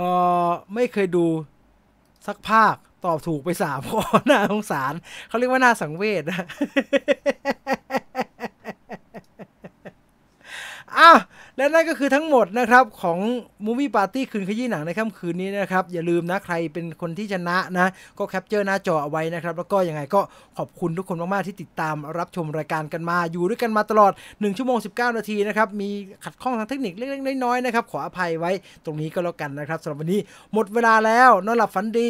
[0.47, 1.27] อไม่เคยดู
[2.27, 4.93] สักภาคตอบถูกไปสามข้อน่าสงสาร
[5.29, 6.47] เขาเรียกว่าน่าสังเวชนะ
[10.97, 11.11] อะ
[11.57, 13.19] และนั่นก็คือทั้งหมดนะครับของ
[13.67, 20.21] Movie Party คืนขยี้หนังในค่ำคืนนี้นะครับ อย่าลืมนะใครเป็นคนที่ชนะนะ ก็แคปเจอร์หน้าจอเอาไว้นะครับ แล้วก็ยังไงก็
[20.59, 25.91] ขอบคุณทุกคนมาก ๆ ที่ติดตามรับชมรายการกันมา อยู่ด้วยกันมาตลอด 1 ชั่วโมง 19 นาทีนะครับ มี
[26.25, 28.53] ขัดข้องทางเทคนิคเล็ก ๆ น้อย ๆ นะครับ ขออภัยไว้
[28.85, 30.21] ตรงนี้ก็แล้วกันนะครับสำหรับวันนี้
[30.53, 32.07] หมดเวลาแล้วนอนหลับฝันดี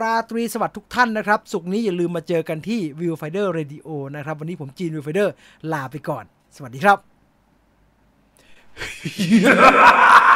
[0.00, 5.28] ราตรีสวัสดิ์ทุกท่านนะครับสุกนี้อย่าลืมมาเจอกันที่ Viewfinder Radio นะครับวันนี้ผมจีน Viewfinder
[5.72, 6.24] ลาไปก่อน
[6.58, 7.13] สวัสดีครับ
[9.16, 10.30] yeah.